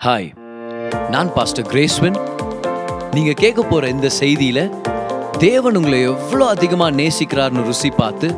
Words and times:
Hi 0.00 0.28
நான் 1.10 1.32
pastor 1.32 1.66
கிரேஸ்வன் 1.66 2.18
நீங்க 3.10 3.32
கேட்க 3.32 3.62
போற 3.62 3.88
இந்த 3.88 4.10
செய்தியில 4.20 4.60
தேவன் 5.38 5.76
உங்களை 5.76 6.00
எவ்வளோ 6.02 6.48
அதிகமா 6.48 6.90
நேசிக்கிறார்னு 6.90 7.64
ருசி 7.64 7.90
பார்த்து 7.90 8.28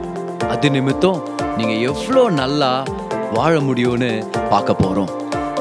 அது 0.48 0.70
நிமித்தம் 0.70 1.20
நீங்க 1.56 1.72
எவ்வளோ 1.72 2.28
நல்லா 2.30 2.84
வாழ 3.32 3.60
முடியும்னு 3.60 4.10
பார்க்க 4.50 4.72
போறோம். 4.72 5.10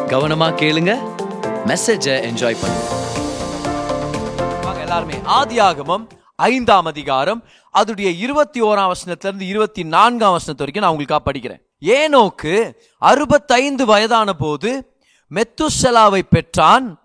கவனமா 0.09 0.47
கேளுங்க 0.55 0.93
மெசேஜை 1.67 2.15
என்ஜாய் 2.29 2.59
பண்ணுங்க. 2.61 2.87
எல்லாருமே 4.81 5.13
ஆதி 5.23 5.59
ஆகமம் 5.59 6.07
ஐந்தாம் 6.35 6.85
அதிகாரம் 6.85 7.41
அதுடைய 7.75 8.19
இருபத்தி 8.19 8.61
ஓராம் 8.61 8.91
வசனத்துல 8.93 9.29
இருந்து 9.29 9.45
இருபத்தி 9.45 9.83
நான்காம் 9.83 10.31
வசனத்து 10.31 10.63
வரைக்கும் 10.63 10.83
நான் 10.83 10.91
உங்களுக்காக 10.91 11.31
படிக்கிறேன் 11.31 11.61
ஏனோக்கு 11.95 12.53
அறுபத்தைந்து 13.01 13.85
வயதான 13.85 14.33
போது 14.33 14.71
மெத்துசலாவை 15.35 16.21
பெற்றான். 16.29 16.99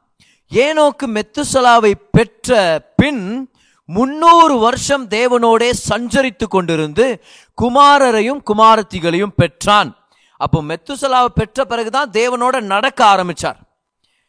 ஏனோக்கு 0.51 1.07
மெத்துசலாவை 1.07 1.93
பெற்ற 2.11 2.81
பின் 2.97 3.53
முன்னூறு 3.85 4.59
வருஷம் 4.59 5.09
தேவனோடே 5.09 5.73
சஞ்சரித்து 5.89 6.47
கொண்டிருந்து 6.51 7.19
குமாரரையும் 7.63 8.41
குமாரத்திகளையும் 8.47 9.35
பெற்றான். 9.37 9.97
அப்போ 10.37 10.63
மெத்துசலாவை 10.63 11.31
பெற்ற 11.35 11.65
பிறகுதான் 11.65 12.11
தேவனோட 12.11 12.61
நடக்க 12.61 13.05
ஆரம்பிச்சார். 13.05 13.59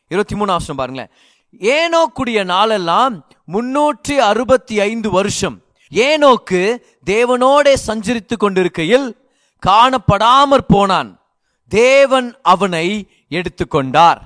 இருபத்தி 0.08 0.36
மூணு 0.36 0.52
வருஷம் 0.52 0.76
பாருங்களேன். 0.76 1.12
ஏனோக்குடைய 1.60 2.44
நாளெல்லாம் 2.44 3.27
முன்னூற்றி 3.54 4.16
அறுபத்தி 4.18 4.80
ஐந்து 4.80 5.10
வருஷம். 5.10 5.62
ஏனோக்கு 5.91 6.77
தேவனோடே 7.05 7.74
சஞ்சரித்து 7.88 8.38
கொண்டிருக்கையில் 8.38 9.30
காணப்படாமற் 9.66 10.68
போனான். 10.68 11.20
தேவன் 11.68 12.38
அவனை 12.44 13.12
எடுத்துக்கொண்டார். 13.31 14.22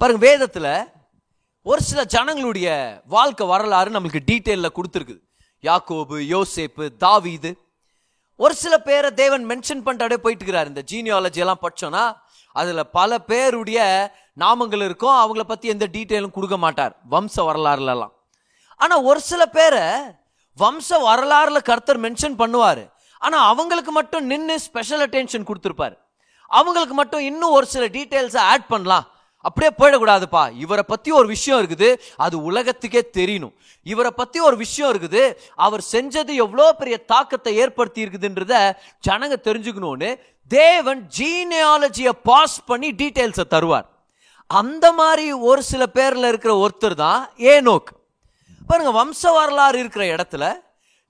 பாருங்க 0.00 0.20
வேதத்தில் 0.28 0.72
ஒரு 1.66 1.80
சில 1.90 2.00
ஜனங்களுடைய 2.14 2.68
வாழ்க்கை 3.14 3.44
வரலாறு 3.52 3.94
நம்மளுக்கு 3.94 4.20
டீட்டெயிலில் 4.30 4.76
கொடுத்துருக்குது. 4.78 5.22
யாக்கோபு 5.64 6.16
யோசேப்பு 6.34 6.84
தாவீது. 7.04 7.50
ஒரு 8.36 8.54
சில 8.62 8.74
பேரை 8.88 9.10
தேவன் 9.22 9.44
மென்ஷன் 9.50 9.84
பண்ணிட்டு 9.86 10.16
போயிட்டு 10.24 10.42
இருக்கிறார். 10.42 10.70
இந்த 10.72 10.82
ஜீனியாலஜி 10.92 11.42
எல்லாம் 11.44 11.62
படிச்சோம்னா 11.64 12.04
அதில் 12.60 12.90
பல 12.98 13.18
பேருடைய 13.30 13.80
நாமங்கள் 14.42 14.84
இருக்கும். 14.88 15.16
அவங்கள 15.22 15.44
பற்றி 15.50 15.66
எந்த 15.74 15.86
டீட்டெயிலும் 15.96 16.34
கொடுக்க 16.36 16.56
மாட்டார் 16.64 16.94
வம்ச 17.14 17.36
வரலாறுலலாம். 17.48 18.14
ஆனால் 18.80 19.04
ஒரு 19.10 19.20
சில 19.30 19.42
பேரை 19.56 19.84
வம்ச 20.58 20.98
வரலாறுல 21.10 21.58
கர்த்தர் 21.70 22.02
மென்ஷன் 22.06 22.36
பண்ணுவார். 22.42 22.84
ஆனால் 23.20 23.46
அவங்களுக்கு 23.50 23.92
மட்டும் 23.92 24.26
நின்று 24.32 24.56
ஸ்பெஷல் 24.66 25.04
அட்டென்ஷன் 25.06 25.48
கொடுத்துருப்பாரு. 25.48 25.96
அவங்களுக்கு 26.48 26.94
மட்டும் 26.94 27.26
இன்னும் 27.30 27.54
ஒரு 27.58 27.66
சில 27.74 27.84
டீட்டெயில்ஸை 27.96 28.42
ஆட் 28.52 28.66
பண்ணலாம். 28.72 29.06
அப்படியே 29.46 29.70
போயிடக்கூடாதுப்பா. 29.80 30.42
இவரை 30.64 30.84
பற்றி 30.92 31.10
ஒரு 31.18 31.26
விஷயம் 31.32 31.60
இருக்குது 31.62 31.88
அது 32.24 32.36
உலகத்துக்கே 32.50 33.02
தெரியணும். 33.18 33.52
இவரை 33.92 34.10
பற்றி 34.20 34.38
ஒரு 34.48 34.56
விஷயம் 34.62 34.90
இருக்குது 34.92 35.22
அவர் 35.66 35.82
செஞ்சது 35.92 36.32
எவ்வளோ 36.44 36.66
பெரிய 36.80 36.96
தாக்கத்தை 37.12 37.52
ஏற்படுத்தி 37.64 38.04
இருக்குதுன்றத 38.04 38.54
ஜனங்க 39.08 39.36
தெரிஞ்சுக்கணும்னு 39.48 40.10
தேவன் 40.50 41.02
ஜீனியாலஜியை 41.18 42.14
பாஸ் 42.30 42.58
பண்ணி 42.70 42.90
டீட்டெயில்ஸை 43.02 43.46
தருவார். 43.54 43.86
அந்த 44.50 44.86
மாதிரி 45.00 45.26
ஒரு 45.32 45.62
சில 45.70 45.82
பேரில் 45.96 46.30
இருக்கிற 46.32 46.52
ஒருத்தர் 46.64 46.94
தான் 47.04 47.22
ஏனோக். 47.52 47.88
பாருங்க 48.68 48.92
வம்ச 48.98 49.32
வரலாறு 49.38 49.78
இருக்கிற 49.82 50.04
இடத்துல 50.14 50.44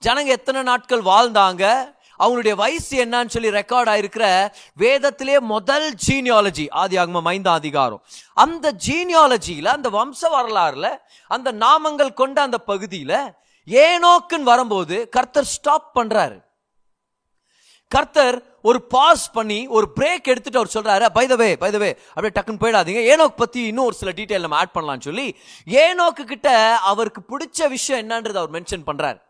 ஜனங்க 0.02 0.30
எத்தனை 0.38 0.60
நாட்கள் 0.70 1.02
வாழ்ந்தாங்க? 1.10 1.64
அவங்களுடைய 2.18 2.54
வயசு 2.54 3.04
என்னன்னு 3.04 3.34
சொல்லி 3.34 3.48
ரெக்கார்ட் 3.48 3.90
ஆயிருக்கிற 3.94 4.52
வேதத்திலே 4.78 5.38
முதல் 5.54 5.94
ஜீனியாலஜி 6.06 6.66
ஆதி 6.70 6.96
ஆகமம் 6.96 7.30
ஐந்தாம் 7.34 7.54
அதிகாரம். 7.54 8.02
அந்த 8.34 8.74
ஜீனியாலஜியில 8.86 9.64
அந்த 9.64 9.90
வம்ச 9.90 10.32
வரலாறுல 10.36 10.96
அந்த 11.28 11.52
நாமங்கள் 11.52 12.12
கொண்ட 12.14 12.42
அந்த 12.42 12.60
பகுதியில 12.66 13.34
ஏனோக்குன்னு 13.66 14.50
வரும்போது 14.52 15.08
கர்த்தர் 15.08 15.44
ஸ்டாப் 15.44 15.98
பண்றாரு. 15.98 16.44
கர்த்தர் 17.88 18.42
ஒரு 18.62 18.82
பாஸ் 18.82 19.30
பண்ணி 19.30 19.66
ஒரு 19.66 19.86
பிரேக் 19.96 20.30
எடுத்துட்டு 20.32 20.58
அவர் 20.58 20.72
சொல்றாரு 20.76 21.06
பைதவே 21.16 21.50
பைதவே 21.64 21.90
அப்படியே 22.14 22.32
டக்குன்னு 22.36 22.62
போயிடாதீங்க. 22.62 23.02
ஏனோக் 23.12 23.36
பத்தி 23.36 23.60
இன்னும் 23.62 23.84
ஒரு 23.84 23.94
சில 23.94 24.12
டீட்டெயில் 24.12 24.40
நம்ம 24.40 24.56
ஆட் 24.56 24.74
பண்ணலாம்னு 24.74 25.06
சொல்லி 25.08 25.36
ஏனோக்கு 25.66 26.24
கிட்ட 26.24 26.76
அவருக்கு 26.76 27.22
பிடிச்ச 27.30 27.68
விஷயம் 27.68 28.08
என்னன்றது 28.08 28.36
அவர் 28.42 28.50
மென்ஷன் 28.50 28.86
பண்றாரு. 28.86 29.20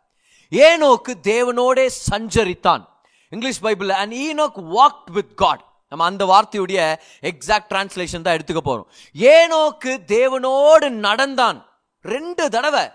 ஏனோக்கு 0.51 1.15
தேவனோடே 1.23 1.91
சஞ்சரித்தான். 2.11 2.85
English 3.29 3.61
Bible 3.61 3.89
and 3.89 4.13
Enoch 4.13 4.57
walked 4.57 5.11
with 5.13 5.37
God 5.37 5.65
நம்ம 5.89 6.05
அந்த 6.05 6.25
வார்த்தையுடைய 6.25 6.95
எக்ஸாக்ட் 7.23 7.69
டிரான்ஸ்லேஷன் 7.69 8.23
தான் 8.23 8.37
எடுத்துக்க 8.37 8.57
போறோம். 8.65 8.85
ஏனோக்கு 9.19 9.99
தேவனோடு 10.07 10.89
நடந்தான். 10.89 11.69
ரெண்டு 12.01 12.51
தடவை 12.51 12.91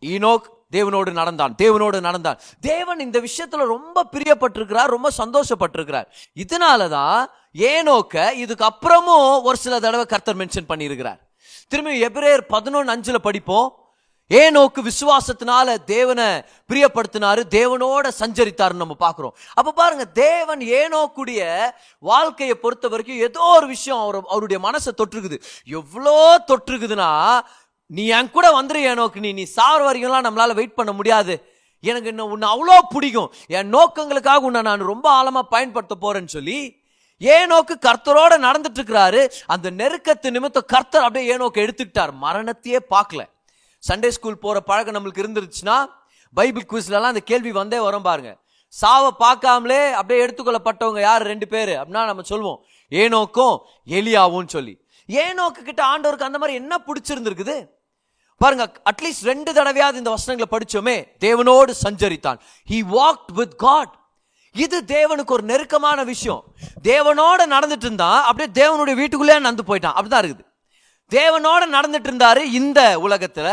ஈனோக் 0.00 0.56
தேவனோடு 0.72 1.12
நடந்தான் 1.12 1.54
தேவனோடு 1.62 2.00
நடந்தான். 2.00 2.40
தேவன் 2.60 3.00
இந்த 3.00 3.20
விஷயத்துல 3.20 3.64
ரொம்ப 3.66 4.06
பிரியப்பட்டிருக்கிறார் 4.12 4.86
ரொம்ப 4.86 5.10
சந்தோஷப்பட்டிருக்கிறார். 5.18 6.06
இதனாலதான் 6.34 7.26
ஏனோக்க 7.58 8.32
இதுக்கு 8.32 8.64
அப்புறமும் 8.64 9.42
ஒரு 9.42 9.56
சில 9.56 9.80
தடவை 9.80 10.06
கர்த்தர் 10.06 10.36
மென்ஷன் 10.36 10.68
பண்ணியிருக்கிறார். 10.68 11.18
திரும்பி 11.68 12.02
எபிரேயர் 12.02 12.40
பதினொன்று 12.40 12.96
அஞ்சுல 12.96 13.18
படிப்போம். 13.18 13.87
ஏனோக்கு 14.30 14.80
விசுவாசத்தினால 14.88 15.76
தேவனை 15.84 16.26
பிரியப்படுத்தினாரு 16.70 17.42
தேவனோட 17.54 18.06
சஞ்சரித்தாருன்னு 18.18 18.82
நம்ம 18.84 18.96
பார்க்குறோம். 19.04 19.34
அப்போ 19.54 19.70
பாருங்க 19.72 20.04
தேவன் 20.04 20.62
ஏனோக்குடைய 20.80 21.40
வாழ்க்கையை 21.98 22.56
பொறுத்த 22.64 22.88
வரைக்கும் 22.88 23.22
ஏதோ 23.28 23.44
ஒரு 23.58 23.66
விஷயம் 23.66 24.00
அவர் 24.00 24.18
அவருடைய 24.32 24.58
மனசை 24.66 24.92
தொற்றுக்குது. 25.00 25.38
எவ்வளோ 25.80 26.16
தொற்றுக்குதுன்னா 26.50 27.12
நீ 27.86 28.06
என் 28.06 28.30
கூட 28.30 28.46
வந்துரு 28.58 28.80
ஏனோக்கு 28.90 29.18
நீ 29.26 29.30
நீ 29.32 29.46
சாவர 29.56 29.80
வரைக்கும்லாம் 29.88 30.28
நம்மளால 30.28 30.54
வெயிட் 30.54 30.78
பண்ண 30.80 30.92
முடியாது. 30.92 31.36
எனக்கு 31.84 32.08
இன்னும் 32.08 32.30
உன்னை 32.34 32.46
அவ்வளோ 32.54 32.76
பிடிக்கும். 32.92 33.32
என் 33.58 33.72
நோக்கங்களுக்காக 33.76 34.46
உன்னை 34.48 34.62
நான் 34.62 34.90
ரொம்ப 34.92 35.06
ஆழமாக 35.10 35.52
பயன்படுத்த 35.54 35.96
போறேன்னு 36.00 36.34
சொல்லி 36.36 36.58
ஏனோக்கு 37.20 37.74
கர்த்தரோட 37.86 38.32
நடந்துட்டு 38.46 38.78
இருக்கிறாரு. 38.80 39.22
அந்த 39.46 39.70
நெருக்கத்து 39.70 40.36
நிமித்தம் 40.36 40.70
கர்த்தர் 40.74 41.06
அப்படியே 41.06 41.36
ஏனோக்கு 41.36 41.64
எடுத்துக்கிட்டார். 41.64 42.14
மரணத்தையே 42.26 42.80
பார்க்கல. 42.94 43.24
சண்டே 43.88 44.08
ஸ்கூல் 44.08 44.38
போகிற 44.38 44.60
பழக்கம் 44.60 44.94
நம்மளுக்கு 44.94 45.16
இருந்துருச்சுன்னா 45.16 45.86
பைபிள் 46.34 46.66
குவிஸ்லலாம் 46.68 47.10
அந்த 47.10 47.20
கேள்வி 47.20 47.52
வந்தே 47.52 47.80
வரும் 47.80 48.02
பாருங்க. 48.02 48.36
சாவை 48.68 49.10
பார்க்காமலே 49.18 49.90
அப்படியே 49.92 50.26
எடுத்துக்கொள்ளப்பட்டவங்க 50.26 51.00
யார்? 51.00 51.22
ரெண்டு 51.22 51.48
பேர். 51.48 51.68
அப்படின்னா 51.68 52.04
நம்ம 52.10 52.22
சொல்லுவோம் 52.22 52.64
ஏனோக்கும் 52.90 53.58
எலியாவும் 53.86 54.48
சொல்லி. 54.48 54.74
ஏனோக்கு 55.08 55.62
கிட்ட 55.64 55.82
ஆண்டவருக்கு 55.82 56.28
அந்த 56.28 56.38
மாதிரி 56.38 56.54
என்ன 56.54 56.80
பிடிச்சிருந்துருக்குது? 56.86 57.68
பாருங்க 58.36 58.72
அட்லீஸ்ட் 58.90 59.24
ரெண்டு 59.24 59.52
தடவையாவது 59.52 59.94
இந்த 59.94 60.10
வசனங்களை 60.10 60.48
படிச்சோமே 60.50 60.96
தேவனோடு 61.24 61.72
சஞ்சரித்தான். 61.84 62.38
ஹி 62.70 62.80
வாக்ட் 62.96 63.32
வித் 63.32 63.56
காட் 63.56 63.94
இது 64.52 64.82
தேவனுக்கு 64.86 65.30
ஒரு 65.30 65.42
நெருக்கமான 65.42 66.04
விஷயம். 66.04 66.44
தேவனோட 66.82 67.40
நடந்துட்டு 67.50 67.86
இருந்தா 67.88 68.22
அப்படியே 68.24 68.66
தேவனுடைய 68.66 68.94
வீட்டுக்குள்ளே 68.94 69.38
நடந்து 69.38 69.62
போயிட்டான். 69.62 69.96
அப்படிதான் 69.98 70.24
இருக்குது. 70.26 70.46
தேவனோட 71.12 71.62
நடந்துட்டு 71.72 72.08
இருந்தாரு 72.10 72.36
இந்த 72.36 72.98
உலகத்துல. 72.98 73.50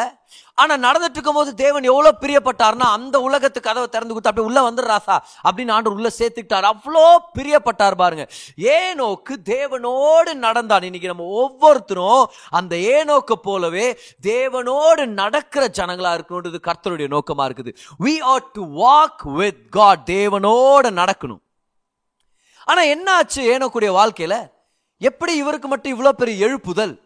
ஆனா 0.53 0.73
நடந்துட்டு 0.77 1.15
இருக்கும் 1.15 1.37
போது 1.37 1.55
தேவன் 1.55 1.83
எவ்வளவு 1.83 2.17
பிரியப்பட்டார்னா 2.21 2.87
அந்த 2.97 3.21
உலகத்து 3.21 3.61
கதவை 3.61 3.87
திறந்து 3.87 4.13
கொடுத்து 4.13 4.29
அப்படியே 4.29 4.47
உள்ள 4.47 4.59
வந்துடுறாசா 4.69 5.17
அப்படின்னு 5.47 5.71
ஆண்டு 5.71 5.93
உள்ள 5.93 6.09
சேர்த்துக்கிட்டார். 6.19 6.67
அவ்வளோ 6.71 7.17
பிரியப்பட்டார் 7.37 7.95
பாருங்க. 7.95 8.27
ஏனோக்கு 8.57 9.33
தேவனோடு 9.45 10.33
நடந்தான். 10.33 10.81
இன்னைக்கு 10.81 11.07
நம்ம 11.07 11.23
ஒவ்வொருத்தரும் 11.23 12.31
அந்த 12.49 12.75
ஏனோக்க 12.75 13.33
போலவே 13.41 13.99
தேவனோடு 14.21 15.05
நடக்கிற 15.05 15.67
ஜனங்களா 15.67 16.13
இருக்கணுன்றது 16.17 16.61
கர்த்தருடைய 16.67 17.09
நோக்கமா 17.15 17.47
இருக்குது. 17.49 17.73
We 17.99 18.21
ought 18.21 18.51
to 18.51 18.65
walk 18.83 19.23
with 19.23 19.71
God 19.71 20.09
தேவனோட 20.11 20.91
நடக்கணும். 21.01 21.41
ஆனா 22.65 22.81
என்ன 22.81 23.15
ஆச்சு 23.15 23.57
ஏனோக்குடைய 23.57 23.91
வாழ்க்கையில? 24.01 24.51
எப்படி 24.97 25.35
இவருக்கு 25.35 25.67
மட்டும் 25.67 25.93
இவ்வளோ 25.95 26.09
பெரிய 26.09 26.47
எழுப்புதல்? 26.47 27.03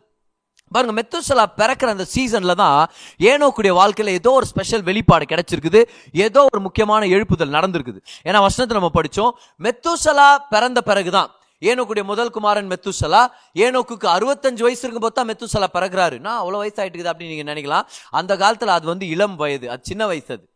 பாருங்க 0.72 1.02
மெத்துசலா 1.02 1.46
பிறக்கிற 1.58 1.88
அந்த 1.88 2.06
சீசன்ல 2.16 2.56
தான் 2.56 2.90
ஏனோக்குடைய 3.20 3.74
வாழ்க்கையில 3.80 4.08
ஏதோ 4.08 4.32
ஒரு 4.32 4.46
ஸ்பெஷல் 4.46 4.84
வெளிப்பாடு 4.84 5.26
கிடைச்சிருக்குது. 5.26 5.88
ஏதோ 6.12 6.44
ஒரு 6.44 6.60
முக்கியமான 6.60 7.06
எழுப்புதல் 7.06 7.56
நடந்திருக்குது. 7.56 8.00
ஏன்னா 8.24 8.42
வசனத்தை 8.42 8.80
நம்ம 8.80 8.92
படிச்சோம். 9.02 9.32
மெத்துசலா 9.64 10.38
பிறந்த 10.50 10.82
பிறகுதான். 10.82 11.30
ஏனோக்குடைய 11.62 12.04
முதல் 12.04 12.30
குமாரன் 12.30 12.68
மெத்துசலா 12.68 13.28
ஏனோக்குக்கு 13.56 14.08
அறுபத்தஞ்சு 14.08 14.62
வயசு 14.62 14.90
இருக்கும் 14.90 15.02
போது 15.02 15.14
தான் 15.14 15.30
மெத்துசலா 15.30 15.68
பிறகுறாரு. 15.74 16.20
நான் 16.20 16.42
அவ்வளோ 16.42 16.58
வயசு 16.58 16.84
ஆயிட்டு 16.84 17.12
அப்படின்னு 17.12 17.36
நீங்க 17.36 17.54
நினைக்கலாம். 17.54 17.86
அந்த 18.10 18.36
காலத்துல 18.36 18.66
அது 18.66 18.86
வந்து 18.86 19.08
இளம் 19.08 19.36
வயது. 19.36 19.70
அது 19.70 19.82
சின்ன 19.84 20.06
வயசு 20.06 20.34
அது. 20.34 20.50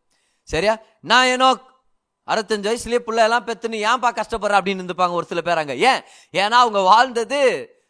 சரியா? 0.44 0.78
நான் 1.00 1.26
ஏனோ 1.26 1.58
அறுபத்தஞ்சு 2.28 2.70
வயசுலயே 2.72 3.00
பிள்ளை 3.00 3.24
எல்லாம் 3.24 3.46
பெத்துன்னு 3.46 3.80
ஏன்பா 3.90 4.20
கஷ்டப்படுற 4.20 4.58
அப்படின்னு 4.60 4.84
இருந்துப்பாங்க 4.84 5.12
ஒரு 5.12 5.26
சில 5.26 5.42
பேர் 5.42 5.58
அங்க. 5.58 5.76
ஏன்? 5.76 6.02
ஏன்னா 6.34 6.58
அவங்க 6.66 6.80
வாழ்ந்தது 6.80 7.42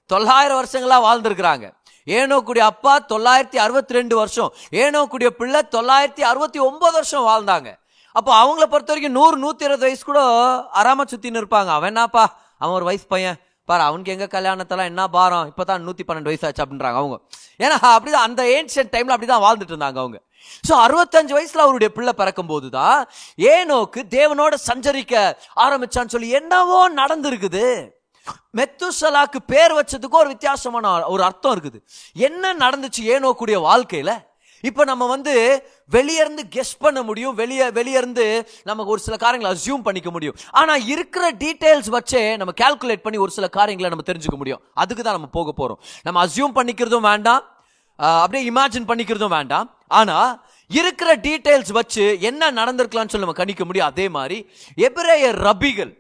தொள்ளாயிரம் 0.06 0.66
வருஷங்களா 0.66 0.98
வாழ்ந்திருக்கிறாங்க. 1.04 1.74
ஏனோக்குடைய 2.08 2.64
அப்பா 2.74 2.94
தொள்ளாயிரத்தி 3.14 3.58
அறுபத்தி 3.66 3.94
ரெண்டு 3.94 4.16
வருஷம் 4.16 4.52
ஏனோக்குடைய 4.84 5.30
பிள்ளை 5.40 5.62
தொள்ளாயிரத்தி 5.76 6.24
அறுபத்தி 6.32 6.60
ஒன்பது 6.60 6.94
வருஷம் 6.94 7.28
வாழ்ந்தாங்க. 7.30 7.70
அப்போ 8.16 8.32
அவங்கள 8.42 8.66
பொறுத்த 8.74 8.92
வரைக்கும் 8.94 9.18
நூறு 9.20 9.38
நூற்றி 9.38 9.66
இருபது 9.68 9.86
வயசு 9.88 10.04
கூட 10.04 10.22
அறாம 10.82 11.06
சுற்றின்னு 11.12 11.42
இருப்பாங்க. 11.44 11.72
அவன் 11.78 11.92
என்னப்பா? 11.94 12.26
அவன் 12.60 12.76
ஒரு 12.76 12.86
வயசு 12.90 13.08
பையன். 13.14 13.40
பாரு 13.70 13.84
அவனுக்கு 13.84 14.14
எங்கள் 14.14 14.32
கல்யாணத்தெல்லாம் 14.36 14.90
என்ன 14.92 15.04
பாரம்? 15.08 15.48
இப்பதான் 15.52 15.84
நூற்றி 15.88 16.04
பன்னெண்டு 16.08 16.30
வயசு 16.32 16.46
ஆச்சு 16.48 16.64
அப்படின்றாங்க 16.64 17.00
அவங்க. 17.02 17.18
ஏன்னா 17.64 17.78
அப்படிதான் 17.96 18.28
அந்த 18.28 18.44
ஏன்ஷியன் 18.56 18.92
டைமில் 18.94 19.16
அப்படி 19.16 19.30
தான் 19.32 19.44
வாழ்ந்துட்டு 19.46 19.74
இருந்தாங்க 19.76 20.00
அவங்க. 20.04 20.20
ஸோ 20.68 20.74
அறுபத்தஞ்சு 20.86 21.34
வயசில் 21.38 21.66
அவருடைய 21.66 21.90
பிள்ளை 21.98 22.14
பிறக்கும் 22.22 22.52
போதுதான் 22.54 23.00
ஏனோக்கு 23.54 24.02
தேவனோட 24.18 24.54
சஞ்சரிக்க 24.70 25.14
ஆரம்பிச்சான்னு 25.66 26.14
சொல்லி 26.16 26.30
என்னவோ 26.40 26.80
நடந்திருக்குது. 27.02 27.66
மெத்துசலாக்கு 28.58 29.40
பேர் 29.54 29.74
வச்சதுக்கு 29.80 30.22
ஒரு 30.24 30.30
வித்தியாசமான 30.34 30.92
ஒரு 31.14 31.24
அர்த்தம் 31.30 31.54
இருக்குது. 31.56 31.80
என்ன 32.28 32.54
நடந்துச்சு 32.66 33.02
ஏனோக்குடைய 33.16 33.60
வாழ்க்கையில் 33.70 34.16
இப்போ 34.64 34.84
நம்ம 34.90 35.06
வந்து 35.14 35.34
வெளியேருந்து 35.96 36.44
கெஸ் 36.56 36.74
பண்ண 36.84 37.00
முடியும் 37.08 37.34
வெளியே 37.40 37.66
வெளியேருந்து 37.78 38.26
நமக்கு 38.70 38.94
ஒரு 38.94 39.02
சில 39.06 39.16
காரியங்களை 39.24 39.50
அசியூம் 39.56 39.84
பண்ணிக்க 39.88 40.10
முடியும். 40.16 40.36
ஆனால் 40.60 40.84
இருக்கிற 40.94 41.24
டீட்டெயில்ஸ் 41.42 41.90
வச்சே 41.96 42.22
நம்ம 42.42 42.52
கால்குலேட் 42.62 43.04
பண்ணி 43.06 43.18
ஒரு 43.26 43.34
சில 43.38 43.48
காரியங்களை 43.58 43.90
நம்ம 43.94 44.06
தெரிஞ்சுக்க 44.10 44.38
முடியும். 44.42 44.62
அதுக்கு 44.84 45.04
தான் 45.04 45.18
நம்ம 45.18 45.30
போக 45.38 45.52
போகிறோம் 45.60 45.80
நம்ம 46.06 46.22
அசியூம் 46.26 46.56
பண்ணிக்கிறதும் 46.60 47.08
வேண்டாம். 47.12 47.44
அப்படியே 48.24 48.44
இமேஜின் 48.52 48.88
பண்ணிக்கிறதும் 48.92 49.36
வேண்டாம். 49.38 49.68
ஆனால் 50.00 50.32
இருக்கிற 50.80 51.10
டீட்டெயில்ஸ் 51.28 51.74
வச்சு 51.80 52.06
என்ன 52.30 52.52
நடந்திருக்கலாம்னு 52.60 53.14
சொல்லி 53.14 53.28
நம்ம 53.28 53.40
கணிக்க 53.42 53.66
முடியும். 53.68 53.90
அதே 53.92 54.08
மாதிரி 54.18 54.38
எபிரேய 54.88 55.34
ரபிகள் 55.48 55.92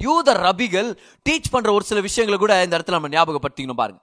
யூத 0.00 0.32
ரபிகள் 0.32 0.88
டீச் 1.28 1.50
பண்ற 1.50 1.72
ஒரு 1.72 1.84
சில 1.84 2.00
விஷயங்களை 2.00 2.40
கூட 2.40 2.64
இந்த 2.64 2.78
இடத்துல 2.78 2.98
நம்ம 2.98 3.08
ஞாபகப்படுத்திக்கணும் 3.08 3.80
பாருங்க. 3.82 4.00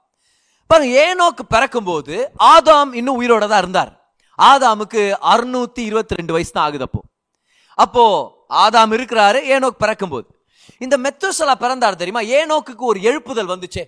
பாருங்க 0.67 0.95
ஏனோக்கு 1.05 1.43
பிறக்கும்போது 1.49 2.31
ஆதாம் 2.43 2.93
இன்னும் 2.93 3.21
உயிரோட 3.21 3.47
தான் 3.47 3.61
இருந்தார். 3.63 3.91
ஆதாமுக்கு 4.39 5.01
அறுநூத்தி 5.33 5.83
இருபத்தி 5.89 6.15
ரெண்டு 6.15 6.33
வயசு 6.33 6.51
தான் 6.51 6.63
ஆகுது 6.63 6.83
அப்போ. 6.83 7.01
அப்போ 7.73 8.03
ஆதாம் 8.49 8.93
இருக்கிறாரு 8.97 9.39
ஏனோக்கு 9.53 9.79
பிறக்கும்போது. 9.79 10.27
இந்த 10.79 10.97
மெத்துசலா 10.97 11.55
பிறந்தார் 11.55 11.95
தெரியுமா? 11.95 12.21
ஏனோக்கு 12.37 12.73
ஒரு 12.77 12.99
எழுப்புதல் 12.99 13.51
வந்துச்சே. 13.53 13.83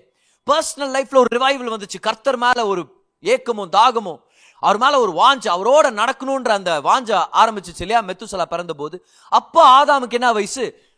பர்சனல் 0.48 0.94
லைஃப்ல 0.96 1.18
ஒரு 1.18 1.30
ரிவைவல் 1.36 1.74
வந்துச்சு. 1.76 2.00
கர்த்தர் 2.00 2.38
மேல 2.38 2.68
ஒரு 2.68 2.82
ஏக்கமும் 3.20 3.70
தாகமும் 3.70 4.20
அவர் 4.64 4.78
மேல 4.78 5.00
ஒரு 5.00 5.12
வாஞ்ச 5.12 5.46
அவரோட 5.56 5.88
நடக்கணும்ன்ற 6.02 6.50
அந்த 6.50 6.72
வாஞ்ச 6.82 7.10
ஆரம்பிச்சிச்சு 7.34 7.84
இல்லையா? 7.86 8.02
மெத்துசலா 8.02 8.46
பிறந்த 8.46 8.74
போது 8.74 9.06
அப்போ 9.30 9.62
ஆதாமுக்கு 9.80 10.18
என்ன 10.20 10.32
வயசு? 10.32 10.89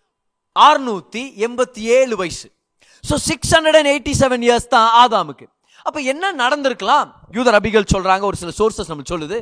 ஆறுநூத்தி 0.56 1.24
எண்பத்தி 1.45 1.81
ஏழு 1.98 2.15
வயசு. 2.21 2.48
So 3.09 3.15
six 3.30 3.51
hundred 3.56 3.77
and 3.80 3.92
eighty 3.94 4.13
seven 4.21 4.44
years 4.48 4.68
தான் 4.75 4.89
ஆதாமுக்கு. 5.01 5.45
அப்போ 5.86 6.00
என்ன 6.12 6.31
நடந்திருக்கலாம்? 6.42 7.07
யூத 7.36 7.51
ரபிகள் 7.56 7.92
சொல்றாங்க 7.94 8.24
ஒரு 8.30 8.38
சில 8.42 8.51
சோர்சஸ் 8.57 8.92
நம்ம 8.92 9.06
சொல்லுது. 9.12 9.38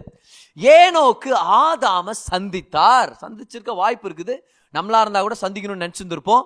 ஏனோக்கு 0.57 1.31
ஆதாம 1.63 2.13
சந்தித்தார். 2.29 3.09
சந்திச்சிருக்க 3.23 3.73
வாய்ப்பு 3.81 4.07
இருக்குது. 4.09 4.35
நம்மளா 4.73 5.01
இருந்தா 5.03 5.21
கூட 5.25 5.35
சந்திக்கணும்னு 5.45 5.83
நினச்சிருந்துருப்போம். 5.85 6.43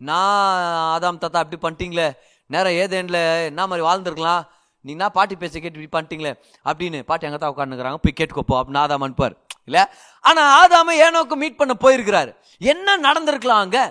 நான் 0.00 0.66
ஆதாம் 0.94 1.20
தாத்தா 1.22 1.40
அப்படி 1.42 1.58
பண்ணிட்டீங்களே. 1.64 2.08
நேரம் 2.54 2.76
ஏதேனில் 2.82 3.20
என்ன 3.50 3.66
மாதிரி 3.70 3.86
வாழ்ந்துருக்கலாம்? 3.88 4.42
நீ 4.84 4.92
பாட்டி 5.16 5.34
பேச 5.40 5.54
கேட்டு 5.54 5.78
இப்படி 5.78 5.92
பண்ணிட்டீங்களே? 5.96 6.32
அப்படின்னு 6.68 6.98
பாட்டி 7.08 7.26
அங்கே 7.28 7.40
தான் 7.40 7.52
உட்காந்துக்கிறாங்க 7.54 8.00
போய் 8.04 8.18
கேட்டுக்கோப்போ 8.20 8.56
அப்படின்னு 8.60 8.82
ஆதாம் 8.84 9.04
அனுப்பார் 9.06 9.34
இல்லை? 9.68 9.82
ஆனால் 10.24 10.50
ஆதாம 10.60 10.94
ஏனோக்கு 11.06 11.36
மீட் 11.42 11.58
பண்ண 11.60 11.74
போயிருக்கிறாரு. 11.84 12.30
என்ன 12.72 12.96
நடந்திருக்கலாம் 13.06 13.62
அங்கே 13.64 13.84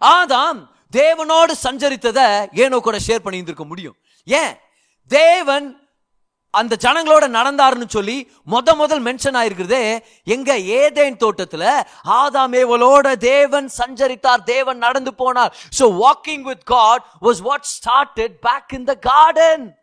ஆதாம் 0.00 0.60
தேவனோடு 0.96 1.52
சஞ்சரித்ததை 1.62 2.48
ஏனோ 2.52 2.78
கூட 2.78 2.96
ஷேர் 3.06 3.24
பண்ணி 3.24 3.38
இருந்திருக்க 3.38 3.64
முடியும். 3.64 3.96
ஏன்? 4.24 4.56
தேவன் 5.06 5.88
அந்த 6.50 6.76
ஜனங்களோட 6.80 7.24
நடந்தாருன்னு 7.28 7.86
சொல்லி 7.86 8.30
முத 8.50 8.74
முதல் 8.76 9.02
மென்ஷன் 9.02 9.36
ஆயிருக்கிறதே 9.40 9.98
எங்க 10.24 10.58
ஏதேன் 10.58 11.16
தோட்டத்துல 11.16 11.82
ஆதாம் 12.04 12.54
ஏவலோட 12.60 13.16
தேவன் 13.16 13.70
சஞ்சரித்தார் 13.78 14.42
தேவன் 14.42 14.78
நடந்து 14.78 15.12
போனார். 15.18 15.52
So 15.78 15.84
walking 16.02 16.40
with 16.40 16.64
God 16.64 17.04
was 17.20 17.40
what 17.40 17.66
started 17.76 18.34
back 18.40 18.72
in 18.72 18.84
the 18.84 18.94
garden 18.94 19.78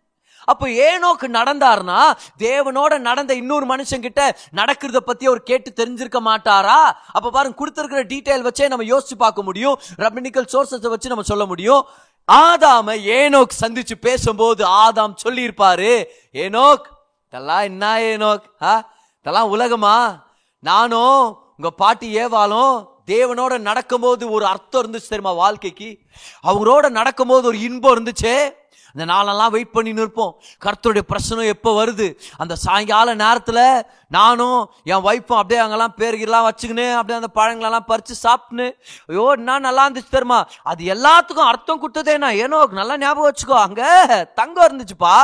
அப்போ 0.48 0.68
ஏனோக்கு 0.68 1.28
நடந்தார்னா 1.28 2.12
தேவனோட 2.38 2.98
நடந்த 2.98 3.34
இன்னொரு 3.34 3.66
மனுஷன் 3.66 4.02
கிட்ட 4.02 4.38
நடக்கிறத 4.56 4.98
பத்தி 4.98 5.26
அவர் 5.26 5.44
கேட்டு 5.44 5.74
தெரிஞ்சிருக்க 5.76 6.20
மாட்டாரா? 6.26 6.80
அப்ப 7.12 7.30
பாருங்க 7.30 7.58
கொடுத்திருக்கிற 7.58 8.04
டீட்டெயில் 8.04 8.48
வச்சே 8.48 8.68
நம்ம 8.68 8.86
யோசிச்சு 8.86 9.16
பார்க்க 9.18 9.44
முடியும். 9.44 9.80
ரபினிக்கல் 9.98 10.48
சோர்சஸ் 10.52 10.90
வச்சு 10.90 11.08
நம்ம 11.08 11.24
சொல்ல 11.24 11.46
முடியும். 11.46 11.86
ஆதாம 12.32 13.02
ஏனோக் 13.02 13.54
சந்திச்சு 13.62 13.96
பேசும்போது 14.02 14.66
ஆதாம் 14.68 15.16
சொல்லியிருப்பாரு 15.24 16.06
ஏனோக் 16.32 16.88
இதெல்லாம் 17.28 17.62
என்ன 17.62 18.02
ஏனோக்? 18.02 18.44
ஆ? 18.62 18.92
இதெல்லாம் 19.20 19.50
உலகமா? 19.50 20.26
நானும் 20.60 21.38
உங்க 21.58 21.70
பாட்டி 21.76 22.16
ஏவாலும் 22.16 22.88
தேவனோட 23.08 23.58
நடக்கும்போது 23.58 24.32
ஒரு 24.32 24.46
அர்த்தம் 24.46 24.82
இருந்துச்சு 24.82 25.10
தெரியுமா 25.10 25.32
வாழ்க்கைக்கு? 25.32 26.00
அவங்களோட 26.44 26.90
நடக்கும்போது 26.90 27.48
ஒரு 27.48 27.60
இன்பம் 27.60 27.96
இருந்துச்சே 27.96 28.38
அந்த 28.92 29.06
நாளெல்லாம் 29.12 29.54
வெயிட் 29.56 29.74
பண்ணி 29.75 29.92
நிற்போம். 30.00 30.34
கர்த்தருடைய 30.66 31.06
பிரச்சனை 31.12 31.48
எப்போ 31.56 31.72
வருது? 31.80 32.07
அந்த 32.44 32.54
சாயங்கால 32.66 33.16
நேரத்தில் 33.24 33.63
நானும் 34.18 34.60
என் 34.92 35.06
ஒய்ஃபும் 35.10 35.39
அப்படியே 35.39 35.62
அங்கெல்லாம் 35.63 35.95
பேருக்கெல்லாம் 36.00 36.48
வச்சுக்கின்னு 36.48 36.88
அப்படியே 37.00 37.19
அந்த 37.22 37.31
பழங்களெல்லாம் 37.39 37.88
பறித்து 37.92 38.16
சாப்பிட்டுன்னு 38.25 38.68
ஐயோ 39.12 39.25
என்ன 39.38 39.60
நல்லா 39.68 39.86
இருந்துச்சு 39.88 40.16
தெரியுமா? 40.16 40.39
அது 40.72 40.84
எல்லாத்துக்கும் 40.95 41.50
அர்த்தம் 41.51 41.81
கொடுத்ததேனா 41.84 42.31
ஏனோ 42.44 42.60
நல்லா 42.81 42.98
ஞாபகம் 43.04 43.30
வச்சுக்கோ. 43.30 43.57
அங்கே 43.68 43.89
தங்கம் 44.42 44.68
இருந்துச்சுப்பா. 44.68 45.16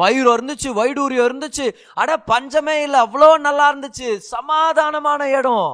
வயிறு 0.00 0.28
இருந்துச்சு 0.36 0.68
வைடூரியம் 0.80 1.28
இருந்துச்சு. 1.28 1.66
அட 2.02 2.10
பஞ்சமே 2.32 2.76
இல்லை. 2.86 2.98
அவ்வளோ 3.06 3.30
நல்லா 3.48 3.66
இருந்துச்சு. 3.72 4.08
சமாதானமான 4.34 5.22
இடம். 5.38 5.70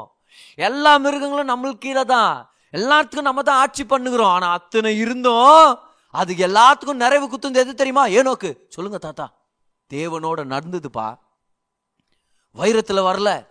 எல்லா 0.68 0.92
மிருகங்களும் 1.04 1.52
நம்மளுக்கு 1.52 1.84
கீழே 1.86 2.04
தான். 2.14 2.32
எல்லாத்துக்கும் 2.78 3.28
நம்ம 3.28 3.42
தான் 3.48 3.60
ஆட்சி 3.64 3.84
பண்ணுகிறோம். 3.92 4.32
ஆனால் 4.36 4.56
அத்தனை 4.58 4.90
இருந்தும். 5.04 5.62
அது 6.10 6.34
எல்லாத்துக்கும் 6.34 6.92
நிறைவு 6.92 7.28
குத்துந்து 7.28 7.54
எது 7.54 7.74
தெரியுமா? 7.74 8.06
ஏனோக்கு. 8.06 8.56
சொல்லுங்க 8.68 8.98
தாத்தா. 8.98 9.32
தேவனோட 9.94 10.44
நடந்ததுப்பா. 10.44 11.18
வைரத்துல 12.54 13.00
வரல. 13.00 13.46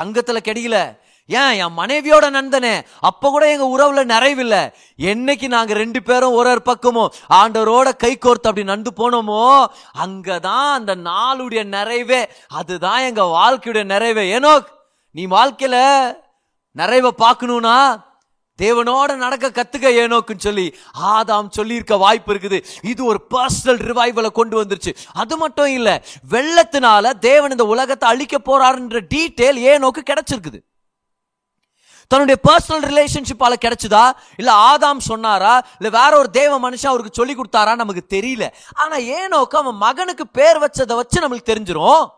தங்கத்துல 0.00 0.36
கிடைக்கல. 0.44 0.98
ஏன் 1.28 1.52
என் 1.52 1.78
மனைவியோட 1.78 2.24
நந்தனே 2.24 2.84
அப்ப 3.00 3.28
கூட 3.28 3.52
எங்க 3.52 3.78
உறவுல 3.78 4.06
நிறைவில்லை. 4.06 4.72
என்னைக்கு 4.98 5.48
நாங்க 5.48 5.74
ரெண்டு 5.74 6.02
பேரும் 6.02 6.32
ஒரு 6.32 6.50
ஒரு 6.50 6.62
பக்கமும் 6.62 7.12
ஆண்டவரோட 7.28 7.96
கை 7.96 8.18
கோர்த்து 8.20 8.48
அப்படி 8.48 8.64
நடந்து 8.64 8.92
போனோமோ 8.96 9.66
அங்கதான் 10.04 10.72
அந்த 10.72 10.96
நாளுடைய 10.96 11.64
நிறைவே 11.64 12.28
அதுதான் 12.48 13.00
எங்க 13.00 13.22
வாழ்க்கையுடைய 13.22 13.84
நிறைவே. 13.84 14.28
ஏனோ 14.30 14.62
நீ 15.10 15.26
வாழ்க்கையில 15.26 16.12
நிறைவை 16.72 17.14
பார்க்கணும்னா 17.18 18.04
தேவனோட 18.62 19.14
நடக்க 19.14 19.46
கத்துக்க 19.48 19.80
ஏனோக்குன்னு 19.80 20.38
சொல்லி 20.38 20.74
ஆதாம் 21.02 21.50
சொல்லியிருக்க 21.50 21.96
வாய்ப்பு 21.96 22.34
இருக்குது. 22.34 22.64
இது 22.82 23.04
ஒரு 23.04 23.26
பர்சனல் 23.30 23.82
ரிவைவலை 23.88 24.30
கொண்டு 24.30 24.62
வந்துருச்சு. 24.62 24.96
அது 25.12 25.36
மட்டும் 25.36 25.66
இல்ல 25.66 26.02
வெள்ளத்தினால 26.30 27.10
தேவன் 27.18 27.50
இந்த 27.50 27.66
உலகத்தை 27.66 28.08
அழிக்க 28.08 28.38
போறாருன்ற 28.38 29.00
டீட்டெயில் 29.14 29.60
ஏனோக்கு 29.70 30.02
கிடைச்சிருக்குது. 30.10 30.60
தன்னுடைய 32.08 32.40
பர்சனல் 32.48 32.86
ரிலேஷன்ஷிப்பால 32.90 33.54
கிடைச்சதா? 33.64 34.10
இல்ல 34.36 34.52
ஆதாம் 34.52 34.98
சொன்னாரா? 34.98 35.66
இல்ல 35.80 35.98
வேற 36.00 36.18
ஒரு 36.18 36.30
தேவ 36.30 36.70
மனுஷன் 36.70 36.86
அவருக்கு 36.86 37.12
சொல்லி 37.12 37.34
கொடுத்தாரா? 37.34 37.74
நமக்கு 37.74 38.04
தெரியல. 38.08 38.48
ஆனா 38.74 38.96
ஏனோக்கு 38.96 39.56
அவன் 39.56 39.74
மகனுக்கு 39.74 40.26
பேர் 40.28 40.58
வச்சதை 40.58 40.94
வச்சு 40.94 41.20
நம்மளுக்கு 41.20 41.50
தெரிஞ்சிடும் 41.52 42.08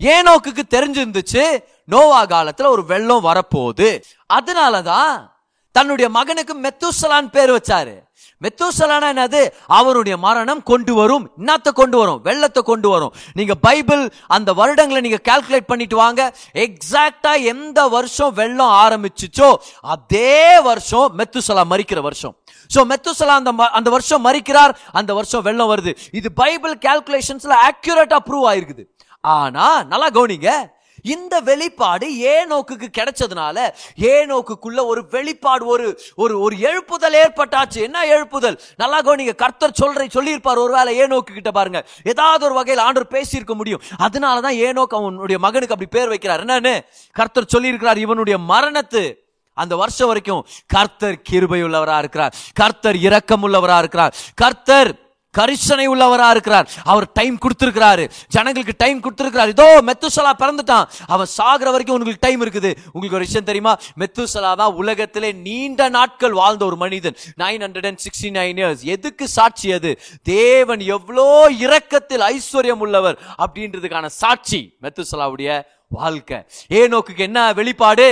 ஏனோக்கு 0.00 0.62
தெரிஞ்சிருந்துச்சு 0.70 1.64
நோவா 1.84 2.24
காலத்துல 2.24 2.66
ஒரு 2.66 2.84
வெள்ளம் 2.84 3.24
வரப்போகுது. 3.24 4.02
அதனாலதான் 4.32 5.36
தன்னுடைய 5.78 6.10
மகனுக்கு 6.10 6.56
மெத்துசலான் 6.56 7.30
பேர் 7.30 7.50
வச்சாரு. 7.50 7.94
மெத்துசலானா 8.40 9.12
என்னது? 9.12 9.50
அவருடைய 9.66 10.18
மரணம் 10.18 10.62
கொண்டு 10.62 10.94
வரும் 10.94 11.30
என்னத்தை 11.38 11.72
கொண்டு 11.74 11.98
வரும் 11.98 12.20
வெள்ளத்தை 12.22 12.62
கொண்டு 12.62 12.88
வரும். 12.88 13.14
நீங்க 13.32 13.54
பைபிள் 13.54 14.12
அந்த 14.26 14.52
வருடங்களை 14.52 15.00
நீங்க 15.00 15.18
கால்குலேட் 15.28 15.66
பண்ணிட்டு 15.66 15.96
வாங்க. 15.96 16.36
எக்ஸாக்டா 16.54 17.42
எந்த 17.42 17.88
வருஷம் 17.88 18.34
வெள்ளம் 18.34 18.66
ஆரம்பிச்சுச்சோ 18.66 19.54
அதே 19.80 20.60
வருஷம் 20.60 21.18
மெத்துசலா 21.18 21.62
மறிக்கிற 21.70 22.00
வருஷம். 22.00 22.36
சோ 22.74 22.78
மெத்துசலா 22.78 23.26
அந்த 23.26 23.52
ம- 23.52 23.68
அந்த 23.68 23.90
வருஷம் 23.90 24.24
மறிக்கிறார் 24.24 24.74
அந்த 24.92 25.14
வருஷம் 25.14 25.42
வெள்ளம் 25.42 25.74
வருது. 25.76 25.96
இது 26.12 26.32
பைபிள் 26.32 26.78
கால்குலேஷன்ஸ்ல 26.78 27.54
அக்யூரேட்டா 27.68 28.16
ப்ரூவ் 28.30 28.44
ஆயிருக்குது. 28.44 28.84
ஆனா 29.20 29.82
நல்லா 29.82 30.08
கவனிங்க. 30.08 30.76
இந்த 31.02 31.40
வெளிப்பாடு 31.40 32.12
ஏனோக்குக்கு 32.14 32.86
கிடைச்சதுனால 32.98 33.72
ஏனோக்குக்குள்ள 34.00 34.86
ஒரு 34.86 35.06
வெளிப்பாடு 35.10 35.66
ஒரு 35.66 36.00
ஒரு 36.16 36.40
ஒரு 36.40 36.56
எழுப்புதல் 36.56 37.16
ஏற்பட்டாச்சு. 37.24 37.76
என்ன 37.76 38.06
எழுப்புதல்? 38.06 38.58
நல்லா 38.76 39.00
கவனிங்க 39.00 39.34
கர்த்தர் 39.34 39.74
சொல்ற 39.82 40.10
சொல்லியிருப்பார் 40.10 40.58
ஒருவேளை 40.58 41.00
ஏனோக்கு 41.00 41.32
கிட்ட 41.34 41.50
பாருங்க. 41.50 41.86
ஏதாவது 42.04 42.44
ஒரு 42.44 42.54
வகையில் 42.54 42.84
ஆண்டவர் 42.84 43.20
பேசியிருக்க 43.20 43.54
முடியும். 43.54 43.82
அதனால 43.98 44.40
தான் 44.40 44.54
ஏனோக்கு 44.54 44.96
அவனுடைய 45.00 45.38
மகனுக்கு 45.38 45.76
அப்படி 45.76 45.90
பேர் 45.90 46.08
வைக்கிறார். 46.08 46.44
என்னன்னு? 46.44 46.80
கர்த்தர் 47.12 47.52
சொல்லியிருக்கிறார் 47.56 47.96
இவனுடைய 47.96 48.38
மரணத்து. 48.48 49.14
அந்த 49.54 49.76
வருஷம் 49.76 50.06
வரைக்கும் 50.06 50.46
கர்த்தர் 50.66 51.22
கிருபை 51.22 51.62
உள்ளவராக 51.62 51.98
இருக்கிறார். 51.98 52.34
கர்த்தர் 52.54 52.96
இரக்கம் 52.96 53.42
உள்ளவராக 53.42 53.78
இருக்கிறார். 53.78 54.14
கர்த்தர் 54.34 55.07
கரிசனை 55.34 55.86
உள்ளவராக 55.92 56.30
இருக்கிறார். 56.30 56.68
அவர் 56.84 57.12
டைம் 57.12 57.38
கொடுத்துருக்கிறாரு. 57.44 58.10
ஜனங்களுக்கு 58.28 58.74
டைம் 58.78 59.02
கொடுத்துருக்கிறார். 59.02 59.48
இதோ 59.48 59.82
மெத்துசலா 59.88 60.32
பிறந்துட்டான். 60.38 60.88
அவன் 61.06 61.26
சாகிற 61.26 61.70
வரைக்கும் 61.70 61.96
உங்களுக்கு 61.96 62.26
டைம் 62.26 62.44
இருக்குது. 62.44 62.70
உங்களுக்கு 62.92 63.18
ஒரு 63.18 63.26
விஷயம் 63.26 63.44
தெரியுமா? 63.44 63.76
மெத்துசலா 63.98 64.54
தான் 64.54 64.72
உலகத்திலே 64.72 65.32
நீண்ட 65.32 65.88
நாட்கள் 65.88 66.32
வாழ்ந்த 66.32 66.64
ஒரு 66.64 66.76
மனிதன். 66.76 67.16
Nine 67.38 67.62
hundred 67.66 67.86
and 67.86 68.02
sixty 68.06 68.30
nine 68.40 68.60
years 68.62 68.84
எதுக்கு 68.96 69.28
சாட்சி 69.28 69.72
அது? 69.72 69.92
தேவன் 70.22 70.80
எவ்வளோ 70.80 71.50
இரக்கத்தில் 71.50 72.26
ஐஸ்வர்யம் 72.34 72.82
உள்ளவர் 72.86 73.18
அப்படின்றதுக்கான 73.38 74.06
சாட்சி 74.06 74.76
மெத்துசலாவுடைய 74.82 75.62
வாழ்க்கை. 75.88 76.38
ஏனோக்குக்கு 76.68 77.18
என்ன 77.18 77.52
வெளிப்பாடு? 77.52 78.08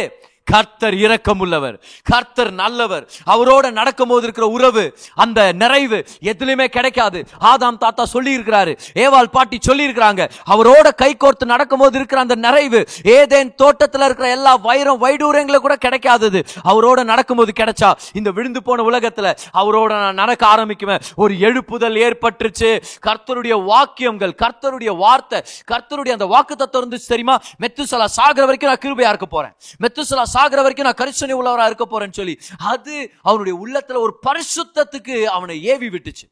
கர்த்தர் 0.51 0.95
இரக்கம் 0.95 1.41
உள்ளவர் 1.45 1.77
கர்த்தர் 2.11 2.51
நல்லவர். 2.61 3.05
அவரோட 3.27 3.71
நடக்கும்போது 3.71 4.23
இருக்கிற 4.23 4.47
உறவு 4.47 4.85
அந்த 5.15 5.41
நிறைவு 5.53 5.99
எதுலையுமே 6.23 6.67
கிடைக்காது. 6.77 7.19
ஆதாம் 7.51 7.79
தாத்தா 7.79 8.05
சொல்லி 8.05 8.33
இருக்கிறாரு 8.39 8.73
ஏவாள் 8.95 9.31
பாட்டி 9.37 9.59
சொல்லி 9.61 9.85
இருக்கிறாங்க 9.89 10.23
அவரோட 10.51 10.95
கை 10.95 11.17
கோர்த்து 11.17 11.45
நடக்கும்போது 11.45 11.97
இருக்கிற 11.97 12.21
அந்த 12.21 12.35
நிறைவு 12.35 12.81
ஏதேன் 13.03 13.51
தோட்டத்துல 13.63 14.05
இருக்கிற 14.09 14.31
எல்லா 14.31 14.55
வைரம் 14.55 15.03
வைடூரங்களும் 15.05 15.65
கூட 15.67 15.77
கிடைக்காதது. 15.85 16.43
அவரோட 16.65 17.05
நடக்கும்போது 17.05 17.53
கிடைச்சா 17.61 17.91
இந்த 18.13 18.31
விழுந்து 18.31 18.63
போன 18.63 18.83
உலகத்துல 18.91 19.35
அவரோட 19.55 19.89
நான் 19.89 20.21
நடக்க 20.23 20.47
ஆரம்பிக்குவேன். 20.47 21.03
ஒரு 21.17 21.35
எழுப்புதல் 21.35 21.99
ஏற்பட்டுருச்சு. 22.07 22.71
கர்த்தருடைய 23.07 23.65
வாக்கியங்கள் 23.65 24.35
கர்த்தருடைய 24.43 24.97
வார்த்தை 24.97 25.43
கர்த்தருடைய 25.73 26.17
அந்த 26.19 26.27
வாக்கு 26.27 26.57
தத்துவம் 26.57 26.91
இருந்துச்சு 26.91 27.13
தெரியுமா? 27.15 27.39
மெத்துசலா 27.61 28.05
சாகிற 28.05 28.45
வரைக்கும் 28.47 28.71
நான் 28.71 28.85
கிருபையா 28.85 29.09
இருக்க 29.09 29.27
போறேன். 29.27 29.55
மெத்துசலா 29.83 30.23
சாகிற 30.37 30.61
வரைக்கும் 30.67 30.89
நான் 30.89 31.01
கரிசனை 31.01 31.35
உள்ளவராக 31.41 31.71
இருக்க 31.71 31.87
போறேன்னு 31.91 32.19
சொல்லி 32.21 32.37
அது 32.75 32.95
அவனுடைய 33.23 33.55
உள்ளத்துல 33.65 33.99
ஒரு 34.07 34.15
பரிசுத்தத்துக்கு 34.27 35.17
அவனை 35.37 35.57
ஏவி 35.75 35.89
விட்டுச்சு. 35.89 36.27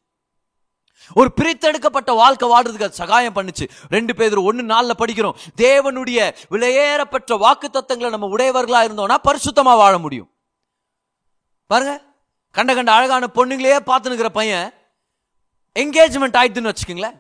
ஒரு 1.14 1.28
பிரித்தெடுக்கப்பட்ட 1.38 2.10
வாழ்க்கை 2.20 2.46
வாழ்றதுக்கு 2.48 2.86
அது 2.88 3.00
சகாயம் 3.00 3.36
பண்ணுச்சு. 3.36 3.64
ரெண்டு 3.94 4.12
பேர் 4.18 4.36
ஒன்னு 4.48 4.62
நாள்ல 4.72 4.92
படிக்கிறோம். 4.98 5.38
தேவனுடைய 5.62 6.18
விலையேறப்பட்ட 6.50 7.38
வாக்கு 7.38 7.68
தத்தங்களை 7.72 8.10
நம்ம 8.14 8.28
உடையவர்களா 8.36 8.80
இருந்தோம்னா 8.86 9.16
பரிசுத்தமா 9.28 9.74
வாழ 9.82 9.94
முடியும். 9.98 10.30
பாருங்க 11.70 11.94
கண்ட 12.52 12.74
கண்ட 12.74 12.90
அழகான 12.92 13.28
பொண்ணுங்களையே 13.34 13.78
பார்த்துனுக்கிற 13.90 14.28
பையன் 14.38 14.66
என்கேஜ்மெண்ட் 15.80 16.38
ஆயிடுதுன்னு 16.40 16.72
வச்சுக்கோங்களேன். 16.72 17.16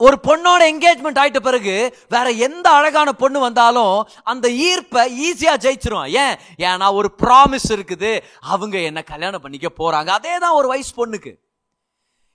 ஒரு 0.00 0.18
பொண்ணோட 0.22 0.62
என்கேஜ்மெண்ட் 0.72 1.18
ஆயிட்ட 1.18 1.40
பிறகு 1.40 1.96
வேற 2.08 2.30
எந்த 2.30 2.70
அழகான 2.70 3.12
பொண்ணு 3.12 3.40
வந்தாலும் 3.40 4.08
அந்த 4.22 4.48
ஈர்ப்பை 4.48 5.02
ஈஸியா 5.26 5.54
ஜெயிச்சிருவான் 5.64 6.08
ஏன்? 6.08 6.38
ஏன்னா 6.58 6.92
ஒரு 6.92 7.14
ப்ராமிஸ் 7.22 7.68
இருக்குது. 7.68 8.22
அவங்க 8.40 8.78
என்ன 8.78 9.02
கல்யாணம் 9.02 9.40
பண்ணிக்க 9.40 9.68
போறாங்க. 9.78 10.08
அதே 10.08 10.38
தான் 10.38 10.52
ஒரு 10.52 10.68
வயசு 10.68 10.92
பொண்ணுக்கு. 10.98 11.38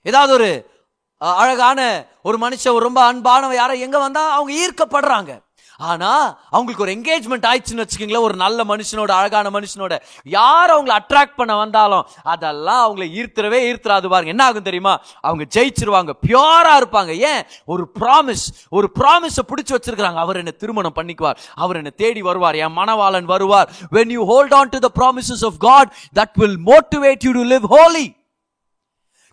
ஏதாவது 0.02 0.32
ஒரு 0.32 0.72
அழகான 1.18 2.06
ஒரு 2.22 2.38
மனுஷன் 2.38 2.78
ரொம்ப 2.78 3.12
அன்பானவன் 3.12 3.54
யாரோ 3.54 3.74
எங்க 3.74 3.98
வந்தா 3.98 4.32
அவங்க 4.32 4.52
ஈர்க்கப்படுறாங்க. 4.62 5.43
ஆனா 5.76 6.38
அவங்களுக்கு 6.50 6.82
ஒரு 6.82 6.92
என்கேஜ்மெண்ட் 6.92 7.48
ஆயிடுச்சுன்னு 7.50 7.84
வச்சுக்கோங்களேன் 7.84 8.20
ஒரு 8.20 8.36
நல்ல 8.36 8.64
மனுஷனோட 8.64 9.10
அழகான 9.10 9.50
மனுஷனோட. 9.50 10.00
யார் 10.24 10.70
அவங்கள 10.70 10.98
அட்ராக்ட் 11.00 11.36
பண்ண 11.36 11.56
வந்தாலும் 11.56 12.06
அதெல்லாம் 12.22 12.82
அவங்களை 12.86 13.00
ஈர்த்துறவே 13.00 13.60
ஈர்த்துறாது 13.70 14.08
பாருங்க. 14.08 14.30
என்ன 14.30 14.44
ஆகும் 14.44 14.62
தெரியுமா? 14.62 15.00
அவங்க 15.20 15.44
ஜெயிச்சிருவாங்க. 15.54 16.10
பியூரா 16.26 16.82
இருப்பாங்க. 16.82 17.08
ஏன்? 17.08 17.42
ஒரு 17.64 17.90
ப்ராமிஸ் 18.00 18.52
ஒரு 18.70 18.90
ப்ராமிஸை 18.98 19.42
பிடிச்சி 19.48 19.74
வச்சிருக்காங்க 19.74 20.14
அவர் 20.14 20.36
என்ன 20.36 20.50
திருமணம் 20.50 20.94
பண்ணிக்குவார். 20.94 21.36
அவர் 21.54 21.76
என்ன 21.76 21.90
தேடி 21.90 22.22
வருவார். 22.22 22.54
என் 22.54 22.76
மணவாளன் 22.76 23.24
வருவார். 23.24 23.70
When 23.92 24.08
you 24.08 24.24
hold 24.24 24.54
on 24.54 24.68
to 24.68 24.78
the 24.78 24.90
promises 24.94 25.44
of 25.44 25.58
God 25.58 25.94
that 26.14 26.34
will 26.34 26.58
motivate 26.64 27.18
you 27.20 27.32
to 27.32 27.44
live 27.44 27.60
holy 27.60 28.22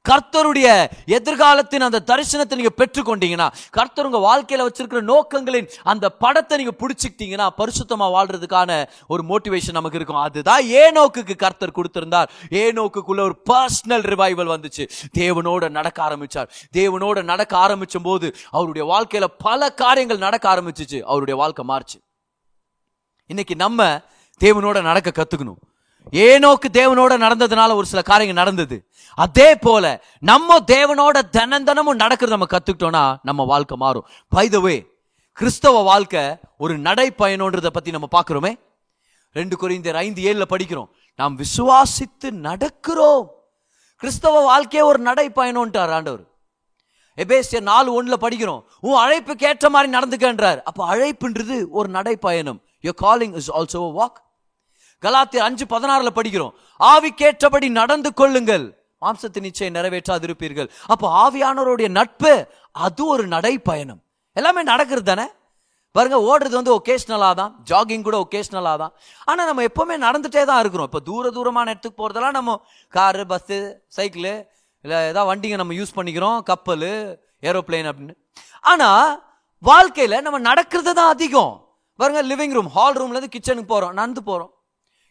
கர்த்தருடைய 0.09 0.67
எதிர்காலத்தின் 1.05 1.81
அந்த 1.81 1.99
தரிசனத்தை 2.05 2.55
நீங்க 2.55 2.71
பெற்றுக்கொண்டீங்கன்னா 2.77 3.47
கர்த்தர் 3.69 4.05
உங்க 4.05 4.19
வாழ்க்கையில 4.27 4.65
வச்சிருக்கிற 4.67 5.01
நோக்கங்களின் 5.01 5.67
அந்த 5.83 6.09
படத்தை 6.09 6.57
நீங்க 6.57 6.73
பிடிச்சிக்கிட்டீங்கன்னா 6.79 7.47
பரிசுத்தமா 7.57 8.07
வாழ்றதுக்கான 8.15 8.89
ஒரு 9.07 9.23
மோட்டிவேஷன் 9.23 9.71
நமக்கு 9.71 9.97
இருக்கும். 9.97 10.21
அதுதான் 10.21 10.65
ஏ 10.69 10.91
நோக்குக்கு 10.91 11.35
கர்த்தர் 11.35 11.75
கொடுத்திருந்தார். 11.75 12.29
ஏனோக்குக்குள்ள 12.49 13.21
ஒரு 13.27 13.35
பர்சனல் 13.49 14.05
ரிவைவல் 14.11 14.51
வந்துச்சு. 14.53 14.89
தேவனோட 15.17 15.69
நடக்க 15.69 16.09
ஆரம்பிச்சார். 16.09 16.49
தேவனோட 16.77 17.23
நடக்க 17.23 17.57
ஆரம்பிச்சும் 17.57 18.03
போது 18.03 18.35
அவருடைய 18.49 18.85
வாழ்க்கையில 18.93 19.23
பல 19.37 19.69
காரியங்கள் 19.73 20.25
நடக்க 20.27 20.55
ஆரம்பிச்சிச்சு. 20.55 21.01
அவருடைய 21.01 21.39
வாழ்க்கை 21.39 21.65
மாறுச்சு. 21.67 21.99
இன்னைக்கு 23.27 23.55
நம்ம 23.55 24.01
தேவனோட 24.39 24.81
நடக்க 24.81 25.09
கத்துக்கணும். 25.19 25.61
ஏனோக்கு 26.09 26.67
தேவனோட 26.73 27.13
நடந்ததுனால 27.17 27.75
ஒரு 27.75 27.85
சில 27.85 28.01
காரியங்கள் 28.01 28.43
நடந்தது. 28.43 28.89
அதே 29.15 29.55
போல 29.55 30.03
நம்ம 30.19 30.59
தேவனோட 30.59 31.19
தினம் 31.29 31.63
தினமும் 31.63 31.95
நடக்கிறது 31.95 32.37
நம்ம 32.37 32.57
கத்துக்கிட்டோம்னா 32.57 33.17
நம்ம 33.23 33.43
வாழ்க்கை 33.43 33.77
மாறும். 33.77 34.07
பை 34.29 34.49
த 34.49 34.59
வே 34.59 34.89
கிறிஸ்தவ 35.33 35.81
வாழ்க்கை 35.81 36.37
ஒரு 36.57 36.79
நடைப்பயணன்றத 36.79 37.67
பத்தி 37.67 37.91
நம்ம 37.91 38.07
பார்க்குறோமே. 38.17 38.59
ரெண்டு 39.31 39.57
குறைந்தர் 39.57 39.93
ஐந்து 39.93 40.33
ஏழுல 40.33 40.41
படிக்கிறோம். 40.49 40.87
நாம் 41.15 41.37
விசுவாசித்து 41.37 42.25
நடக்கிறோம். 42.25 43.27
கிறிஸ்தவ 43.97 44.41
வாழ்க்கையே 44.41 44.85
ஒரு 44.85 45.03
நடைப்பயணம்ன்றார் 45.03 45.89
ஆண்டவர். 45.89 46.23
எபேசியர் 47.15 47.61
நாலு 47.61 48.03
ஒண்ணுல 48.03 48.13
படிக்கிறோம். 48.21 48.63
உன் 48.79 48.93
அழைப்புக்கு 48.93 49.43
ஏற்ற 49.43 49.69
மாதிரி 49.69 49.97
நடந்துக்கன்றார். 49.97 50.61
அப்ப 50.61 50.95
அழைப்புன்றது 50.95 51.65
ஒரு 51.69 51.91
நடைப்பயணம். 51.91 52.59
Your 52.81 52.93
calling 52.95 53.33
is 53.33 53.51
also 53.51 53.79
walk 53.79 54.19
கலாத்தியர் 55.03 55.45
அஞ்சு 55.47 55.65
பதினாறுல 55.73 56.09
படிக்கிறோம். 56.17 56.53
ஆவிக்கேற்றபடி 56.93 57.67
நடந்து 57.81 58.09
கொள்ளுங்கள். 58.19 58.65
மாம்சத்தின் 59.03 59.45
நிச்சயம் 59.47 59.75
நிறைவேற்றாதிருப்பீர்கள். 59.77 60.67
அப்போ 60.93 61.05
ஆவியானவருடைய 61.23 61.87
நட்பு 61.99 62.33
அது 62.85 63.03
ஒரு 63.13 63.23
நடைப்பயணம். 63.35 64.01
எல்லாமே 64.39 64.61
நடக்கிறது 64.73 65.07
தானே? 65.11 65.27
பாருங்க 65.95 66.17
ஓடுறது 66.27 66.55
வந்து 66.59 66.73
ஒகேஷ்னலாக 66.77 67.33
தான். 67.39 67.53
ஜாகிங் 67.69 68.05
கூட 68.07 68.17
ஒகேஷ்னலாக 68.25 68.77
தான். 68.83 68.93
ஆனால் 69.29 69.47
நம்ம 69.49 69.63
எப்போவுமே 69.69 69.95
நடந்துகிட்டே 70.05 70.43
தான் 70.51 70.61
இருக்கிறோம். 70.63 70.87
இப்போ 70.89 71.01
தூர 71.09 71.31
தூரமான 71.37 71.71
இடத்துக்கு 71.73 71.99
போகிறதெல்லாம் 72.01 72.37
நம்ம 72.39 72.55
காரு 72.93 73.25
பஸ்ஸு 73.31 73.57
சைக்கிளு 73.97 74.35
இல்லை 74.85 74.99
ஏதாவது 75.09 75.29
வண்டிங்க 75.31 75.57
நம்ம 75.61 75.75
யூஸ் 75.79 75.97
பண்ணிக்கிறோம். 75.97 76.37
கப்பல் 76.51 76.87
ஏரோப்ளேன் 77.49 77.89
அப்படின்னு. 77.91 78.15
ஆனால் 78.71 79.11
வாழ்க்கையில் 79.63 80.23
நம்ம 80.25 80.37
நடக்கிறது 80.49 80.91
தான் 80.99 81.11
அதிகம். 81.15 81.53
பாருங்க 81.99 82.21
லிவிங் 82.31 82.55
ரூம் 82.57 82.71
ஹால் 82.75 82.97
ரூம்லேருந்து 83.01 83.35
கிச்சனுக்கு 83.35 83.71
போகிறோம் 83.73 83.97
நடந்து 83.99 84.21
போகிறோம் 84.29 84.51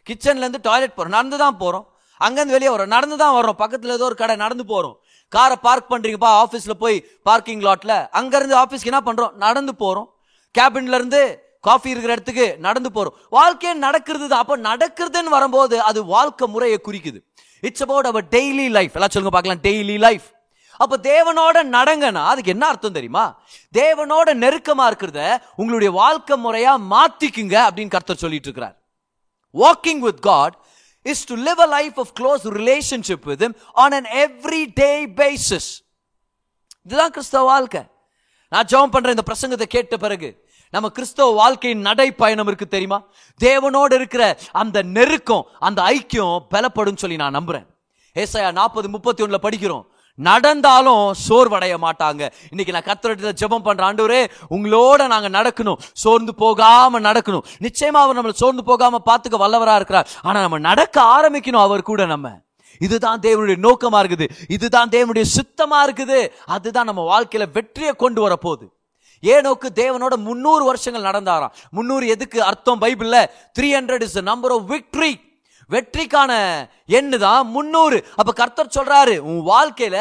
கிச்சன்லேருந்து 0.09 0.61
டாய்லெட் 0.69 0.97
போகிறோம் 0.97 1.17
நடந்து 1.19 1.39
தான் 1.45 1.59
போகிறோம் 1.63 1.87
அங்கேருந்து 2.21 2.57
வெளியே 2.57 2.73
வரோம் 2.73 2.93
நடந்து 2.95 3.17
தான் 3.23 3.37
வரோம் 3.39 3.59
பக்கத்தில் 3.61 3.97
ஏதோ 3.99 4.07
ஒரு 4.09 4.17
கடை 4.23 4.35
நடந்து 4.45 4.65
போகிறோம் 4.73 4.97
காரை 5.33 5.57
பார்க் 5.67 5.91
பண்ணுறீங்கப்பா 5.93 6.31
ஆஃபீஸில் 6.45 6.81
போய் 6.83 6.97
பார்க்கிங் 7.29 7.63
லாட்டில் 7.67 7.97
அங்கேருந்து 8.21 8.57
ஆஃபீஸ்க்கு 8.63 8.91
என்ன 8.93 9.03
பண்ணுறோம் 9.09 9.37
நடந்து 9.45 9.73
போகிறோம் 9.83 10.09
கேபின்லேருந்து 10.55 11.23
காஃபி 11.69 11.89
இருக்கிற 11.93 12.13
இடத்துக்கு 12.17 12.47
நடந்து 12.67 12.91
போகிறோம் 12.97 13.17
வாழ்க்கையே 13.37 13.73
நடக்கிறது 13.87 14.27
தான் 14.33 14.43
அப்போ 14.45 14.57
நடக்கிறதுன்னு 14.69 15.35
வரும்போது 15.37 15.77
அது 15.89 16.01
வாழ்க்கை 16.15 16.47
முறையை 16.55 16.79
குறிக்குது. 16.87 17.19
It's 17.63 17.85
about 17.87 18.09
our 18.11 18.27
daily 18.37 18.67
life 18.77 18.95
எல்லாம் 18.97 19.13
சொல்லுங்க 19.15 19.35
பார்க்கலாம். 19.37 19.63
டெய்லி 19.69 19.97
லைஃப் 20.07 20.29
அப்போ 20.83 20.97
தேவனோட 21.11 21.57
நடங்கன்னா 21.77 22.23
அதுக்கு 22.33 22.53
என்ன 22.55 22.65
அர்த்தம் 22.73 22.97
தெரியுமா? 22.99 23.25
தேவனோட 23.81 24.29
நெருக்கமாக 24.45 24.91
இருக்கிறத 24.91 25.23
உங்களுடைய 25.61 25.91
வாழ்க்கை 26.03 26.37
முறையாக 26.45 26.85
மாற்றிக்குங்க 26.93 27.57
அப்படின்னு 27.69 27.95
கர்த்தர் 27.97 28.23
சொல்லிட்டு 28.25 28.49
இருக்கிறார். 28.49 28.77
Walking 29.55 29.99
with 29.99 30.21
God 30.21 30.59
is 31.03 31.25
to 31.25 31.37
live 31.37 31.59
a 31.59 31.67
life 31.67 31.99
of 31.99 32.09
close 32.21 32.49
relationship 32.49 33.23
with 33.23 33.43
him 33.43 33.55
on 33.73 33.93
an 33.93 34.05
everyday 34.05 35.07
basis. 35.07 35.61
இதுதான் 36.85 37.11
கிறிஸ்தவ 37.11 37.45
வாழ்க்கை. 37.45 37.83
நான் 38.49 38.65
ஜெபம் 38.65 38.91
பண்ற 38.91 39.11
இந்த 39.11 39.23
பிரசங்கத்தை 39.33 39.63
கேட்ட 39.63 39.97
பிறகு 39.97 40.49
நம்ம 40.71 40.89
கிறிஸ்தவ 40.89 41.31
வாழ்க்கையின் 41.31 41.83
நடைப்பயணம் 41.83 42.47
இருக்கு 42.47 42.69
தெரியுமா? 42.69 43.03
தேவனோடு 43.45 43.95
இருக்கிற 43.95 44.39
அந்த 44.53 44.83
நெருக்கம் 44.83 45.47
அந்த 45.59 45.83
ஐக்கியம் 45.83 46.39
பலப்படும் 46.51 46.97
சொல்லி 46.97 47.17
நான் 47.17 47.35
நம்புறேன். 47.35 47.67
ஏசாயா 48.15 48.53
நாற்பது 48.53 48.89
முப்பத்தி 48.89 49.23
ஒன்றில் 49.23 49.41
படிக்கிறோம். 49.41 49.85
நடந்தாலும் 50.21 51.05
சோர்வடைய 51.29 51.77
மாட்டாங்க. 51.87 52.31
இன்னைக்கு 52.51 52.73
நான் 52.73 52.89
கத்திரத்தில் 52.91 53.39
ஜெபம் 53.41 53.67
பண்ற 53.69 53.93
ஆண்டவரே 53.93 54.23
உங்களோட 54.51 55.07
நாங்க 55.07 55.29
நடக்கணும். 55.29 55.81
சோர்ந்து 55.93 56.35
போகாம 56.35 57.01
நடக்கணும். 57.01 57.47
நிச்சயமா 57.61 58.01
அவர் 58.05 58.19
நம்மளை 58.19 58.33
சோர்ந்து 58.33 58.65
போகாம 58.65 59.01
பார்த்துக்க 59.07 59.41
வல்லவரா 59.45 59.75
இருக்கிறார். 59.75 60.09
ஆனா 60.23 60.41
நம்ம 60.41 60.59
நடக்க 60.59 61.03
ஆரம்பிக்கணும் 61.17 61.67
அவர் 61.67 61.83
கூட 61.83 62.07
நம்ம. 62.07 62.31
இதுதான் 62.79 63.21
தேவனுடைய 63.21 63.57
நோக்கமா 63.67 63.99
இருக்குது. 64.03 64.27
இதுதான் 64.49 64.89
தேவனுடைய 64.89 65.23
சுத்தமா 65.23 65.79
இருக்குது. 65.87 66.29
அதுதான் 66.47 66.85
நம்ம 66.85 67.03
வாழ்க்கையில 67.13 67.47
வெற்றியை 67.53 67.93
கொண்டு 67.93 68.21
வர 68.21 68.37
போகுது 68.37 68.67
ஏனோக்கு 69.23 69.69
தேவனோட 69.75 70.17
முன்னூறு 70.17 70.65
வருஷங்கள் 70.65 71.09
நடந்தாராம். 71.11 71.51
முன்னூறு 71.71 72.07
எதுக்கு 72.07 72.43
அர்த்தம் 72.43 72.81
பைபிள்ல? 72.81 73.27
Three 73.59 73.69
hundred 73.79 74.03
is 74.03 74.19
number 74.19 74.51
of 74.51 74.71
victory 74.71 75.11
வெற்றிக்கான 75.73 76.33
எண்ணு 76.99 77.17
தான் 77.27 77.51
முன்னூறு 77.57 77.99
அப்ப 78.21 78.31
கர்த்தர் 78.41 78.75
சொல்றாரு 78.79 79.15
உன் 79.31 79.43
வாழ்க்கையில 79.53 79.99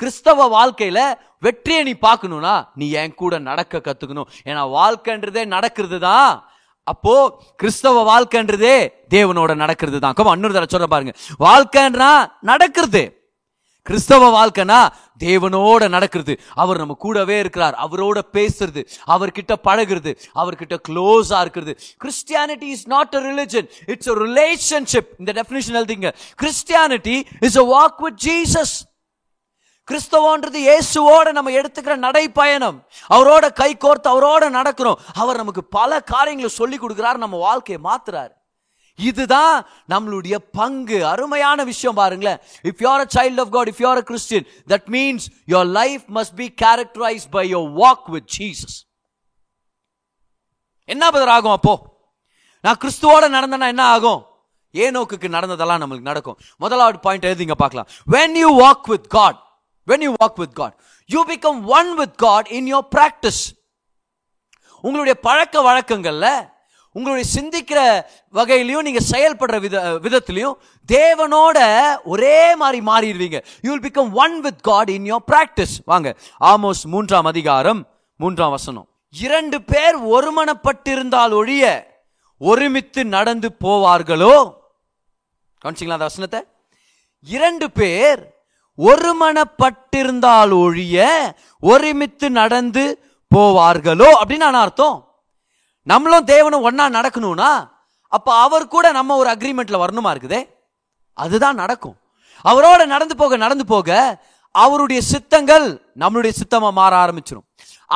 கிறிஸ்தவ 0.00 0.46
வாழ்க்கையில 0.56 1.00
வெற்றியை 1.46 1.80
நீ 1.88 1.92
பார்க்கணும்னா 2.06 2.54
நீ 2.80 2.86
என் 3.00 3.18
கூட 3.22 3.34
நடக்க 3.50 3.82
கத்துக்கணும். 3.86 4.28
ஏன்னா 4.48 4.62
வாழ்க்கைன்றதே 4.78 5.42
நடக்கிறது 5.56 5.98
தான் 6.08 6.30
அப்போ 6.92 7.14
கிறிஸ்தவ 7.60 8.02
வாழ்க்கைன்றதே 8.10 8.76
தேவனோட 9.14 9.54
நடக்கிறது 9.62 9.98
தான் 10.04 10.16
கமா 10.18 10.34
இன்னொரு 10.36 10.54
தடவை 10.56 10.70
சொல்ற 10.72 10.88
பாருங்க. 10.94 11.12
வாழ்க்கைன்றா 11.46 12.12
நடக்கிறது. 12.50 13.02
கிறிஸ்தவ 13.82 14.46
வாழ்க்கைனா 14.46 14.88
தேவனோட 15.24 15.88
நடக்கிறது. 15.88 16.40
அவர் 16.54 16.76
நம்ம 16.76 16.94
கூடவே 16.94 17.38
இருக்கிறார். 17.38 17.74
அவரோட 17.74 18.20
பேசுறது. 18.32 18.86
அவர்கிட்ட 19.06 19.54
பழகுறது. 19.64 20.18
அவர்கிட்ட 20.34 20.76
க்ளோஸா 20.88 21.40
இருக்கிறது. 21.40 21.78
Christianity 22.04 22.62
is 22.62 22.86
not 22.86 23.14
a 23.14 23.20
religion 23.20 23.68
it's 23.86 24.08
a 24.08 24.14
relationship 24.14 25.08
இந்த 25.18 25.32
டெஃபினிஷன் 25.32 25.84
எழுதிங்க. 25.84 26.14
Christianity 26.42 27.22
is 27.40 27.56
a 27.56 27.62
walk 27.62 28.02
with 28.02 28.20
Jesus 28.24 28.88
கிறிஸ்தவன்றது 29.90 30.58
இயேசுவோட 30.58 31.32
நம்ம 31.32 31.50
எடுத்துக்கிற 31.50 31.96
நடைப்பயணம். 31.96 32.80
அவரோட 33.10 33.52
கை 33.52 33.76
கோர்த்து 33.80 34.08
அவரோட 34.08 34.50
நடக்கிறோம். 34.50 34.94
அவர் 35.14 35.36
நமக்கு 35.36 35.64
பல 35.64 36.00
காரியங்களை 36.00 36.50
சொல்லி 36.50 36.78
கொடுக்கிறார். 36.78 37.16
நம்ம 37.16 37.36
வாழ்க்கையை 37.36 37.92
மாத்துறாரு. 37.92 38.38
இதுதான் 39.00 39.66
நம்மளுடைய 39.88 40.36
பங்கு. 40.52 41.06
அருமையான 41.06 41.64
விஷயம் 41.64 41.94
பாருங்களேன். 41.94 42.38
If 42.62 42.80
you're 42.80 43.04
a 43.04 43.06
child 43.14 43.40
of 43.40 43.50
God 43.50 43.68
if 43.68 43.80
you're 43.80 43.96
a 43.96 44.02
Christian 44.02 44.46
that 44.68 44.86
means 44.86 45.26
your 45.48 45.66
life 45.66 46.02
must 46.14 46.34
be 46.36 46.54
characterize 46.62 47.30
by 47.30 47.54
your 47.54 47.72
walk 47.76 48.10
with 48.10 48.30
Jesus 48.38 48.76
என்ன 50.84 51.10
பதில் 51.10 51.28
ஆகும் 51.28 51.52
அப்போ? 51.52 51.74
நான் 52.60 52.76
கிறிஸ்துவோட 52.84 53.24
நடந்தேன்னா 53.36 53.66
என்ன 53.66 53.84
ஆகும்? 53.84 54.24
ஏனோக்குக்கு 54.72 55.28
நடந்ததெல்லாம் 55.28 55.80
நம்மளுக்கு 55.80 56.00
நடக்கும். 56.00 56.38
முதலாவது 56.56 56.98
பாயிண்ட் 56.98 57.24
எழுதிங்க 57.24 57.52
பார்க்கலாம். 57.52 57.88
When 58.10 58.32
you 58.32 58.60
walk 58.60 58.88
with 58.88 59.08
God 59.08 59.38
when 59.86 60.00
you 60.00 60.14
walk 60.24 60.34
with 60.34 60.54
God 60.54 60.78
you 61.06 61.24
become 61.26 61.64
one 61.64 61.94
with 61.94 62.16
God 62.16 62.46
in 62.46 62.74
your 62.74 62.88
practice 62.96 63.42
உங்களுடைய 64.80 65.20
பழக்க 65.20 65.62
வழக்கங்கள்ல 65.62 66.58
உங்களுடைய 66.92 67.30
சிந்திக்கிற 67.34 67.80
வகையிலையும் 68.36 68.86
நீங்கள் 68.86 69.08
செயல்படுற 69.10 69.60
வித 69.60 69.82
விதத்துலையும் 69.82 70.54
தேவனோட 70.92 71.58
ஒரே 72.04 72.56
மாதிரி 72.56 72.84
மாறிடுவீங்க. 72.86 73.44
You 73.62 73.76
will 73.76 73.90
become 73.90 74.12
one 74.12 74.40
with 74.40 74.62
God 74.62 74.88
in 74.88 75.12
your 75.12 75.24
practice 75.32 75.76
வாங்க 75.84 76.16
ஆமோஸ் 76.40 76.82
மூன்றாம் 76.82 77.24
அதிகாரம் 77.24 77.86
மூன்றாம் 78.16 78.50
வசனம். 78.50 78.88
இரண்டு 79.10 79.62
பேர் 79.62 79.96
ஒருமனப்பட்டிருந்தால் 80.06 81.32
ஒழிய 81.32 81.88
ஒருமித்து 82.38 83.04
நடந்து 83.04 83.56
போவார்களோ? 83.64 84.52
கவனிச்சிங்களா 85.64 85.98
அந்த 85.98 86.08
வசனத்தை? 86.10 86.40
இரண்டு 87.24 87.70
பேர் 87.70 88.34
ஒருமனப்பட்டிருந்தால் 88.78 90.52
ஒழிய 90.60 91.06
ஒருமித்து 91.60 92.30
நடந்து 92.30 92.84
போவார்களோ? 93.34 94.10
அப்படின்னு 94.20 94.36
நான் 94.36 94.54
அர்த்தம்? 94.54 95.09
நம்மளும் 95.90 96.28
தேவனும் 96.32 96.66
ஒன்றா 96.68 96.86
நடக்கணும்னா 96.98 97.50
அப்போ 98.16 98.30
அவர் 98.44 98.72
கூட 98.74 98.86
நம்ம 98.98 99.16
ஒரு 99.20 99.28
அக்ரிமெண்ட்டில் 99.30 99.82
வரணுமா 99.82 100.10
இருக்குதே? 100.14 100.40
அதுதான் 101.16 101.60
நடக்கும். 101.62 101.96
அவரோட 102.44 102.80
நடந்து 102.94 103.14
போக 103.16 103.36
நடந்து 103.44 103.64
போக 103.72 103.88
அவருடைய 104.54 105.00
சித்தங்கள் 105.12 105.66
நம்மளுடைய 105.98 106.32
சித்தமாக 106.40 106.78
மாற 106.78 106.92
ஆரம்பிச்சிடும் 107.04 107.46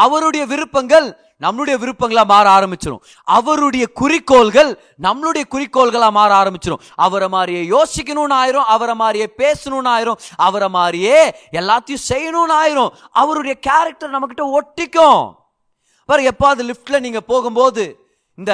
அவருடைய 0.02 0.42
விருப்பங்கள் 0.52 1.06
நம்மளுடைய 1.44 1.76
விருப்பங்களா 1.82 2.22
மாற 2.32 2.46
ஆரம்பிச்சிடும் 2.56 3.02
அவருடைய 3.36 3.84
குறிக்கோள்கள் 4.00 4.70
நம்மளுடைய 5.06 5.44
குறிக்கோள்களா 5.54 6.08
மாற 6.18 6.30
ஆரம்பிச்சிடும் 6.40 6.84
அவரை 7.06 7.28
மாதிரியே 7.28 7.62
யோசிக்கணும்னு 7.74 8.36
ஆயிரும் 8.42 8.68
அவரை 8.74 8.94
மாதிரியே 9.02 9.28
பேசணும்னு 9.42 9.90
ஆயிரும் 9.94 10.20
அவரை 10.48 10.68
மாதிரியே 10.76 11.18
எல்லாத்தையும் 11.52 12.04
செய்யணும்னு 12.10 12.54
ஆயிரும். 12.62 12.92
அவருடைய 13.22 13.54
கேரக்டர் 13.68 14.14
நம்மகிட்ட 14.14 14.44
ஒட்டிக்கும். 14.58 15.22
பாரு 16.08 16.22
எப்பாவது 16.30 16.62
லிஃப்ட்டில் 16.70 17.04
நீங்கள் 17.06 17.26
போகும்போது 17.32 17.84
இந்த 18.40 18.52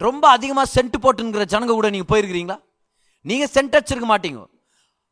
ரொம்ப 0.00 0.24
அதிகமாக 0.36 0.68
சென்ட் 0.74 0.96
போட்டுங்கிற 1.04 1.44
ஜனங்க 1.54 1.74
கூட 1.78 1.88
நீங்கள் 1.94 2.10
போயிருக்கிறீங்களா? 2.12 2.56
நீங்கள் 3.30 3.50
சென்ட் 3.54 3.76
அடிச்சிருக்க 3.78 4.08
மாட்டீங்க. 4.12 4.40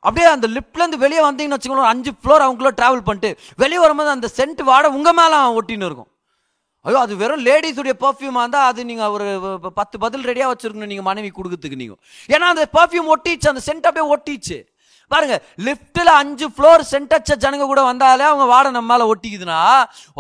அப்படியே 0.07 0.29
அந்த 0.35 0.47
லிஃப்ட்லேருந்து 0.57 1.03
வெளியே 1.03 1.23
வந்தீங்கன்னு 1.27 1.57
வச்சுக்கோங்களேன் 1.57 1.93
அஞ்சு 1.95 2.11
ஃப்ளோர் 2.21 2.45
அவங்களுக்குள்ள 2.45 2.73
ட்ராவல் 2.79 3.05
பண்ணிட்டு 3.09 3.31
வெளியே 3.63 3.81
வரும்போது 3.83 4.11
அந்த 4.17 4.29
சென்ட் 4.39 4.63
வாட 4.71 4.87
உங்கள் 4.97 5.17
மேலே 5.21 5.37
ஒட்டின்னு 5.59 5.89
இருக்கும். 5.89 6.11
ஐயோ 6.87 6.99
அது 7.05 7.15
வெறும் 7.23 7.45
லேடிஸுடைய 7.49 7.95
பர்ஃப்யூமாக 8.05 8.43
இருந்தால் 8.45 8.69
அது 8.71 8.81
நீங்கள் 8.91 9.13
ஒரு 9.17 9.27
பத்து 9.81 9.97
பதில் 10.05 10.27
ரெடியாக 10.31 10.51
வச்சுருக்கணும் 10.53 10.93
நீங்கள் 10.93 11.09
மனைவி 11.11 11.31
கொடுக்கறதுக்கு 11.37 11.79
நீங்கள் 11.83 12.01
ஏன்னா 12.35 12.47
அந்த 12.55 12.65
பர்ஃப்யூம் 12.79 13.11
ஒட்டிச்சு 13.15 13.51
அந்த 13.53 13.63
சென்ட் 13.69 13.87
அப்படியே 13.91 14.07
ஒட்டிச்சு. 14.15 14.59
பாருங்க 15.13 15.37
லிஃப்ட்டில் 15.67 16.11
அஞ்சு 16.21 16.47
ஃப்ளோர் 16.55 16.83
சென்டச்ச 16.91 17.37
ஜனங்க 17.43 17.65
கூட 17.71 17.83
வந்தாலே 17.83 18.25
அவங்க 18.31 18.45
வாட 18.53 18.71
நம்ம 18.77 18.91
மேலே 18.93 19.05
ஒட்டிக்குதுன்னா 19.13 19.61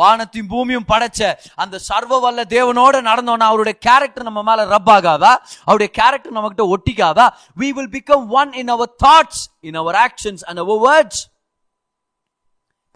வானத்தையும் 0.00 0.50
பூமியும் 0.52 0.88
படைச்ச 0.92 1.20
அந்த 1.54 1.76
சர்வ 1.88 2.18
வல்ல 2.24 2.44
தேவனோட 2.56 2.94
நடந்தோன்னா 3.10 3.48
அவருடைய 3.52 3.76
கேரக்டர் 3.86 4.28
நம்ம 4.28 4.42
மேலே 4.48 4.62
ரப் 4.74 4.90
ஆகாதா? 4.96 5.32
அவருடைய 5.68 5.90
கேரக்டர் 6.00 6.36
நம்மகிட்ட 6.36 6.64
ஒட்டிக்காதா? 6.74 7.26
We 7.60 7.68
will 7.76 7.92
become 7.96 8.26
one 8.40 8.52
in 8.52 8.72
our 8.76 8.92
thoughts 9.04 9.42
in 9.60 9.80
our 9.82 9.98
actions 10.06 10.44
and 10.48 10.62
our 10.64 10.80
words 10.86 11.22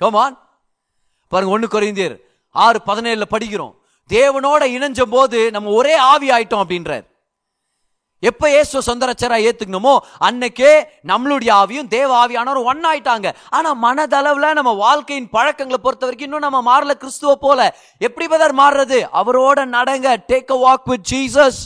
come on 0.00 0.37
பாருங்க 1.32 1.52
ஒன்று 1.54 1.68
குறைந்தீர் 1.74 2.16
ஆறு 2.54 2.78
பதினேழுல 2.87 3.26
படிக்கிறோம். 3.30 3.74
தேவனோட 4.11 4.62
இணைஞ்ச 4.76 5.02
போது 5.02 5.38
நம்ம 5.50 5.70
ஒரே 5.80 5.94
ஆவி 6.12 6.28
ஆயிட்டோம் 6.30 6.62
அப்படின்றார். 6.64 7.04
எப்ப 8.22 8.48
இயேசு 8.50 8.83
சொந்த 8.83 9.07
ரச்சரா 9.07 9.37
ஏத்துக்கணுமோ 9.46 9.94
அன்னைக்கே 10.26 10.70
நம்மளுடைய 11.11 11.50
ஆவியும் 11.62 11.88
தேவ 11.88 12.09
ஆவியானவரும் 12.22 12.68
ஒன் 12.70 12.87
ஆயிட்டாங்க 12.90 13.29
ஆனா 13.50 13.70
மனதளவுல 13.85 14.52
நம்ம 14.59 14.72
வாழ்க்கையின் 14.85 15.29
பழக்கங்களை 15.29 15.79
பொறுத்த 15.83 16.07
வரைக்கும் 16.07 16.29
இன்னும் 16.29 16.46
நம்ம 16.46 16.61
மாறல 16.70 16.94
கிறிஸ்துவ 17.02 17.35
போல. 17.37 17.61
எப்படி 18.00 18.26
பதர் 18.26 18.55
மாறுறது? 18.61 18.98
அவரோட 19.20 19.59
நடங்க. 19.76 20.07
Take 20.33 20.52
a 20.57 20.59
walk 20.66 20.88
with 20.90 21.07
Jesus 21.12 21.61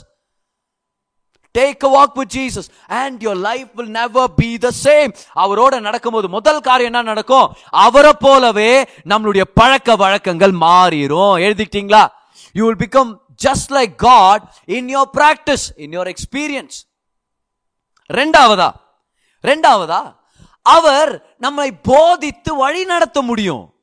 take 1.54 1.86
a 1.88 1.90
walk 1.96 2.18
with 2.18 2.34
Jesus 2.36 2.68
and 2.86 3.22
your 3.26 3.40
life 3.48 3.70
will 3.74 3.94
never 4.00 4.34
be 4.34 4.50
the 4.58 4.68
same 4.84 5.10
அவரோட 5.44 5.80
நடக்கும்போது 5.80 6.28
முதல் 6.28 6.60
காரியம் 6.60 6.92
என்ன 6.92 7.06
நடக்கும்? 7.12 7.48
அவரை 7.86 8.12
போலவே 8.18 8.72
நம்மளுடைய 9.08 9.46
பழக்க 9.54 9.96
வழக்கங்கள் 9.96 10.52
மாறிடும் 10.66 11.34
எழுதிக்கிட்டீங்களா? 11.46 12.04
You 12.52 12.64
will 12.66 12.82
become 12.86 13.10
just 13.44 13.70
like 13.70 13.94
God 13.94 14.42
in 14.64 14.96
your 14.96 15.11
practice 15.12 15.66
in 15.76 15.90
your 15.90 16.12
experience 16.12 16.79
ரெண்டாவதா? 18.12 18.70
ரெண்டாவதா 19.42 20.16
அவர் 20.62 21.35
நம்மை 21.38 21.72
போதித்து 21.72 22.55
வழி 22.55 22.85
நடத்த 22.85 23.22
முடியும். 23.22 23.74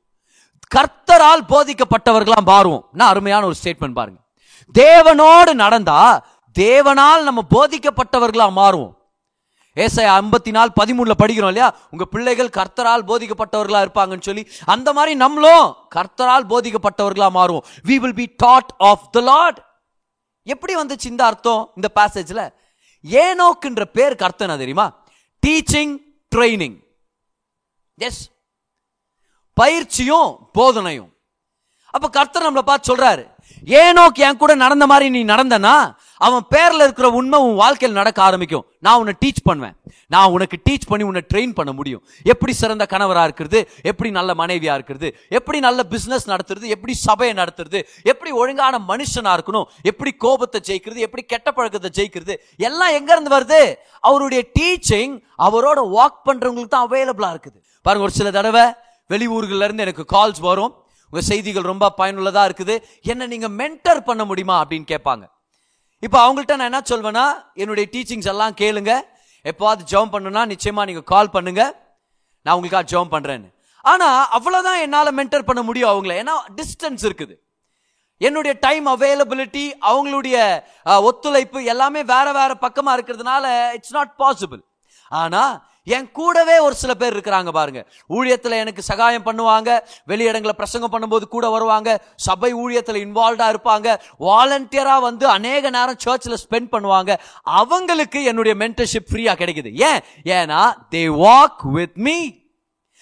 கர்த்தரால் 0.75 1.43
போதிக்கப்பட்டவர்களாம் 1.49 2.45
மாறுவோம். 2.45 2.81
நான் 2.91 3.09
அருமையான 3.09 3.45
ஒரு 3.45 3.55
ஸ்டேட்மெண்ட் 3.63 3.97
பாருங்க. 3.99 4.21
தேவனோடு 4.73 5.53
நடந்தா 5.53 6.25
தேவனால் 6.59 7.23
நம்ம 7.23 7.43
போதிக்கப்பட்டவர்களா 7.49 8.47
மாறுவோம். 8.61 8.96
ஏசாயா 9.83 10.11
ஐம்பத்தி 10.21 10.51
நாலு 10.57 10.69
பதிமூணில் 10.79 11.19
படிக்கிறோம் 11.21 11.51
இல்லையா? 11.53 11.69
உங்கள் 11.91 12.09
பிள்ளைகள் 12.13 12.55
கர்த்தரால் 12.57 13.07
போதிக்கப்பட்டவர்களாக 13.09 13.85
இருப்பாங்கன்னு 13.85 14.27
சொல்லி 14.29 14.43
அந்த 14.73 14.89
மாதிரி 14.97 15.15
நம்மளும் 15.23 15.67
கர்த்தரால் 15.95 16.47
போதிக்கப்பட்டவர்களாக 16.53 17.31
மாறுவோம். 17.39 17.65
We 17.89 17.95
will 18.03 18.17
be 18.21 18.27
taught 18.45 18.71
of 18.89 19.05
the 19.11 19.21
Lord 19.31 19.59
எப்படி 20.53 20.73
வந்துச்சு 20.75 21.11
இந்த 21.13 21.23
அர்த்தம் 21.25 21.61
இந்த 21.75 21.87
பேசேஜில் 21.99 22.43
ஏனோக்குன்ற 23.25 23.83
பேருக்கு 23.97 24.25
அர்த்தம் 24.27 24.47
என்ன 24.47 24.59
தெரியுமா? 24.63 24.87
டீச்சிங் 25.43 25.93
ட்ரைனிங் 26.35 26.77
எஸ் 28.07 28.23
பயிற்சியும் 29.57 30.31
போதனையும். 30.57 31.11
அப்போ 31.95 32.07
கர்த்தர் 32.17 32.45
நம்மளை 32.45 32.65
பார்த்து 32.69 32.89
சொல்கிறாரு 32.89 33.23
ஏனோக்கு 33.83 34.19
என் 34.27 34.41
கூட 34.41 34.55
நடந்த 34.55 34.85
மாதிரி 34.91 35.07
நீ 35.15 35.21
நடந்தனா 35.33 35.75
அவன் 36.17 36.45
பேரில் 36.49 36.79
இருக்கிற 36.79 37.09
உண்மை 37.09 37.39
உன் 37.39 37.55
வாழ்க்கையில் 37.55 37.97
நடக்க 37.97 38.21
ஆரம்பிக்கும். 38.21 38.65
நான் 38.79 38.97
உன்னை 38.97 39.13
டீச் 39.25 39.41
பண்ணுவேன். 39.43 39.75
நான் 40.07 40.31
உனக்கு 40.31 40.57
டீச் 40.69 40.87
பண்ணி 40.87 41.05
உன்னை 41.05 41.21
ட்ரெயின் 41.33 41.53
பண்ண 41.53 41.71
முடியும். 41.71 42.03
எப்படி 42.23 42.53
சிறந்த 42.53 42.85
கணவராக 42.85 43.23
இருக்கிறது? 43.23 43.69
எப்படி 43.81 44.11
நல்ல 44.11 44.33
மனைவியாக 44.33 44.77
இருக்கிறது? 44.77 45.17
எப்படி 45.29 45.59
நல்ல 45.59 45.83
பிஸ்னஸ் 45.89 46.27
நடத்துறது? 46.27 46.61
எப்படி 46.61 46.93
சபையை 46.93 47.35
நடத்துறது? 47.35 47.85
எப்படி 48.03 48.31
ஒழுங்கான 48.31 48.79
மனுஷனாக 48.87 49.37
இருக்கணும்? 49.39 49.65
எப்படி 49.81 50.11
கோபத்தை 50.11 50.61
ஜெயிக்கிறது? 50.67 50.95
எப்படி 50.95 51.23
கெட்ட 51.23 51.51
பழக்கத்தை 51.51 51.91
ஜெயிக்கிறது? 51.97 52.35
எல்லாம் 52.57 52.89
எங்கேருந்து 52.89 53.33
வருது? 53.37 53.75
அவருடைய 53.99 54.45
டீச்சிங் 54.59 55.21
அவரோட 55.37 55.79
வாக் 55.97 56.19
பண்ணுறவங்களுக்கு 56.25 56.67
தான் 56.67 56.89
அவைலபிளாக 56.89 57.35
இருக்குது. 57.35 57.59
பாருங்க 57.81 58.05
ஒரு 58.07 58.11
சில 58.11 58.31
தடவை 58.31 58.65
வெளியூர்கள்லேருந்து 59.09 59.85
எனக்கு 59.87 60.05
கால்ஸ் 60.11 60.39
வரும். 60.39 60.75
உங்கள் 61.09 61.27
செய்திகள் 61.27 61.63
ரொம்ப 61.63 61.91
பயனுள்ளதாக 61.91 62.47
இருக்குது. 62.49 62.77
என்ன 63.01 63.27
நீங்கள் 63.27 63.55
மென்டர் 63.61 63.99
பண்ண 63.99 64.25
முடியுமா 64.25 64.65
அப்படின்னு 64.65 64.85
கேட்பாங்க. 64.93 65.25
இப்போ 66.05 66.17
அவங்கள்ட்ட 66.23 66.55
நான் 66.59 66.69
என்ன 66.71 66.81
சொல்வேன்னா 66.89 67.25
என்னுடைய 67.61 67.85
டீச்சிங்ஸ் 67.93 68.29
எல்லாம் 68.33 68.55
கேளுங்க. 68.61 68.91
எப்போவாது 69.49 69.81
ஜெபம் 69.91 70.13
பண்ணுனா 70.15 70.41
நிச்சயமா 70.53 70.83
நீங்க 70.89 71.03
கால் 71.13 71.33
பண்ணுங்க. 71.35 71.63
நான் 72.45 72.55
உங்களுக்காக 72.57 72.87
ஜெபம் 72.91 73.13
பண்றேன்னு. 73.15 73.49
ஆனா 73.91 74.07
அவ்வளவுதான் 74.37 74.79
என்னால் 74.85 75.15
மென்டர் 75.19 75.47
பண்ண 75.49 75.61
முடியும் 75.67 75.91
அவங்கள. 75.91 76.13
ஏன்னா 76.21 76.35
டிஸ்டன்ஸ் 76.59 77.03
இருக்குது. 77.07 77.35
என்னுடைய 78.27 78.53
டைம் 78.65 78.85
அவைலபிலிட்டி 78.93 79.65
அவங்களுடைய 79.89 80.37
ஒத்துழைப்பு 81.09 81.59
எல்லாமே 81.73 82.01
வேற 82.13 82.27
வேற 82.39 82.51
பக்கமா 82.65 82.93
இருக்கிறதுனால 82.97 83.45
இட்ஸ் 83.77 83.95
நாட் 83.97 84.13
பாசிபிள் 84.23 84.61
ஆனா 85.21 85.43
என் 85.87 86.11
கூடவே 86.11 86.59
ஒரு 86.59 86.75
சில 86.75 86.93
பேர் 86.93 87.17
இருக்கிறாங்க 87.17 87.51
பாருங்க. 87.51 87.87
ஊழியத்தில் 88.09 88.51
எனக்கு 88.51 88.81
சகாயம் 88.81 89.25
பண்ணுவாங்க. 89.25 89.79
வெளியிடங்களை 90.07 90.51
பிரசங்கம் 90.51 90.93
பண்ணும்போது 90.93 91.21
கூட 91.21 91.49
வருவாங்க. 91.49 92.03
சபை 92.15 92.55
ஊழியத்தில் 92.55 93.05
இன்வால்வ்டாக 93.05 93.53
இருப்பாங்க. 93.53 93.95
வாலண்டியராக 94.19 95.01
வந்து 95.01 95.27
அநேக 95.27 95.69
நேரம் 95.69 95.97
சர்ச்சில் 95.97 96.37
ஸ்பெண்ட் 96.49 96.73
பண்ணுவாங்க. 96.73 97.15
அவங்களுக்கு 97.43 98.23
என்னுடைய 98.23 98.67
மென்டர்ஷிப் 98.67 99.11
ஃப்ரீயாக 99.11 99.39
கிடைக்குது. 99.39 99.71
ஏன்? 99.73 99.99
ஏன்னா 100.23 100.73
தே 100.91 101.07
வாக் 101.23 101.71
வித் 101.71 101.91
மீ 101.93 102.45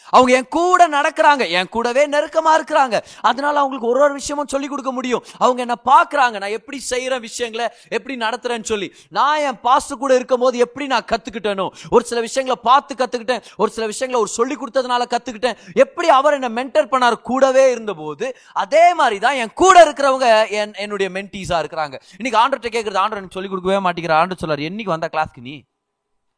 அவங்க 0.09 0.33
என் 0.33 0.47
கூட 0.47 0.87
நடக்கிறாங்க 0.87 1.49
என் 1.49 1.69
கூடவே 1.69 2.07
நெருக்கமா 2.07 2.51
இருக்கிறாங்க. 2.57 2.99
அதனால 3.21 3.59
அவங்களுக்கு 3.59 3.87
ஒரு 3.87 3.99
ஒரு 3.99 4.13
விஷயமும் 4.13 4.47
சொல்லி 4.47 4.67
கொடுக்க 4.67 4.91
முடியும். 4.91 5.23
அவங்க 5.37 5.61
என்ன 5.61 5.75
பார்க்கறாங்க 5.85 6.39
நான் 6.39 6.49
எப்படி 6.49 6.81
செய்யற 6.89 7.19
விஷயங்களை 7.19 7.67
எப்படி 7.89 8.17
நடத்துறேன்னு 8.17 8.63
சொல்லி. 8.63 8.93
நான் 9.09 9.39
என் 9.39 9.59
பாஸ்ட் 9.59 9.93
கூட 9.93 10.15
இருக்கும் 10.15 10.39
போது 10.39 10.57
எப்படி 10.57 10.87
நான் 10.87 11.05
கத்துக்கிட்டேனோ 11.11 11.69
ஒரு 11.89 12.05
சில 12.05 12.19
விஷயங்களை 12.19 12.61
பார்த்து 12.63 12.95
கத்துக்கிட்டேன் 12.95 13.43
ஒரு 13.57 13.71
சில 13.71 13.85
விஷயங்களை 13.85 14.23
ஒரு 14.23 14.33
சொல்லி 14.33 14.55
கொடுத்ததுனால 14.55 15.15
கத்துக்கிட்டேன். 15.15 15.57
எப்படி 15.73 16.09
அவர் 16.09 16.33
என்ன 16.33 16.63
மென்டர் 16.63 16.91
பண்ணார் 16.91 17.21
கூடவே 17.21 17.71
இருந்தபோது 17.71 18.37
அதே 18.53 18.93
மாதிரி 18.93 19.19
தான் 19.19 19.35
என் 19.35 19.53
கூட 19.53 19.85
இருக்கிறவங்க 19.85 20.49
என் 20.49 20.73
என்னுடைய 20.73 21.11
மென்டீஸா 21.11 21.59
இருக்கிறாங்க. 21.63 21.99
இன்னைக்கு 22.17 22.39
ஆண்டர்கிட்ட 22.41 22.71
கேட்கறது 22.71 23.01
ஆண்டர் 23.01 23.21
எனக்கு 23.21 23.31
சொல்லி 23.31 23.49
கொடுக்கவே 23.49 23.89
மாட்டேங்கிற. 23.89 24.15
ஆண்டர் 24.21 24.37
சொல்லார் 24.37 24.59
என்னைக்கு 24.59 24.83
வந்த 24.83 25.09
கிளாஸ்க்கு 25.11 25.41
நீ? 25.41 25.63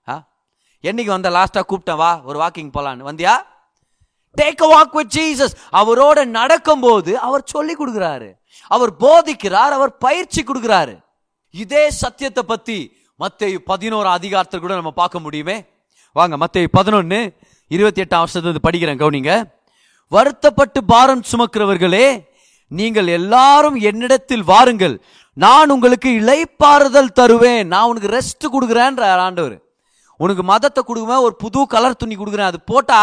ஆ? 0.07 0.27
என்னைக்கு 0.83 1.05
வந்த 1.05 1.29
லாஸ்டா 1.29 1.61
கூப்பிட்டேன் 1.67 1.95
வா 1.95 2.21
ஒரு 2.23 2.39
வாக்கிங் 2.39 2.71
போலான்னு. 2.73 3.07
வந்தியா? 3.11 3.43
Take 4.41 4.61
a 4.61 4.67
walk 4.73 4.95
with 4.95 5.13
Jesus 5.17 5.55
அவரோட 5.71 6.25
நடக்கும்போது 6.25 7.19
அவர் 7.19 7.43
சொல்லி 7.45 7.75
கொடுக்குறாரு. 7.75 8.29
அவர் 8.67 8.91
போதிக்கிறார் 8.99 9.73
அவர் 9.77 9.97
பயிற்சி 9.97 10.43
கொடுக்குறாரு. 10.43 10.95
இதே 11.51 11.89
சத்தியத்தை 11.89 12.43
பத்தி 12.43 12.95
மத்திய 13.15 13.59
பதினோரு 13.63 14.07
அதிகாரத்தில் 14.07 14.59
கூட 14.59 14.73
நம்ம 14.73 14.91
பார்க்க 14.91 15.19
முடியுமே? 15.19 15.63
வாங்க 16.13 16.37
மத்திய 16.37 16.67
பதினொன்னு 16.77 17.35
இருபத்தி 17.67 18.01
எட்டாம் 18.01 18.23
வருஷத்துல 18.23 18.57
படிக்கிறேன் 18.67 19.01
கவுனிங்க. 19.03 19.43
வருத்தப்பட்டு 20.07 20.83
பாரம் 20.83 21.23
சுமக்கிறவர்களே 21.31 22.25
நீங்கள் 22.67 23.07
எல்லாரும் 23.07 23.75
என்னிடத்தில் 23.75 24.43
வாருங்கள். 24.43 25.01
நான் 25.33 25.69
உங்களுக்கு 25.69 26.09
இளைப்பாறுதல் 26.09 27.15
தருவேன். 27.19 27.67
நான் 27.67 27.87
உனக்கு 27.87 28.09
ரெஸ்ட் 28.17 28.45
கொடுக்குறேன்ற 28.51 29.01
ஆண்டவர். 29.01 29.61
உனக்கு 30.17 30.43
மதத்தை 30.43 30.83
கொடுக்குவேன் 30.83 31.25
ஒரு 31.27 31.35
புது 31.35 31.67
கலர் 31.67 31.95
துணி 31.95 32.15
கொடுக்குறேன். 32.15 32.51
அது 32.51 32.61
போட்டா 32.61 33.01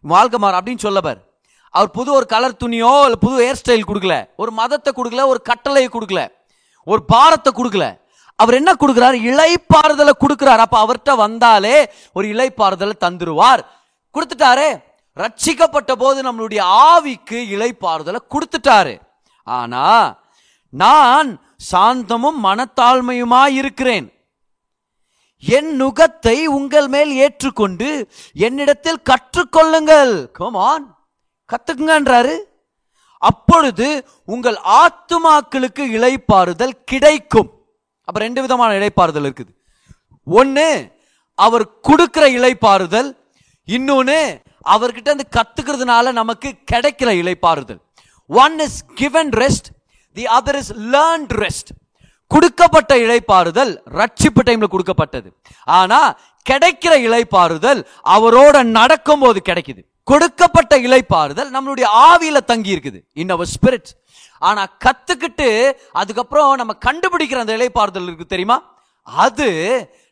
வாழ்க்கை 0.00 0.38
மாறும் 0.38 0.60
அப்படின்னு 0.60 0.78
சொல்லவர் 0.78 1.28
அவர் 1.70 1.90
புது 1.90 2.12
ஒரு 2.12 2.26
கலர் 2.26 2.60
துணியோ 2.64 3.02
இல்லை 3.02 3.18
புது 3.20 3.36
ஹேர் 3.42 3.68
ஸ்டைல் 3.68 3.88
கொடுக்கல. 3.88 4.28
ஒரு 4.36 4.50
மதத்தை 4.50 4.92
கொடுக்கல 4.96 5.26
ஒரு 5.26 5.42
கட்டளையை 5.42 5.90
கொடுக்கல. 5.92 6.28
ஒரு 6.84 7.04
பாரத்தை 7.04 7.52
கொடுக்கல. 7.56 7.98
அவர் 8.36 8.54
என்ன 8.54 8.72
கொடுக்குறாரு? 8.72 9.14
இலைப்பாறுதலை 9.30 10.10
கொடுக்கிறார். 10.20 10.58
அப்போ 10.58 10.86
அவர்கிட்ட 10.86 11.16
வந்தாலே 11.16 11.92
ஒரு 12.12 12.28
இலைப்பாறுதலை 12.28 12.92
தந்துருவார். 13.00 13.60
கொடுத்துட்டாரு. 14.14 14.82
ரட்சிக்கப்பட்ட 15.16 15.92
போது 15.92 16.32
நம்மளுடைய 16.32 16.60
ஆவிக்கு 16.62 17.38
இலைப்பாறுதலை 17.54 18.16
கொடுத்துட்டாரு. 18.30 19.00
ஆனா 19.44 20.16
நான் 20.68 21.40
சாந்தமும் 21.72 22.40
மனத்தாழ்மையுமா 22.42 23.46
இருக்கிறேன். 23.46 24.19
என் 25.42 25.70
நுகத்தை 25.80 26.36
உங்கள் 26.58 26.88
மேல் 26.94 27.12
ஏற்றுக்கொண்டு 27.24 27.88
என்னிடத்தில் 28.46 29.00
கற்றுக்கொள்ளுங்கள். 29.10 30.14
கமான் 30.38 30.86
கத்துக்குங்கன்றாரு. 31.50 32.34
அப்பொழுது 33.22 33.88
உங்கள் 34.34 34.58
ஆத்துமாக்களுக்கு 34.82 35.84
இழைப்பாறுதல் 35.96 36.76
கிடைக்கும். 36.92 37.50
அப்ப 38.08 38.20
ரெண்டு 38.26 38.40
விதமான 38.44 38.70
இழைப்பாறுதல் 38.78 39.26
இருக்குது. 39.28 39.52
ஒன்னு 40.26 40.68
அவர் 41.38 41.64
கொடுக்கிற 41.88 42.24
இழைப்பாறுதல் 42.38 43.10
இன்னொன்னு 43.68 44.20
அவர்கிட்ட 44.74 45.08
இருந்து 45.10 45.26
கத்துக்கிறதுனால 45.36 46.12
நமக்கு 46.12 46.48
கிடைக்கிற 46.72 47.10
இழைப்பாறுதல் 47.22 47.80
one 48.30 48.56
is 48.66 48.80
given 48.94 49.30
rest 49.42 49.68
the 50.16 50.24
other 50.38 50.58
is 50.62 50.72
learned 50.94 51.32
rest 51.44 51.70
கொடுக்கப்பட்ட 52.32 52.92
இழைப்பாறுதல் 53.04 53.72
ரட்சிப்பு 54.00 54.42
டைம்ல 54.48 54.66
கொடுக்கப்பட்டது. 54.74 55.28
ஆனா 55.78 56.00
கிடைக்கிற 56.46 56.92
இழைப்பாறுதல் 57.06 57.80
அவரோட 58.16 58.56
நடக்கும் 58.78 59.22
போது 59.24 59.38
கிடைக்குது. 59.48 59.82
கொடுக்கப்பட்ட 60.10 60.74
இலைப்பாறுதல் 60.86 61.50
நம்மளுடைய 61.56 61.86
ஆவியில 62.08 62.38
தங்கி 62.50 62.70
இருக்குது. 62.76 62.98
இன் 63.22 63.34
அவர் 63.34 63.50
ஸ்பிரிட் 63.54 63.90
ஆனா 64.48 64.62
கத்துக்கிட்டு 64.84 65.48
அதுக்கப்புறம் 66.00 66.52
நம்ம 66.60 66.72
கண்டுபிடிக்கிற 66.86 67.40
அந்த 67.44 67.56
இழைப்பாறுதல் 67.58 68.08
இருக்கு 68.10 68.32
தெரியுமா? 68.34 68.58
அது 69.06 69.48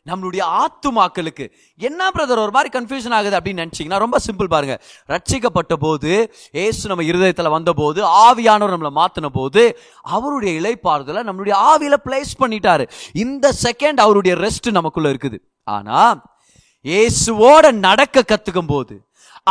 நம்மளுடைய 0.09 0.43
ஆத்துமாக்களுக்கு. 0.61 1.45
என்ன 1.89 2.09
பிரதர் 2.15 2.43
ஒரு 2.45 2.53
மாதிரி 2.55 2.69
கன்ஃபியூஷன் 2.77 3.15
ஆகுது 3.17 3.37
அப்படின்னு 3.39 3.63
நினச்சிங்கன்னா 3.63 3.99
ரொம்ப 4.05 4.19
சிம்பிள் 4.27 4.51
பாருங்க. 4.55 4.75
ரட்சிக்கப்பட்ட 5.13 5.73
போது 5.85 6.11
ஏசு 6.65 6.91
நம்ம 6.91 7.05
இருதயத்தில் 7.11 7.53
வந்தபோது 7.57 8.01
ஆவியானவர் 8.27 8.75
நம்மளை 8.75 8.93
மாற்றின 9.01 9.29
போது 9.39 9.63
அவருடைய 10.15 10.53
இலைப்பாறுதலை 10.61 11.23
நம்மளுடைய 11.29 11.55
ஆவியில 11.71 11.97
பிளேஸ் 12.07 12.33
பண்ணிட்டாரு. 12.43 12.85
இந்த 13.25 13.53
செகண்ட் 13.65 14.01
அவருடைய 14.05 14.35
ரெஸ்ட் 14.45 14.69
நமக்குள்ள 14.79 15.09
இருக்குது. 15.13 15.39
ஆனால் 15.77 16.19
இயேசுவோட 16.85 17.65
நடக்க 17.85 18.21
கற்றுக்கும் 18.27 18.71
போது 18.73 18.93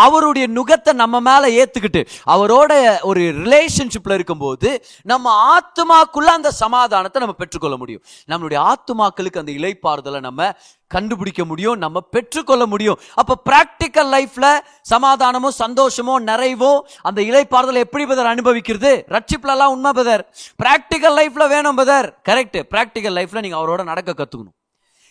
அவருடைய 0.05 0.47
நுகத்தை 0.57 0.93
நம்ம 1.03 1.21
மேல 1.29 1.45
ஏத்துக்கிட்டு 1.61 2.03
அவரோட 2.35 2.73
ஒரு 3.11 3.23
ரிலேஷன்ஷிப்ல 3.43 4.17
இருக்கும்போது 4.19 4.71
நம்ம 5.13 5.35
ஆத்மாக்குள்ள 5.55 6.31
அந்த 6.39 6.51
சமாதானத்தை 6.63 7.21
நம்ம 7.25 7.37
பெற்றுக்கொள்ள 7.43 7.77
முடியும். 7.83 8.03
நம்மளுடைய 8.31 8.59
ஆத்துமாக்களுக்கு 8.71 9.43
அந்த 9.43 9.53
இலைப்பாறுதலை 9.59 10.21
நம்ம 10.29 10.51
கண்டுபிடிக்க 10.95 11.43
முடியும் 11.51 11.79
நம்ம 11.85 12.01
பெற்றுக்கொள்ள 12.15 12.65
முடியும். 12.73 12.99
அப்ப 13.21 13.39
பிராக்டிக்கல் 13.49 14.11
லைஃப்ல 14.17 14.47
சமாதானமோ 14.93 15.51
சந்தோஷமோ 15.63 16.15
நிறைவோ 16.31 16.73
அந்த 17.09 17.21
இலைப்பாறுதலை 17.31 17.81
எப்படி 17.87 18.07
பதர் 18.13 18.33
அனுபவிக்கிறது? 18.35 18.93
ரட்சிப்புல 19.17 19.55
எல்லாம் 19.57 19.75
உண்மை 19.77 19.93
பதர் 19.99 20.25
பிராக்டிக்கல் 20.63 21.19
லைஃப்ல 21.21 21.47
வேணும் 21.55 21.81
பதர் 21.83 22.09
கரெக்ட் 22.29 22.59
பிராக்டிக்கல் 22.75 23.17
லைஃப்ல 23.19 23.43
நீங்க 23.47 23.59
அவரோட 23.61 23.85
நடக்க 23.91 24.11
கத்துக்கணும். 24.13 24.55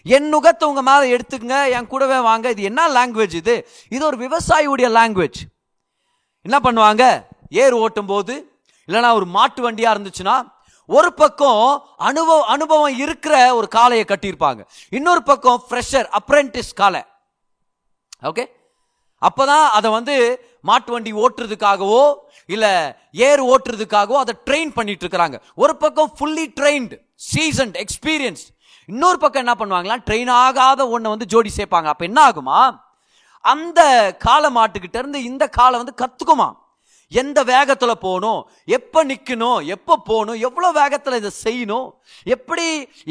என் 0.06 0.30
நுகத்தை 0.34 0.66
உங்கள் 0.72 0.88
மேலே 0.90 1.06
எடுத்துக்கங்க 1.16 1.60
என் 1.78 1.88
கூடவே 1.88 2.20
வாங்க. 2.20 2.50
இது 2.50 2.64
என்ன 2.64 2.88
லாங்குவேஜ் 2.98 3.36
இது? 3.42 3.56
இது 3.90 4.04
ஒரு 4.06 4.18
விவசாயியுடைய 4.26 4.90
லாங்குவேஜ் 4.98 5.40
என்ன 6.46 6.60
பண்ணுவாங்க? 6.64 7.04
ஏர் 7.64 7.76
ஓட்டும் 7.84 8.12
போது 8.14 8.36
இல்லைன்னா 8.88 9.14
ஒரு 9.14 9.26
மாட்டு 9.26 9.62
வண்டியாக 9.64 9.96
இருந்துச்சுன்னா 9.96 10.36
ஒரு 10.90 11.14
பக்கம் 11.14 11.64
அனுபவம் 11.98 12.50
அனுபவம் 12.56 12.98
இருக்கிற 13.04 13.56
ஒரு 13.56 13.68
காளையை 13.76 14.06
கட்டியிருப்பாங்க. 14.10 14.62
இன்னொரு 14.90 15.24
பக்கம் 15.24 15.64
ஃப்ரெஷர் 15.70 16.08
அப்ரெண்டிஸ் 16.20 16.70
காளை. 16.74 17.02
ஓகே 18.30 18.46
அப்போதான் 19.22 19.66
அதை 19.78 19.92
வந்து 19.92 20.16
மாட்டு 20.62 20.92
வண்டி 20.92 21.12
ஓட்டுறதுக்காகவோ 21.14 22.02
இல்லை 22.46 22.72
ஏர் 23.28 23.42
ஓட்டுறதுக்காகவோ 23.54 24.18
அதை 24.24 24.34
ட்ரெயின் 24.48 24.72
பண்ணிட்டு 24.78 25.04
இருக்கிறாங்க. 25.06 25.38
ஒரு 25.56 25.76
பக்கம் 25.78 26.12
ஃபுல்லி 26.20 26.46
ட்ரெயின்டு 26.60 26.98
சீசன்ட் 27.34 27.76
எக்ஸ்பீரியன்ஸ் 27.84 28.44
இன்னொரு 28.90 29.18
பக்கம் 29.22 29.44
என்ன 29.46 29.56
பண்ணுவாங்களா 29.60 29.98
ட்ரெயின் 30.08 30.32
ஆகாத 30.44 30.82
ஒன்றை 30.94 31.10
வந்து 31.14 31.32
ஜோடி 31.34 31.52
சேர்ப்பாங்க. 31.58 31.90
அப்போ 31.94 32.06
என்ன 32.10 32.20
ஆகுமா? 32.30 32.60
அந்த 33.54 33.82
காலை 34.26 34.50
மாட்டுக்கிட்ட 34.58 34.98
இருந்து 35.02 35.20
இந்த 35.32 35.44
காலை 35.58 35.76
வந்து 35.82 35.94
கற்றுக்குமா 36.04 36.50
எந்த 37.12 37.40
வேகத்தில் 37.50 38.02
போகணும்? 38.06 38.40
எப்போ 38.78 39.00
நிற்கணும் 39.12 39.60
எப்போ 39.76 39.94
போகணும்? 40.10 40.40
எவ்வளோ 40.48 40.70
வேகத்தில் 40.80 41.20
இதை 41.20 41.32
செய்யணும்? 41.44 41.86
எப்படி 42.36 42.66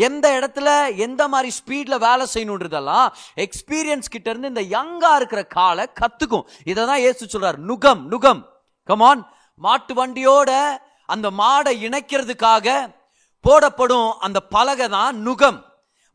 எந்த 0.06 0.26
இடத்துல 0.38 0.68
எந்த 1.06 1.22
மாதிரி 1.34 1.50
ஸ்பீடில் 1.58 2.02
வேலை 2.06 2.24
செய்யணுன்றதெல்லாம் 2.34 3.06
எக்ஸ்பீரியன்ஸ் 3.46 4.12
கிட்டேருந்து 4.14 4.52
இந்த 4.52 4.64
யங்காக 4.76 5.18
இருக்கிற 5.20 5.42
காலை 5.58 5.86
கற்றுக்கும் 6.00 6.46
இதை 6.70 6.82
தான் 6.90 7.04
ஏசு 7.08 7.22
சொல்கிறார் 7.34 7.60
நுகம். 7.70 8.02
நுகம் 8.12 8.42
கமான் 8.88 9.22
மாட்டு 9.60 9.94
வண்டியோட 10.00 10.50
அந்த 11.14 11.26
மாடை 11.40 11.72
இணைக்கிறதுக்காக 11.86 12.68
போடப்படும் 13.46 14.10
அந்த 14.26 14.38
பலகை 14.56 14.88
தான் 14.98 15.16
நுகம். 15.28 15.58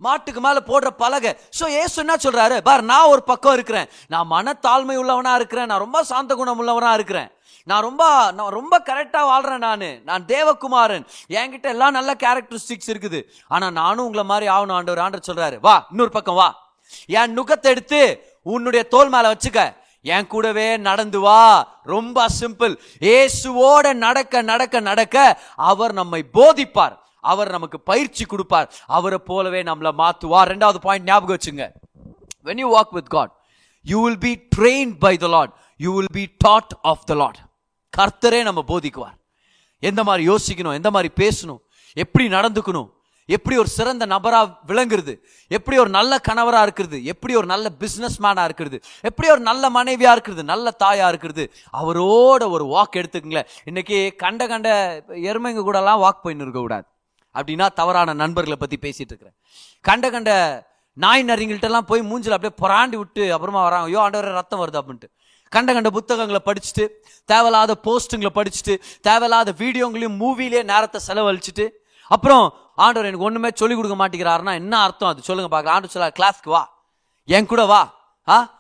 மாட்டுக்கு 0.06 0.41
மேலே 0.46 0.62
போடுற 0.70 0.89
பலகை. 1.02 1.32
ஸோ 1.58 1.65
ஏசு 1.82 1.96
என்ன 2.04 2.13
சொல்கிறாரு 2.24 2.56
பார் 2.67 2.84
நான் 2.91 3.10
ஒரு 3.13 3.22
பக்கம் 3.32 3.56
இருக்கிறேன். 3.58 3.89
நான் 4.13 4.32
மனத்தாழ்மை 4.32 4.96
உள்ளவனாக 5.02 5.39
இருக்கிறேன். 5.39 5.70
நான் 5.72 5.84
ரொம்ப 5.86 6.00
சாந்த 6.12 6.36
குணம் 6.39 6.60
உள்ளவனாக 6.62 6.98
இருக்கிறேன். 7.00 7.30
நான் 7.70 7.86
ரொம்ப 7.88 8.04
நான் 8.38 8.56
ரொம்ப 8.60 8.76
கரெக்டாக 8.88 9.30
வாழ்கிறேன் 9.32 9.63
நான். 9.67 9.86
நான் 10.10 10.24
தேவகுமாரன். 10.32 11.06
என்கிட்ட 11.39 11.67
எல்லாம் 11.76 11.96
நல்ல 11.98 12.12
கேரக்டரிஸ்டிக்ஸ் 12.24 12.91
இருக்குது. 12.94 13.20
ஆனால் 13.54 13.76
நானும் 13.82 14.06
உங்களை 14.08 14.24
மாதிரி 14.32 14.48
ஆகணும் 14.56 14.78
ஆண்டவர். 14.78 15.04
ஆண்டர் 15.06 15.28
சொல்கிறாரு 15.30 15.60
வா 15.67 15.76
இன்னொரு 15.91 16.13
பக்கம் 16.17 16.39
வா. 16.41 16.50
என் 17.20 17.36
நுகத்தை 17.38 17.70
எடுத்து 17.76 18.02
உன்னுடைய 18.54 18.84
தோல் 18.96 19.13
மேலே 19.15 19.30
வச்சுக்க. 19.34 19.62
என் 20.15 20.30
கூடவே 20.34 20.67
நடந்து 20.88 21.20
வா. 21.28 21.41
ரொம்ப 21.94 22.26
சிம்பிள் 22.39 22.74
ஏசுவோட 23.15 23.94
நடக்க 24.06 24.41
நடக்க 24.52 24.76
நடக்க 24.89 25.17
அவர் 25.72 25.94
நம்மை 26.02 26.24
போதிப்பார். 26.39 26.96
அவர் 27.22 27.50
நமக்கு 27.50 27.80
பயிற்சி 27.80 28.26
கொடுப்பார். 28.26 28.74
அவரை 28.88 29.18
போலவே 29.18 29.64
நம்மளை 29.64 29.92
மாத்துவார். 29.98 30.50
ரெண்டாவது 30.54 30.76
பாயிண்ட் 30.76 31.06
ஞாபகம் 31.06 31.38
வச்சுங்க. 31.38 31.72
When 32.44 32.58
you 32.58 32.80
walk 32.80 32.92
with 32.92 33.10
God 33.10 33.32
you 33.84 34.04
will 34.04 34.20
be 34.20 34.48
train 34.56 34.96
by 35.00 35.18
the 35.18 35.28
Lord 35.28 35.54
you 35.78 35.96
will 35.96 36.12
be 36.14 36.36
taught 36.38 36.78
of 36.82 37.06
the 37.06 37.14
Lord 37.14 37.40
கர்த்தரே 37.98 38.42
நம்ம 38.44 38.64
போதிக்குவார். 38.68 39.18
எந்த 39.80 40.04
மாதிரி 40.04 40.30
யோசிக்கணும்? 40.30 40.74
எந்த 40.74 40.92
மாதிரி 40.92 41.14
பேசணும்? 41.20 41.62
எப்படி 41.94 42.28
நடந்துக்கணும்? 42.28 42.90
எப்படி 43.26 43.58
ஒரு 43.58 43.68
சிறந்த 43.68 44.06
நபராக 44.06 44.58
விளங்குறது? 44.68 45.18
எப்படி 45.48 45.78
ஒரு 45.78 45.90
நல்ல 45.90 46.20
கணவராக 46.20 46.62
இருக்கிறது? 46.62 47.04
எப்படி 47.04 47.36
ஒரு 47.36 47.46
நல்ல 47.46 47.72
பிஸ்னஸ் 47.80 48.18
மேனாக 48.20 48.44
இருக்கிறது? 48.44 48.80
எப்படி 49.02 49.30
ஒரு 49.30 49.40
நல்ல 49.40 49.70
மனைவியாக 49.70 50.14
இருக்கிறது? 50.14 50.44
நல்ல 50.44 50.72
தாயாக 50.72 51.10
இருக்கிறது? 51.10 51.54
அவரோட 51.74 52.50
ஒரு 52.50 52.66
வாக் 52.66 52.96
எடுத்துக்கங்களேன். 52.96 53.48
இன்னைக்கு 53.64 54.14
கண்ட 54.18 54.48
கண்ட 54.48 55.04
எருமைங்க 55.08 55.64
கூடலாம் 55.64 56.04
வாக் 56.06 56.22
போயின்னு 56.24 56.46
இருக்கக்கூடாது. 56.46 56.86
அப்படின்னா 57.34 57.74
தவறான 57.74 58.13
நண்பர்களை 58.13 58.60
பற்றி 58.60 58.78
பேசிட்டு 58.82 59.10
இருக்கிறேன். 59.10 59.36
கண்ட 59.82 60.10
கண்ட 60.10 60.32
நாய் 60.94 61.24
நரிங்கள்ட்ட 61.24 61.80
போய் 61.80 62.02
மூஞ்சில் 62.02 62.32
அப்படியே 62.32 62.54
புறாண்டி 62.62 62.96
விட்டு 62.96 63.34
அப்புறமா 63.34 63.63
வராங்க. 63.63 63.86
ஐயோ 63.86 64.00
ஆண்டவரே 64.00 64.32
ரத்தம் 64.32 64.60
வருது 64.60 64.76
அப்படின்ட்டு. 64.76 65.10
கண்ட 65.50 65.74
கண்ட 65.74 65.89
புத்தகங்களை 65.89 66.41
படிச்சுட்டு 66.46 66.88
தேவையில்லாத 67.26 67.76
போஸ்ட்டுங்களை 67.84 68.30
படிச்சுட்டு 68.36 68.82
தேவையில்லாத 69.02 69.52
வீடியோங்களையும் 69.52 70.17
மூவிலேயே 70.20 70.63
நேரத்தை 70.63 71.02
செலவழிச்சிட்டு 71.08 71.70
அப்புறம் 72.08 72.54
ஆண்டவர் 72.76 73.08
எனக்கு 73.08 73.26
ஒன்றுமே 73.26 73.50
சொல்லிக் 73.54 73.82
கொடுக்க 73.82 74.08
மாட்டேங்கிறாருன்னா 74.08 74.54
என்ன 74.54 74.80
அர்த்தம் 74.80 75.10
அது? 75.10 75.22
சொல்லுங்க 75.22 75.50
பார்க்கலாம். 75.50 75.82
ஆண்டவர் 75.82 76.12
சொல்ல 76.12 76.12
கிளாஸ்க்கு 76.20 76.50
வா. 76.50 76.84
என் 77.26 77.46
கூட 77.46 77.65
வா. 77.65 77.94
ஆ? 78.28 78.60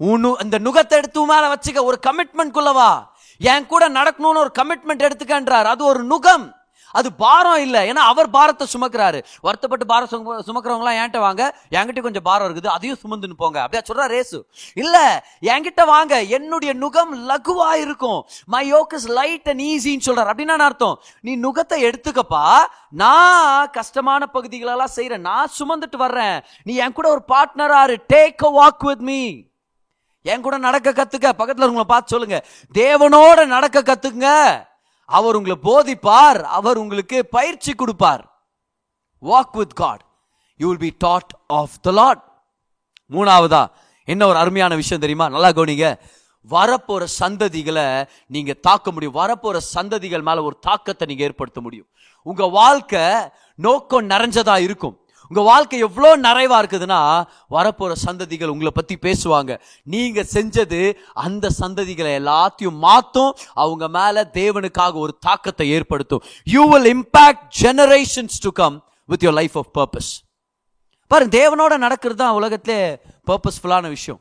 உன்னு 0.00 0.42
இந்த 0.42 0.58
நுகத்தை 0.58 0.88
எடுத்து 0.88 1.24
மேலே 1.26 1.46
வச்சுக்க. 1.46 1.82
ஒரு 1.82 1.98
கமிட்மெண்ட் 2.06 2.54
குள்ளவா 2.54 3.08
என் 3.38 3.66
கூட 3.66 3.88
நடக்கணும்னு 3.88 4.36
ஒரு 4.36 4.52
கமிட்மெண்ட் 4.58 5.02
எடுத்துக்கன்றார். 5.02 5.64
அது 5.64 5.84
ஒரு 5.84 6.06
நுகம். 6.06 6.52
அது 6.94 7.12
பாரம் 7.12 7.60
இல்லை. 7.60 7.90
ஏன்னா 7.90 7.94
அவர் 7.94 8.30
பாரத்தை 8.30 8.66
சுமக்கிறாரு. 8.78 9.24
வருத்தப்பட்டு 9.40 9.86
பாரம் 9.86 10.08
சும- 10.08 10.42
சுமக்கிறவங்களாம் 10.46 10.98
என்கிட்ட 10.98 11.18
வாங்க. 11.18 11.56
என்கிட்ட 11.70 12.00
கொஞ்சம் 12.00 12.22
பாரம் 12.22 12.54
இருக்குது. 12.54 12.66
அதையும் 12.66 12.98
சுமந்துன்னு 13.02 13.32
போங்க. 13.36 13.62
அப்படியே 13.62 13.82
சொல்றா 13.92 14.08
ரேசு. 14.08 14.40
இல்ல 14.74 15.24
என்கிட்ட 15.40 15.86
வாங்க. 15.86 16.22
என்னுடைய 16.22 16.74
நுகம் 16.74 17.14
லகுவா 17.14 17.72
இருக்கும். 17.72 18.26
My 18.44 18.74
yoke 18.74 18.94
is 18.94 19.08
light 19.08 19.48
and 19.48 19.60
ஈஸின்னு 19.60 20.00
சொல்றாரு. 20.06 20.30
அப்படின்னா 20.30 20.58
அர்த்தம்? 20.58 21.02
நீ 21.20 21.36
நுகத்தை 21.36 21.92
எடுத்துக்கப்பா. 21.92 22.56
நான் 22.90 23.70
கஷ்டமான 23.70 24.28
பகுதிகளெல்லாம் 24.34 24.88
செய்யறேன் 24.96 25.18
நான் 25.18 25.50
சுமந்துட்டு 25.58 25.96
வர்றேன். 25.96 26.42
நீ 26.62 26.74
என் 26.74 26.92
கூட 26.92 27.10
ஒரு 27.10 27.22
பார்ட்னரா 27.28 27.82
இரு. 27.82 28.04
Take 28.12 28.44
a 28.44 28.66
walk 28.66 28.84
with 28.84 29.00
me 29.00 29.42
என் 30.22 30.40
கூட 30.40 30.58
நடக்க 30.58 30.90
கத்துக்க. 30.90 31.30
பக்கத்துல 31.38 31.64
உங்களை 31.64 31.84
பார்த்து 31.86 32.06
சொல்லுங்க. 32.06 32.44
தேவனோட 32.74 33.46
நடக்க 33.46 33.80
கத்துக்குங்க. 33.80 34.64
அவர் 35.06 35.34
உங்களை 35.34 35.58
போதிப்பார் 35.62 36.42
அவர் 36.42 36.76
உங்களுக்கு 36.76 37.26
பயிற்சி 37.26 37.72
கொடுப்பார். 37.72 38.48
Walk 39.22 39.52
with 39.52 39.74
God 39.74 40.04
you 40.56 40.68
will 40.68 40.78
be 40.78 40.94
taught 40.98 41.30
of 41.46 41.70
the 41.80 41.90
Lord 41.90 42.32
மூணாவதா 43.10 43.66
என்ன 44.04 44.26
ஒரு 44.26 44.36
அருமையான 44.36 44.74
விஷயம் 44.74 45.00
தெரியுமா? 45.00 45.28
நல்லா 45.28 45.48
கவனிங்க. 45.48 45.98
வரப்போற 46.50 47.06
சந்ததிகளை 47.18 48.08
நீங்க 48.26 48.52
தாக்க 48.52 48.90
முடியும். 48.90 49.14
வரப்போற 49.14 49.58
சந்ததிகள் 49.74 50.22
மேல 50.22 50.42
ஒரு 50.42 50.58
தாக்கத்தை 50.60 51.06
நீங்க 51.06 51.22
ஏற்படுத்த 51.22 51.60
முடியும். 51.60 51.86
உங்க 52.22 52.46
வாழ்க்கை 52.46 53.00
நோக்கம் 53.54 54.08
நிறைஞ்சதா 54.08 54.58
இருக்கும். 54.58 55.03
உங்கள் 55.28 55.44
வாழ்க்கை 55.44 55.78
எவ்வளோ 55.78 56.16
நிறைவாக 56.16 56.60
இருக்குதுன்னா 56.62 57.24
வரப்போகிற 57.50 57.92
சந்ததிகள் 58.06 58.52
உங்களை 58.54 58.72
பற்றி 58.74 58.98
பேசுவாங்க. 59.02 59.60
நீங்கள் 59.82 60.28
செஞ்சது 60.32 60.96
அந்த 61.14 61.50
சந்ததிகளை 61.60 62.12
எல்லாத்தையும் 62.20 62.78
மாற்றும் 62.88 63.36
அவங்க 63.54 63.88
மேலே 63.88 64.20
தேவனுக்காக 64.20 64.92
ஒரு 64.92 65.16
தாக்கத்தை 65.20 65.70
ஏற்படுத்தும். 65.70 66.22
You 66.44 66.68
will 66.68 66.88
impact 66.94 67.46
generations 67.60 68.38
to 68.40 68.50
come 68.50 68.84
with 69.04 69.24
your 69.24 69.32
life 69.32 69.58
of 69.58 69.72
purpose 69.78 70.12
பாரு 71.06 71.26
தேவனோட 71.26 71.76
நடக்கிறது 71.76 72.18
தான் 72.18 72.32
உலகத்திலே 72.32 72.98
பர்பஸ்ஃபுல்லான 73.26 73.88
விஷயம். 73.88 74.20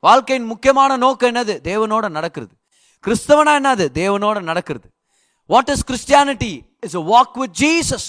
வாழ்க்கையின் 0.00 0.46
முக்கியமான 0.46 0.96
நோக்கம் 0.96 1.34
என்னது? 1.34 1.54
தேவனோட 1.70 2.08
நடக்கிறது. 2.08 2.54
கிறிஸ்தவனா 3.04 3.54
என்னது? 3.60 3.84
தேவனோட 3.94 4.40
நடக்கிறது. 4.40 4.88
What 5.46 5.68
is 5.68 5.84
Christianity 5.90 6.52
is 6.80 6.96
walk 6.96 7.34
with 7.34 7.56
Jesus 7.60 8.08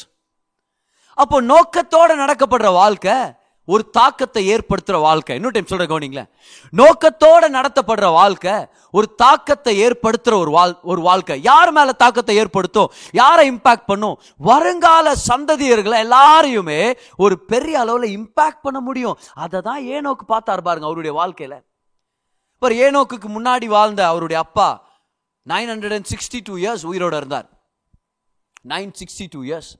அப்போ 1.22 1.38
நோக்கத்தோட 1.52 2.12
நடக்கப்படுற 2.24 2.70
வாழ்க்கை 2.82 3.18
ஒரு 3.74 3.84
தாக்கத்தை 3.98 4.42
ஏற்படுத்துற 4.54 4.98
வாழ்க்கை. 5.06 5.34
இன்னொரு 5.38 5.56
டைம் 5.56 5.70
சொல்ற 5.72 5.86
கவனிங்களேன். 5.90 6.30
நோக்கத்தோட 6.80 7.44
நடத்தப்படுற 7.56 8.08
வாழ்க்கை 8.20 8.54
ஒரு 8.98 9.08
தாக்கத்தை 9.24 9.74
ஏற்படுத்துற 9.86 10.34
ஒரு 10.44 10.52
வாழ் 10.56 10.74
ஒரு 10.92 11.02
வாழ்க்கை. 11.08 11.36
யார் 11.50 11.72
மேல 11.78 11.94
தாக்கத்தை 12.04 12.36
ஏற்படுத்தும் 12.42 12.92
யாரை 13.20 13.44
இம்பாக்ட் 13.52 13.90
பண்ணும்? 13.92 14.16
வருங்கால 14.50 15.14
சந்ததியர்களை 15.30 15.98
எல்லாரையுமே 16.06 16.82
ஒரு 17.26 17.38
பெரிய 17.52 17.78
அளவில் 17.84 18.16
இம்பாக்ட் 18.18 18.64
பண்ண 18.68 18.82
முடியும். 18.88 19.20
அதை 19.44 19.62
தான் 19.70 19.84
ஏனோக்கு 19.98 20.26
பார்த்தாரு 20.34 20.64
பாருங்க 20.70 20.90
அவருடைய 20.90 21.14
வாழ்க்கையில. 21.20 21.58
இப்போ 22.56 22.70
ஏனோக்குக்கு 22.86 23.30
முன்னாடி 23.38 23.70
வாழ்ந்த 23.78 24.02
அவருடைய 24.14 24.40
அப்பா 24.46 24.70
nine 25.54 25.72
hundred 25.74 25.96
and 25.98 26.10
sixty 26.14 26.42
two 26.50 26.56
years 26.64 26.88
உயிரோட 26.92 27.16
இருந்தார். 27.22 27.48
Nine 28.74 28.92
sixty 29.02 29.28
two 29.36 29.42
years 29.50 29.72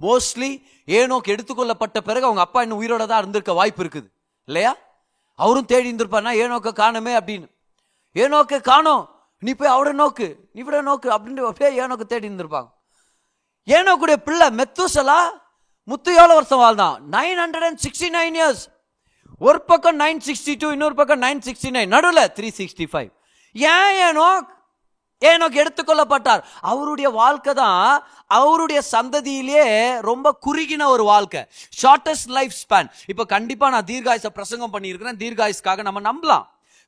mostly 0.00 0.50
ஏனோக்கு 0.86 1.32
எடுத்துக்கொள்ளப்பட்ட 1.34 1.98
பிறகு 2.00 2.24
அவங்க 2.24 2.40
அப்பா 2.40 2.62
இன்னும் 2.62 2.82
உயிரோட 2.82 3.06
தான் 3.06 3.18
இருந்திருக்க 3.18 3.52
வாய்ப்பு 3.52 3.82
இருக்குது. 3.84 4.08
இல்லையா? 4.44 4.76
அவரும் 5.34 5.64
தேடி 5.64 5.92
இருந்திருப்பாருனா 5.92 6.32
ஏனோக்க 6.44 6.70
காணுமே 6.80 7.12
அப்படின்னு. 7.20 7.48
ஏனோக்க 8.14 8.60
காணோம். 8.60 9.08
நீ 9.38 9.54
போய் 9.54 9.68
அவட 9.68 9.92
நோக்கு 9.92 10.48
நீ 10.52 10.62
விட 10.62 10.80
நோக்கு 10.80 11.08
அப்படின்ட்டு 11.10 11.46
அப்படியே 11.46 11.80
ஏனோக்கு 11.80 12.04
தேடி 12.12 12.28
இருந்திருப்பாங்க. 12.28 12.68
ஏனோக்குடைய 13.66 14.16
பிள்ளை 14.16 14.46
மெத்துசலா 14.46 15.18
முத்து 15.84 16.14
எவ்வளோ 16.14 16.34
வருஷம் 16.34 16.58
வாழ்ந்தான். 16.58 17.02
Nine 17.10 17.40
hundred 17.42 17.66
and 17.68 17.80
sixty 17.84 18.08
nine 18.14 18.36
years 18.40 18.64
ஒரு 19.38 19.62
பக்கம் 19.62 20.00
நைன் 20.00 20.20
சிக்ஸ்டி 20.26 20.54
டூ 20.58 20.70
இன்னொரு 20.70 20.94
பக்கம் 20.94 21.22
நைன் 21.22 21.40
சிக்ஸ்டி 21.46 21.70
நைன். 21.76 21.86
நடுவில் 21.86 22.30
த்ரீ 22.36 22.48
சிக்ஸ்டி 22.56 22.86
ஃபைவ் 22.92 23.10
ஏன் 23.52 23.94
ஏனோக்? 24.06 24.46
ஏனோக்கு 25.30 25.58
எடுத்துக்கொள்ளப்பட்டார். 25.64 26.42
அவருடைய 26.72 27.08
வாழ்க்கை 27.20 27.54
தான் 27.54 28.04
அவருடைய 28.38 28.80
சந்ததியிலே 28.94 29.64
ரொம்ப 30.10 30.36
குறுகின 30.46 30.88
ஒரு 30.94 31.04
வாழ்க்கை. 31.12 31.42
ஷார்டஸ்ட் 31.82 32.32
லைஃப் 32.38 32.56
ஸ்பேன் 32.62 32.90
இப்போ 33.12 33.24
கண்டிப்பாக 33.34 33.72
நான் 33.74 33.90
தீர்காயுச 33.92 34.34
பிரசங்கம் 34.38 34.74
பண்ணியிருக்கிறேன். 34.74 35.20
தீர்காயுஸ்க்காக 35.24 35.82
நம்ம 35.88 36.02
நம்பலாம். 36.10 36.44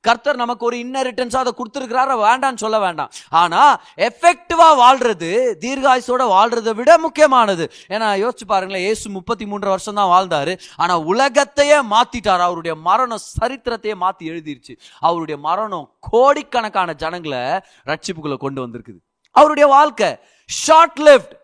கர்த்தர் 0.09 0.41
நமக்கு 0.43 0.65
ஒரு 0.69 0.77
இன்னரிட்டன்ஸா 0.85 1.41
அதை 1.43 1.53
கொடுத்துருக்கிறார 1.59 2.17
வேண்டாம்னு 2.25 2.63
சொல்ல 2.65 2.79
வேண்டாம். 2.85 3.11
ஆனால் 3.43 3.75
எஃபெக்டிவாக 4.09 4.75
வாழ்றது 4.83 5.31
தீர்காயுசோட 5.65 6.25
வாழ்றதை 6.35 6.75
விட 6.81 6.99
முக்கியமானது. 7.07 7.67
ஏன்னா 7.95 8.09
யோசிச்சு 8.23 8.47
பாருங்களேன் 8.53 8.87
ஏசு 8.91 9.07
முப்பத்தி 9.17 9.47
மூன்று 9.53 9.69
வருஷம் 9.75 9.99
தான் 10.01 10.13
வாழ்ந்தாரு. 10.15 10.55
ஆனால் 10.83 11.05
உலகத்தையே 11.13 11.79
மாத்திட்டார். 11.95 12.45
அவருடைய 12.49 12.75
மரணம் 12.89 13.25
சரித்திரத்தையே 13.41 13.97
மாத்தி 14.05 14.25
எழுதிருச்சு. 14.33 14.75
அவருடைய 15.09 15.39
மரணம் 15.49 15.87
கோடிக்கணக்கான 16.11 16.95
ஜனங்களை 17.05 17.43
ரட்சிப்புக்குள்ள 17.91 18.39
கொண்டு 18.47 18.61
வந்திருக்குது. 18.65 19.01
அவருடைய 19.37 19.67
வாழ்க்கை 19.77 20.11
short 20.49 21.01
lift 21.09 21.35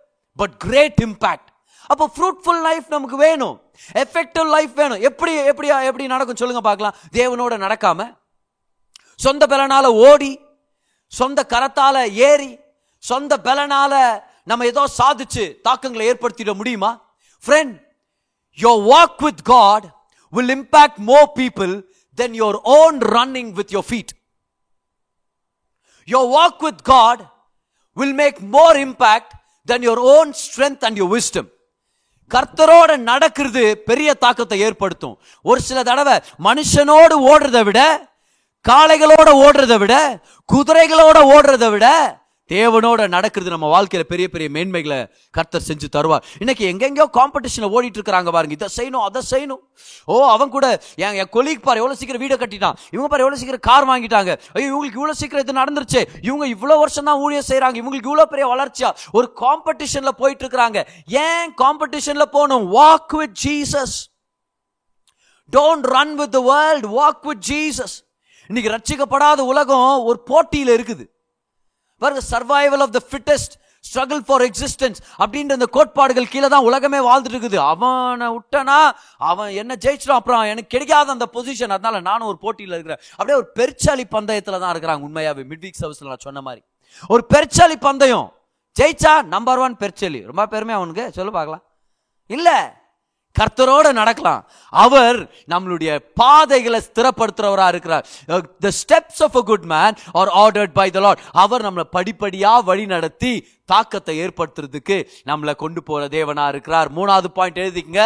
but 0.40 0.55
great 0.66 1.03
impact 1.09 1.48
அப்போ 1.92 2.05
ஃப்ரூட்ஃபுல் 2.14 2.61
லைஃப் 2.66 2.87
நமக்கு 2.94 3.16
வேணும். 3.27 3.57
எஃபெக்டிவ் 4.03 4.48
லைஃப் 4.57 4.75
வேணும். 4.81 5.01
எப்படி 5.09 5.33
எப்படி 5.51 5.68
எப்படி 5.90 6.05
நடக்கும்? 6.12 6.40
சொல்லுங்க 6.42 6.62
பார்க்கலாம். 6.68 6.98
தேவனோட 7.18 7.55
நடக்காம 7.64 8.07
சொந்த 9.25 9.47
பலனால் 9.53 9.89
ஓடி 10.09 10.33
சொந்த 11.13 11.41
கரத்தால் 11.53 12.03
ஏறி 12.29 12.51
சொந்த 13.03 13.33
பலனால் 13.47 14.01
நம்ம 14.51 14.67
ஏதோ 14.73 14.83
சாதிச்சு 14.99 15.45
தாக்கங்களை 15.67 16.05
ஏற்படுத்திட 16.11 16.53
முடியுமா? 16.61 16.91
Friend 17.43 17.75
your 18.59 18.83
walk 18.93 19.21
with 19.27 19.43
God 19.53 19.87
will 20.33 20.53
impact 20.57 21.01
more 21.11 21.29
people 21.39 21.73
then 22.19 22.35
your 22.43 22.59
own 22.79 22.99
running 23.17 23.53
with 23.59 23.73
your 23.75 23.87
feet 23.91 24.13
your 26.09 26.29
walk 26.37 26.63
with 26.67 26.83
God 26.83 27.23
will 27.97 28.17
make 28.23 28.39
more 28.57 28.79
impact 28.87 29.33
then 29.69 29.85
your 29.89 30.03
own 30.17 30.31
strength 30.43 30.85
and 30.87 31.01
your 31.01 31.13
wisdom 31.17 31.51
கர்த்தரோட 32.31 32.91
நடக்கிறது 33.11 33.63
பெரிய 33.89 34.11
தாக்கத்தை 34.15 34.59
ஏற்படுத்தும். 34.61 35.17
ஒரு 35.45 35.61
சில 35.61 35.79
தடவை 35.83 36.15
மனுஷனோடு 36.47 37.17
ஓடுறதை 37.31 37.63
விட 37.65 37.81
காளைகளோட 38.70 39.31
ஓடுறதை 39.44 39.77
விட 39.83 39.94
குதிரைகளோட 40.48 41.18
ஓடுறதை 41.35 41.70
விட 41.75 41.87
தேவனோட 42.51 43.01
நடக்கிறது 43.09 43.53
நம்ம 43.53 43.66
வாழ்க்கையில 43.72 44.05
பெரிய 44.11 44.27
பெரிய 44.33 44.48
மேன்மைகளை 44.55 44.98
கர்த்தர் 45.37 45.64
செஞ்சு 45.68 45.87
தருவார். 45.96 46.25
இன்னைக்கு 46.42 46.64
எங்கெங்கயோ 46.70 47.07
காம்படிஷன்ல 47.18 47.68
ஓடிட்டு 47.77 47.98
இருக்கிறாங்க 47.98 48.31
பாருங்க. 48.37 48.55
இதை 48.59 48.68
செய்யணும் 48.77 49.05
அதை 49.09 49.20
செய்யணும். 49.31 49.61
ஓ 50.12 50.14
அவன் 50.35 50.53
கூட 50.57 50.66
என் 51.05 51.16
என் 51.20 51.31
கொலிக் 51.37 51.64
பாரு 51.66 51.81
எவ்வளவு 51.83 51.98
சீக்கிரம் 52.01 52.22
வீடை 52.25 52.37
கட்டிட்டான். 52.42 52.77
இவங்க 52.94 53.09
பாரு 53.09 53.25
எவ்வளவு 53.25 53.40
சீக்கிரம் 53.42 53.64
கார் 53.68 53.88
வாங்கிட்டாங்க. 53.92 54.31
ஐயோ 54.55 54.68
இவங்களுக்கு 54.72 55.01
இவ்வளவு 55.01 55.20
சீக்கிரம் 55.22 55.44
இது 55.46 55.59
நடந்துருச்சு. 55.61 56.03
இவங்க 56.29 56.46
இவ்வளவு 56.55 56.83
வருஷம் 56.85 57.09
தான் 57.11 57.20
ஊழியர் 57.25 57.48
செய்யறாங்க 57.51 57.83
இவங்களுக்கு 57.83 58.11
இவ்வளவு 58.11 58.33
பெரிய 58.35 58.46
வளர்ச்சியா. 58.55 58.92
ஒரு 59.18 59.29
காம்படிஷன்ல 59.42 60.12
போயிட்டு 60.22 60.44
இருக்கிறாங்க 60.44 60.79
ஏன் 61.27 61.53
காம்படிஷன்ல 61.64 62.27
போகணும்? 62.37 62.66
Walk 62.79 63.18
with 63.22 63.37
Jesus 63.46 63.98
don't 65.53 65.88
run 65.96 66.16
with 66.22 66.35
the 66.38 66.42
world 66.53 66.88
walk 67.01 67.27
with 67.31 67.44
Jesus 67.53 67.96
இன்னைக்கு 68.53 68.73
ரட்சிக்கப்படாத 68.77 69.41
உலகம் 69.51 70.05
ஒரு 70.09 70.21
போட்டியில் 70.31 70.73
இருக்குது. 70.79 71.05
பாருங்க 71.99 72.23
survival 72.31 72.83
of 72.87 72.95
the 72.97 73.01
fittest 73.11 73.55
struggle 73.88 74.19
for 74.27 74.43
existence 74.43 74.99
அப்படின்ற 75.23 75.53
அந்த 75.59 75.69
கோட்பாடுகள் 75.77 76.29
கீழே 76.33 76.49
தான் 76.49 76.67
உலகமே 76.69 76.99
வாழ்ந்துட்டு 76.99 77.37
இருக்குது. 77.37 77.55
அவனை 77.55 78.27
விட்டனா 78.35 78.91
அவன் 79.17 79.51
என்ன 79.51 79.77
ஜெயிச்சிடும் 79.85 80.19
அப்புறம் 80.21 80.43
எனக்கு 80.43 80.67
கிடைக்காத 80.67 81.11
அந்த 81.11 81.29
பொசிஷன் 81.33 81.75
அதனால 81.77 82.01
நானும் 82.01 82.29
ஒரு 82.29 82.38
போட்டியில் 82.38 82.73
இருக்கிறேன். 82.73 83.01
அப்படியே 83.11 83.38
ஒரு 83.38 83.49
பெருச்சாலி 83.59 84.05
பந்தயத்தில் 84.17 84.59
தான் 84.59 84.75
இருக்கிறாங்க 84.75 85.09
உண்மையாவே. 85.09 85.45
மிட் 85.53 85.65
வீக் 85.65 85.81
சர்வீஸில் 85.81 86.12
நான் 86.12 86.25
சொன்ன 86.29 86.41
மாதிரி. 86.41 86.62
ஒரு 87.09 87.25
பெருச்சாலி 87.35 87.77
பந்தயம். 87.88 88.33
ஜெயிச்சா 88.81 89.23
நம்பர் 89.23 89.59
ஒன் 89.59 89.77
பெருச்சலி. 89.77 90.23
ரொம்ப 90.25 90.47
பெருமையா 90.47 90.79
அவனுக்கு. 90.83 91.12
சொல்லு 91.12 91.33
பார்க்கலாம். 91.33 91.65
இல்லை. 92.27 92.59
கர்த்தரோட 93.40 93.92
நடக்கலாம். 93.92 94.42
அவர் 94.71 95.18
நம்மளுடைய 95.53 95.92
பாதைகளை 96.14 96.81
ஸ்திரப்படுத்துறவரா 96.88 97.68
இருக்கிறார். 97.68 98.07
The 98.64 98.71
steps 98.81 99.23
of 99.27 99.37
a 99.37 99.42
good 99.51 99.66
man 99.75 99.97
are 100.12 100.31
ordered 100.42 100.75
by 100.81 100.90
the 100.90 101.01
Lord 101.01 101.23
அவர் 101.33 101.66
நம்மளை 101.68 101.87
படிப்படியா 101.99 102.53
வழி 102.64 102.87
நடத்தி 102.87 103.33
தாக்கத்தை 103.64 104.14
ஏற்படுத்துறதுக்கு 104.25 104.99
நம்மளை 105.27 105.55
கொண்டு 105.57 105.83
போற 105.83 106.07
தேவனா 106.07 106.49
இருக்கிறார். 106.49 106.92
மூணாவது 106.92 107.31
பாயிண்ட் 107.38 107.59
எழுதிக்கங்க. 107.59 108.05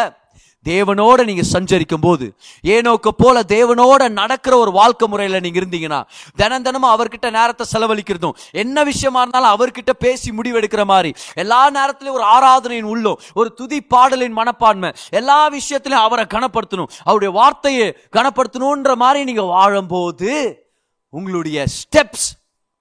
தேவனோட 0.67 1.25
நீங்க 1.25 1.43
சஞ்சரிக்கும் 1.43 2.01
போது 2.01 2.37
ஏனோக்க 2.63 3.09
போல 3.09 3.43
தேவனோட 3.43 4.09
நடக்கிற 4.09 4.57
ஒரு 4.57 4.71
வாழ்க்கை 4.71 5.09
முறையில 5.09 5.41
நீங்க 5.41 5.61
இருந்தீங்கன்னா 5.61 6.05
தினம் 6.37 6.63
தினமும் 6.63 6.97
அவர்கிட்ட 6.97 7.31
நேரத்தை 7.31 7.67
செலவழிக்கிறதும் 7.73 8.37
என்ன 8.53 8.85
விஷயமா 8.85 9.21
இருந்தாலும் 9.21 9.55
அவர்கிட்ட 9.57 9.91
பேசி 9.91 10.33
முடிவெடுக்கிற 10.33 10.85
மாதிரி 10.85 11.15
எல்லா 11.35 11.71
நேரத்திலும் 11.71 12.15
ஒரு 12.15 12.25
ஆராதனையின் 12.25 12.91
உள்ளோ 12.95 13.15
ஒரு 13.35 13.53
துதி 13.53 13.81
பாடலின் 13.81 14.33
மனப்பான்மை 14.33 14.93
எல்லா 15.11 15.49
விஷயத்திலும் 15.49 15.99
அவரை 15.99 16.25
கனப்படுத்தணும் 16.25 16.91
அவருடைய 17.05 17.35
வார்த்தையை 17.35 17.97
கனப்படுத்தணுன்ற 18.13 18.97
மாதிரி 18.97 19.25
நீங்க 19.25 19.43
வாழும்போது 19.43 20.65
உங்களுடைய 21.11 21.65
ஸ்டெப்ஸ் 21.65 22.29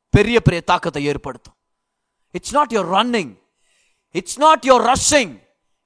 பெரிய 0.09 0.39
பெரிய 0.39 0.61
தாக்கத்தை 0.61 1.05
ஏற்படுத்தும். 1.05 1.55
It's 2.31 2.53
not 2.53 2.71
your 2.71 2.89
running 2.91 3.33
it's 4.11 4.39
not 4.39 4.63
your 4.65 4.93
rushing 4.93 5.33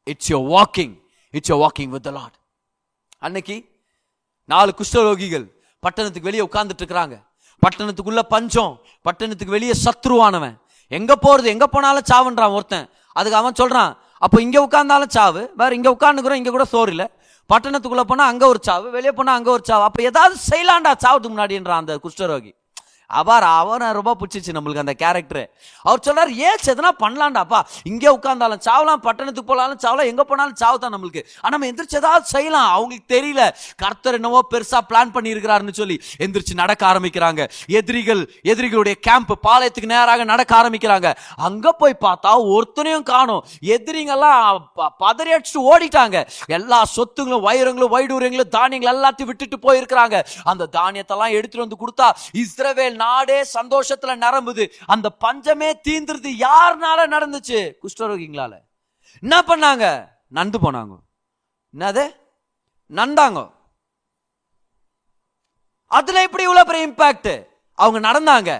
it's 0.04 0.32
your 0.32 0.48
walking 0.48 0.98
it's 1.38 1.56
walking 1.64 1.92
with 1.96 2.08
Lord 2.18 2.38
அன்னைக்கு 3.26 3.56
நாலு 4.46 4.72
குஷ்டரோகிகள் 4.80 5.48
பட்டணத்துக்கு 5.80 6.30
வெளியே 6.30 6.46
உட்கார்ந்துட்டு 6.48 6.84
இருக்கிறாங்க 6.84 7.18
பட்டணத்துக்குள்ள 7.64 8.22
பஞ்சம் 8.34 8.74
பட்டணத்துக்கு 9.02 9.56
வெளியே 9.58 9.74
சத்ருவானவன். 9.86 10.56
எங்க 10.88 11.14
போறது 11.24 11.48
எங்க 11.54 11.68
போனாலும் 11.68 12.08
சாவுன்றான் 12.12 12.54
ஒருத்தன். 12.58 12.90
அதுக்கு 13.14 13.40
அவன் 13.40 13.58
சொல்றான் 13.62 13.92
அப்போ 14.26 14.38
இங்க 14.42 14.58
உட்கார்ந்தாலும் 14.66 15.14
சாவு 15.16 15.42
வேற 15.56 15.76
இங்க 15.76 15.90
உட்காந்துக்கிறோம் 15.92 16.40
இங்க 16.42 16.52
கூட 16.56 16.66
சோறு 16.66 16.92
இல்லை. 16.92 17.08
பட்டணத்துக்குள்ள 17.50 18.04
போனா 18.12 18.26
அங்க 18.32 18.48
ஒரு 18.48 18.60
சாவு 18.68 18.88
வெளியே 18.96 19.12
போனா 19.12 19.34
அங்க 19.34 19.50
ஒரு 19.52 19.64
சாவு. 19.70 19.84
அப்ப 19.84 20.02
ஏதாவது 20.02 20.36
செய்யலாண்டா 20.50 20.92
சாவுக்கு 21.06 21.30
முன்னாடின்றான் 21.34 21.82
அந்த 21.84 22.00
குஷ்டரோகி. 22.04 22.52
அபார் 23.20 23.46
அவனை 23.60 23.88
ரொம்ப 24.00 24.12
பிடிச்சிச்சு 24.20 24.56
நம்மளுக்கு 24.58 24.84
அந்த 24.84 24.96
கேரக்டர் 25.04 25.44
அவர் 25.86 26.04
சொல்றாரு 26.08 26.32
ஏன் 26.48 26.64
எதனா 26.74 26.92
பண்ணலாம்டாப்பா. 27.04 27.60
இங்கே 27.92 28.10
உட்காந்தாலும் 28.18 28.62
சாவலாம் 28.68 29.04
பட்டணத்துக்கு 29.08 29.50
போகலாலும் 29.52 29.82
சாவலாம் 29.84 30.10
எங்கே 30.12 30.26
போனாலும் 30.32 30.60
சாவு 30.62 30.78
தான் 30.84 30.94
நம்மளுக்கு. 30.96 31.22
ஆனால் 31.42 31.54
நம்ம 31.56 31.68
எந்திரிச்சு 31.72 32.00
ஏதாவது 32.02 32.26
செய்யலாம். 32.34 32.70
அவங்களுக்கு 32.76 33.08
தெரியல. 33.16 33.44
கர்த்தர் 33.84 34.18
என்னவோ 34.20 34.42
பெருசாக 34.54 34.82
பிளான் 34.90 35.14
பண்ணியிருக்கிறாருன்னு 35.16 35.76
சொல்லி 35.82 35.98
எந்திரிச்சு 36.26 36.60
நடக்க 36.64 36.82
ஆரம்பிக்கிறாங்க. 36.92 37.42
எதிரிகள் 37.80 38.22
எதிரிகளுடைய 38.52 38.96
கேம்ப் 39.08 39.34
பாளையத்துக்கு 39.48 39.92
நேராக 39.94 40.28
நடக்க 40.34 40.54
ஆரம்பிக்கிறாங்க. 40.62 41.08
அங்கே 41.50 41.74
போய் 41.82 41.96
பார்த்தா 42.06 42.34
ஒருத்தனையும் 42.56 43.08
காணும். 43.14 43.44
எதிரிங்கெல்லாம் 43.76 44.62
பதறி 45.04 45.32
அடிச்சுட்டு 45.36 45.66
ஓடிட்டாங்க. 45.72 46.18
எல்லா 46.58 46.82
சொத்துங்களும் 46.96 47.46
வைரங்களும் 47.48 47.94
வைடூரியங்களும் 47.96 48.54
தானியங்கள் 48.58 48.94
எல்லாத்தையும் 48.96 49.32
விட்டுட்டு 49.32 49.60
போயிருக்கிறாங்க. 49.68 50.16
அந்த 50.52 50.70
தானியத்தெல்லாம் 50.78 51.36
எடுத்துட்டு 51.38 51.66
வந்து 51.66 51.82
கொடுத்தா 51.84 52.08
இஸ்ரவேல் 52.44 52.99
நாடே 53.00 53.38
சந்தோஷத்துல 53.42 54.14
நரம்புது. 54.26 54.64
அந்த 54.86 55.10
பஞ்சமே 55.10 55.70
தீந்துருது. 55.90 56.32
யாருனால 56.46 57.08
நடந்துச்சு? 57.08 57.74
குஷ்டரோகிங்களால. 57.84 58.54
என்ன 59.22 59.42
பண்ணாங்க? 59.48 60.08
நந்து 60.34 60.56
போனாங்க. 60.64 60.98
என்னது? 61.78 62.04
நந்தாங்க 62.90 63.58
அதுல 65.86 66.22
எப்படி 66.22 66.44
இவ்வளவு 66.44 66.72
பெரிய 66.72 66.88
இம்பாக்ட் 66.88 67.48
அவங்க 67.76 68.00
நடந்தாங்க. 68.08 68.52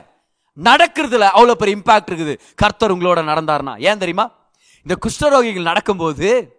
நடக்கிறதுல 0.64 1.20
அவ்வளவு 1.20 1.58
பெரிய 1.58 1.78
இம்பாக்ட் 1.78 2.12
இருக்குது. 2.12 2.40
கர்த்தர் 2.56 2.96
உங்களோட 2.96 3.22
நடந்தாருன்னா 3.24 3.82
ஏன் 3.82 3.98
தெரியுமா? 3.98 4.32
இந்த 4.84 4.96
குஷ்டரோகிகள் 5.06 5.62
நடக்கும்போது 5.62 6.59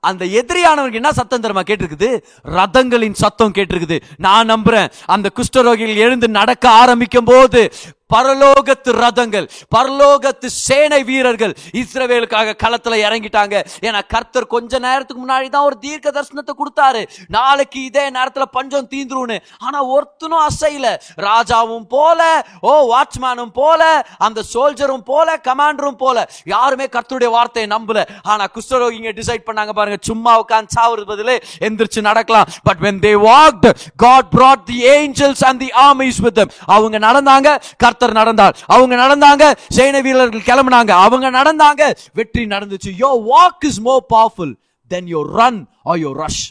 அந்த 0.00 0.24
எதிரியானவருக்கு 0.24 0.92
என்ன 0.92 1.12
சத்தம் 1.12 1.40
தெரியுமா 1.40 1.66
கேட்டிருக்குது? 1.66 2.22
ரதங்களின் 2.44 3.12
சத்தம் 3.12 3.52
கேட்டிருக்குது. 3.52 4.00
நான் 4.16 4.50
நம்புறேன். 4.50 4.90
அந்த 5.04 5.30
குஷ்டரோகிகள் 5.34 5.96
எழுந்து 5.96 6.28
நடக்க 6.28 6.70
ஆரம்பிக்கும் 6.70 7.24
போது 7.24 7.72
பரலோகத்து 8.14 8.90
ரதங்கள் 9.02 9.46
பரலோகத்து 9.74 10.48
சேனை 10.66 10.98
வீரர்கள் 11.04 11.54
இஸ்ரவேலுக்காக 11.80 12.54
களத்துல 12.62 12.98
இறங்கிட்டாங்க. 13.06 13.54
ஏன்னா 13.86 14.00
கர்த்தர் 14.12 14.46
கொஞ்ச 14.46 14.78
நேரத்துக்கு 14.78 15.22
முன்னாடி 15.22 15.48
தான் 15.54 15.66
ஒரு 15.68 15.76
தீர்க்க 15.78 16.12
தரிசனத்தை 16.16 16.54
கொடுத்தாரு. 16.60 17.02
நாளைக்கு 17.28 17.84
இதே 17.84 18.04
நேரத்துல 18.16 18.44
பஞ்சம் 18.56 18.88
தீந்துருன்னு 18.92 19.38
ஆனா 19.58 19.78
ஒருத்தனும் 19.94 20.44
அசையில. 20.48 20.86
ராஜாவும் 21.26 21.88
போல 21.94 22.20
ஓ 22.60 22.72
வாட்ச்மேனும் 22.92 23.52
போல 23.60 23.82
அந்த 24.18 24.42
சோல்ஜரும் 24.52 25.04
போல 25.10 25.36
கமாண்டரும் 25.48 25.98
போல. 26.04 26.26
யாருமே 26.54 26.88
கர்த்தருடைய 26.94 27.30
வார்த்தையை 27.36 27.70
நம்பல. 27.76 28.06
ஆனா 28.22 28.46
குஷ்டரோகிங்க 28.54 29.12
டிசைட் 29.20 29.46
பண்ணாங்க 29.50 29.74
பாருங்க. 29.80 29.98
சும்மா 30.10 30.34
உட்காந்து 30.44 30.76
சாவுறது 30.78 31.10
பதிலே 31.12 31.36
எந்திரிச்சு 31.68 32.06
நடக்கலாம். 32.10 32.46
But 32.62 32.80
when 32.86 33.02
they 33.06 33.14
walked 33.28 33.68
God 33.96 34.30
brought 34.36 34.64
the 34.64 34.78
angels 34.96 35.44
and 35.50 35.60
the 35.66 35.70
armies 35.88 36.22
with 36.28 36.42
அவங்க 36.76 36.96
நடந்தாங்க. 37.08 37.48
கர்த்தர் 37.76 37.94
நடந்தார். 38.20 38.56
அவங்க 38.66 38.94
நடந்தாங்க 39.04 39.44
சேனை 39.76 40.00
வீரர்கள் 40.06 40.46
கிளம்புனாங்க. 40.50 40.92
அவங்க 41.06 41.30
நடந்தாங்க 41.30 41.82
வெற்றி 42.12 42.44
நடந்துச்சு. 42.44 42.92
Your 43.04 43.10
walk 43.32 43.66
is 43.70 43.80
more 43.88 44.04
powerful 44.14 44.54
then 44.90 45.08
your 45.14 45.22
run 45.38 45.60
or 45.82 45.98
your 45.98 46.12
rush 46.22 46.44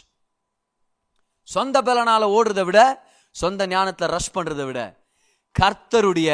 சொந்த 1.42 1.82
பலனால 1.82 2.22
ஓடுறத 2.36 2.64
விட 2.64 2.80
சொந்த 3.30 3.66
ஞானத்தை 3.66 4.08
ரஷ் 4.08 4.34
பண்றதை 4.36 4.64
விட 4.66 4.80
கர்த்தருடைய 5.54 6.30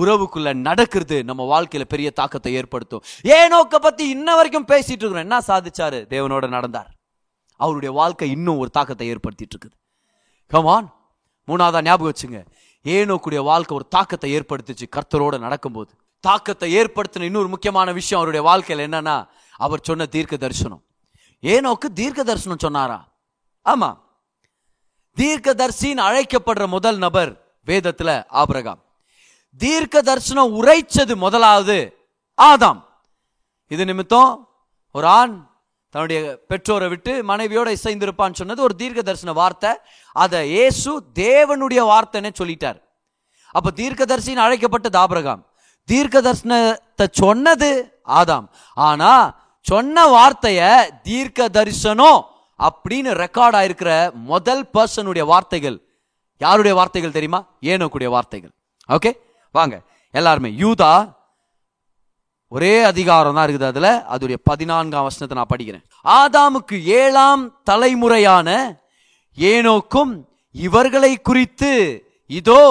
உறவுக்குள்ள 0.00 0.54
நடக்கிறது 0.54 1.24
நம்ம 1.24 1.42
வாழ்க்கையில 1.52 1.84
பெரிய 1.92 2.10
தாக்கத்தை 2.10 2.52
ஏற்படுத்தும். 2.54 3.02
ஏனோக்க 3.24 3.76
பத்தி 3.86 4.08
இன்ன 4.08 4.28
வரைக்கும் 4.34 4.66
பேசிட்டு 4.72 5.02
இருக்கிறோம். 5.02 5.26
என்ன 5.26 5.38
சாதிச்சாரு? 5.50 5.98
தேவனோட 6.14 6.48
நடந்தார். 6.48 6.90
அவருடைய 7.60 7.94
வாழ்க்கை 7.94 8.30
இன்னும் 8.30 8.58
ஒரு 8.58 8.70
தாக்கத்தை 8.70 9.06
ஏற்படுத்திட்டு 9.12 9.54
இருக்குது. 9.54 9.76
கமான் 10.46 10.88
மூணாவதா 11.48 11.82
ஞாபகம் 11.82 12.12
வச்சுங்க. 12.12 12.40
ஏனோக்குடைய 12.86 13.42
வாழ்க்கை 13.42 13.76
ஒரு 13.76 13.88
தாக்கத்தை 13.88 14.38
ஏற்படுத்துச்சு 14.38 14.86
கர்த்தரோட 14.96 15.38
நடக்கும்போது. 15.38 15.92
தாக்கத்தை 16.20 16.76
ஏற்படுத்தின 16.76 17.22
இன்னொரு 17.22 17.48
முக்கியமான 17.48 17.92
விஷயம் 17.92 18.24
அவருடைய 18.24 18.50
வாழ்க்கையில் 18.50 18.90
என்னன்னா 18.90 19.28
அவர் 19.56 19.80
சொன்ன 19.82 20.06
தீர்க்க 20.06 20.36
தரிசனம். 20.36 20.82
ஏனோக்கு 21.42 21.88
தீர்க்க 21.94 22.24
தரிசனம் 22.24 22.58
சொன்னாரா? 22.58 23.08
ஆமா. 23.64 23.96
தீர்க்க 25.14 25.54
தரிசின்னு 25.54 26.04
அழைக்கப்படுற 26.08 26.66
முதல் 26.66 26.98
நபர் 26.98 27.58
வேதத்துல 27.66 28.24
ஆபிரகாம். 28.28 28.82
தீர்க்க 29.56 30.02
தரிசனம் 30.02 30.62
உரைச்சது 30.62 31.16
முதலாவது 31.16 31.96
ஆதாம். 32.42 32.82
இது 33.68 33.84
நிமித்தம் 33.84 34.48
ஒரு 34.92 35.06
ஆண் 35.06 35.54
தன்னுடைய 35.90 36.40
பெற்றோரை 36.48 36.88
விட்டு 36.88 37.24
மனைவியோட 37.24 37.76
இசைந்திருப்பான்னு 37.82 38.34
சொன்னது 38.34 38.62
ஒரு 38.62 38.74
தீர்க்க 38.76 39.02
தரிசன 39.02 39.32
வார்த்தை. 39.32 39.70
அதை 40.22 40.40
இயேசு 40.54 40.90
தேவனுடைய 41.22 41.80
வார்த்தைன்னு 41.92 42.30
சொல்லிட்டார். 42.40 42.78
அப்போ 43.56 43.70
தீர்க்கதரிசின்னு 43.80 44.44
அழைக்கப்பட்டது 44.46 44.98
ஆபிரகாம். 45.04 45.42
தீர்க்க 45.88 46.20
தரிசனத்தை 46.26 47.06
சொன்னது 47.22 47.70
ஆதாம். 48.20 48.46
ஆனா 48.88 49.12
சொன்ன 49.66 50.04
வார்த்தைய 50.14 50.60
தீர்க்க 51.08 51.48
தரிசனம் 51.56 52.20
அப்படின்னு 52.60 53.10
ரெக்கார்ட் 53.22 53.56
ஆயிருக்கிற 53.60 53.90
முதல் 54.32 54.62
பர்சனுடைய 54.76 55.24
வார்த்தைகள். 55.32 55.76
யாருடைய 56.44 56.72
வார்த்தைகள் 56.78 57.16
தெரியுமா? 57.16 57.40
ஏனோக்குடைய 57.72 58.08
வார்த்தைகள். 58.16 58.52
ஓகே 58.96 59.12
வாங்க. 59.58 59.76
எல்லாருமே 60.14 60.50
யூதா 60.62 60.94
ஒரே 62.56 62.74
அதிகாரம் 62.90 63.36
தான் 63.36 63.46
இருக்குது 63.46 63.70
அதுல. 63.72 63.88
அதுடைய 64.14 64.38
பதினான்காம் 64.50 65.06
வசனத்தை 65.08 65.36
நான் 65.38 65.52
படிக்கிறேன். 65.52 65.84
ஆதாமுக்கு 66.18 66.76
ஏழாம் 67.00 67.44
தலைமுறையான 67.70 68.48
ஏனோக்கும் 69.38 70.12
இவர்களை 70.54 71.12
குறித்து 71.16 71.72
இதோ 72.30 72.62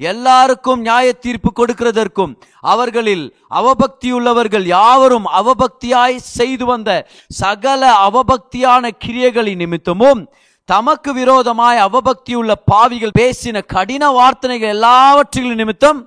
எல்லாருக்கும் 0.00 0.80
நியாய 0.80 1.12
தீர்ப்பு 1.12 1.50
கொடுக்கிறதற்கும் 1.52 2.32
அவர்களில் 2.60 3.24
அவபக்தியுள்ளவர்கள் 3.50 4.66
யாவரும் 4.66 5.24
அவபக்தியாய் 5.24 6.18
செய்து 6.18 6.64
வந்த 6.64 6.90
சகல 7.34 7.82
அவபக்தியான 8.00 8.90
கிரியைகளின் 9.04 9.56
நிமித்தமும் 9.56 10.22
தமக்கு 10.68 11.12
விரோதமாய் 11.12 11.84
அவபக்தியுள்ள 11.84 12.52
பாவிகள் 12.66 13.16
பேசின 13.18 13.62
கடின 13.66 14.10
வார்த்தைகள் 14.10 14.68
எல்லாவற்றின் 14.68 15.54
நிமித்தம் 15.54 16.00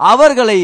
அவர்களை 0.00 0.60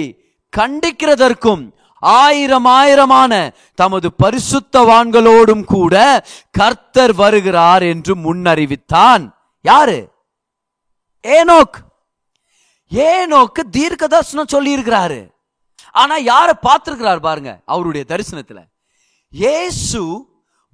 கண்டிக்கிறதற்கும் 0.53 1.63
ஆயிரம் 1.99 2.67
ஆயிரமான 2.67 3.55
தமது 3.75 4.11
பரிசுத்தவான்களோடும் 4.23 5.65
கூட 5.65 6.27
கர்த்தர் 6.51 7.15
வருகிறார் 7.15 7.83
என்று 7.83 8.17
முன்னறிவித்தான். 8.17 9.33
யாரு? 9.63 10.13
ஏனோக். 11.23 11.77
ஏனோக்கு 12.91 13.61
தீர்க்க 13.71 14.07
தரிசனம் 14.07 14.47
சொல்லி 14.49 14.77
இருக்கிறாரு 14.77 15.31
ஆனா 15.93 16.19
யார 16.19 16.53
பார்த்திருக்கிறார் 16.63 17.21
பாருங்க 17.21 17.61
அவருடைய 17.65 18.07
தரிசனத்துல. 18.09 18.65
ஏசு 19.31 20.27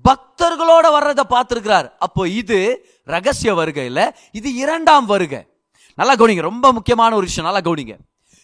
பக்தர்களோட 0.05 0.91
வர்றதை 0.91 1.25
பார்த்திருக்கிறார். 1.29 1.91
அப்போ 1.99 2.29
இது 2.29 2.89
ரகசிய 3.05 3.55
வருகை 3.55 3.85
இல்ல 3.85 4.17
இது 4.33 4.55
இரண்டாம் 4.55 5.07
வருகை. 5.07 5.47
நல்லா 5.95 6.15
கவனிங்க 6.15 6.41
ரொம்ப 6.41 6.73
முக்கியமான 6.73 7.15
ஒரு 7.15 7.25
விஷயம் 7.25 7.53
நல்லா 7.53 7.71
கவனிங்க. 7.71 7.97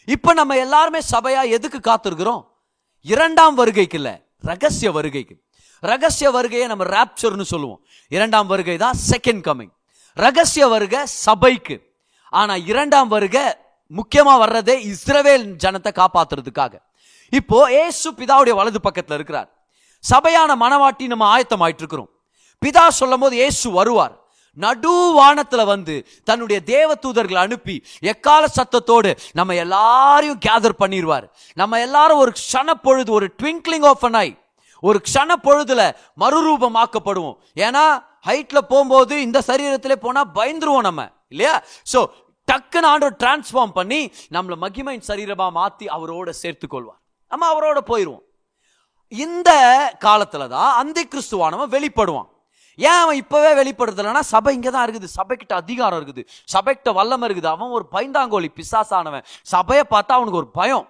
இப்ப 0.04 0.32
நம்ம 0.32 0.56
எல்லாருமே 0.56 0.98
சபையா 1.10 1.48
எதுக்கு 1.48 1.78
காத்திருக்கிறோம்? 1.78 2.44
இரண்டாம் 3.04 3.54
வருகைக்கு 3.54 3.96
இல்லை 4.00 4.14
ரகசிய 4.48 4.90
வருகைக்கு. 4.92 5.34
ரகசிய 5.82 6.30
வருகையை 6.30 6.66
நம்ம 6.68 6.84
ராப்சர்னு 6.96 7.46
சொல்லுவோம். 7.52 7.80
இரண்டாம் 8.08 8.46
வருகை 8.46 8.76
தான் 8.76 8.96
செகண்ட் 9.10 9.42
கமிங் 9.48 9.72
ரகசிய 10.16 10.64
வருகை 10.68 11.00
சபைக்கு. 11.24 11.76
ஆனால் 12.32 12.62
இரண்டாம் 12.66 13.08
வருகை 13.08 13.44
முக்கியமாக 13.86 14.38
வர்றதே 14.44 14.76
இஸ்ரவேல் 14.92 15.46
ஜனத்தை 15.64 15.92
காப்பாத்துறதுக்காக. 16.00 16.74
இப்போ 17.32 17.58
ஏசு 17.84 18.08
பிதாவுடைய 18.18 18.54
வலது 18.60 18.80
பக்கத்தில் 18.80 19.16
இருக்கிறார். 19.18 19.48
சபையான 20.04 20.50
மனவாட்டி 20.64 21.06
நம்ம 21.12 21.24
ஆயத்தமாயிட்டு 21.34 21.82
இருக்கிறோம் 21.84 22.10
பிதா 22.62 22.84
சொல்லும் 22.88 23.20
போது 23.20 23.36
ஏசு 23.46 23.66
வருவார். 23.70 24.14
நடு 24.56 24.94
வானத்துல 25.20 25.64
வந்து 25.64 26.06
தன்னுடைய 26.24 26.62
தேவ 26.62 26.94
தூதர்களை 26.94 27.40
அனுப்பி 27.46 27.84
எக்கால 28.00 28.44
சத்தத்தோடு 28.56 29.16
நம்ம 29.32 29.54
எல்லாரையும் 29.54 30.40
கேதர் 30.46 30.80
பண்ணிடுவார் 30.84 31.26
நம்ம 31.54 31.80
எல்லாரும் 31.80 32.18
ஒரு 32.18 32.32
க்ஷண 32.40 32.70
பொழுது 32.70 33.12
ஒரு 33.12 33.28
ட்விங்க்லிங் 33.42 33.86
ஆஃப் 33.86 34.04
அன் 34.04 34.14
ஐ 34.14 34.38
ஒரு 34.80 35.00
க்ஷண 35.06 35.32
பொழுதுல 35.42 35.82
மறுரூபமாக்கப்படுவோம். 36.20 37.36
ஏன்னா 37.54 37.84
ஹைட்ல 38.26 38.58
போகும்போது 38.58 39.20
இந்த 39.20 39.42
சரீரத்திலே 39.46 39.92
போனா 39.92 40.24
பயந்துருவோம் 40.34 40.86
நம்ம 40.88 41.10
இல்லையா? 41.28 41.62
சோ 41.92 42.06
டக்குன்னு 42.48 42.88
ஆண்டவர் 42.92 43.16
டிரான்ஸ்ஃபார்ம் 43.18 43.72
பண்ணி 43.72 44.12
நம்மளை 44.30 44.56
மகிமையின் 44.60 45.08
சரீரமா 45.08 45.46
மாத்தி 45.58 45.86
அவரோட 45.96 46.30
சேர்த்து 46.30 46.68
கொள்வார். 46.68 47.00
நம்ம 47.28 47.52
அவரோட 47.52 47.78
போயிருவோம். 47.86 48.24
இந்த 49.08 49.50
காலத்துல 50.04 50.48
தான் 50.48 50.74
அந்தி 50.74 51.04
கிறிஸ்துவானவன் 51.04 51.72
வெளிப்படுவான். 51.76 52.28
ஏன் 52.78 53.00
அவன் 53.04 53.16
இப்பவே 53.16 53.50
வெளிப்படுத்தலைன்னா 53.62 54.20
சபை 54.20 54.54
இங்கே 54.54 54.70
தான் 54.70 54.86
இருக்குது. 54.86 55.08
சபைக்கிட்ட 55.18 55.54
அதிகாரம் 55.62 55.98
இருக்குது. 56.00 56.22
சபைக்கிட்ட 56.54 56.92
வல்லமை 56.92 57.28
இருக்குது. 57.28 57.50
அவன் 57.54 57.74
ஒரு 57.78 57.86
பைந்தாங்கோலி 57.94 58.48
பிசாசானவன். 58.58 59.26
சபையை 59.54 59.84
பார்த்தா 59.90 60.18
அவனுக்கு 60.18 60.40
ஒரு 60.42 60.48
பயம். 60.60 60.86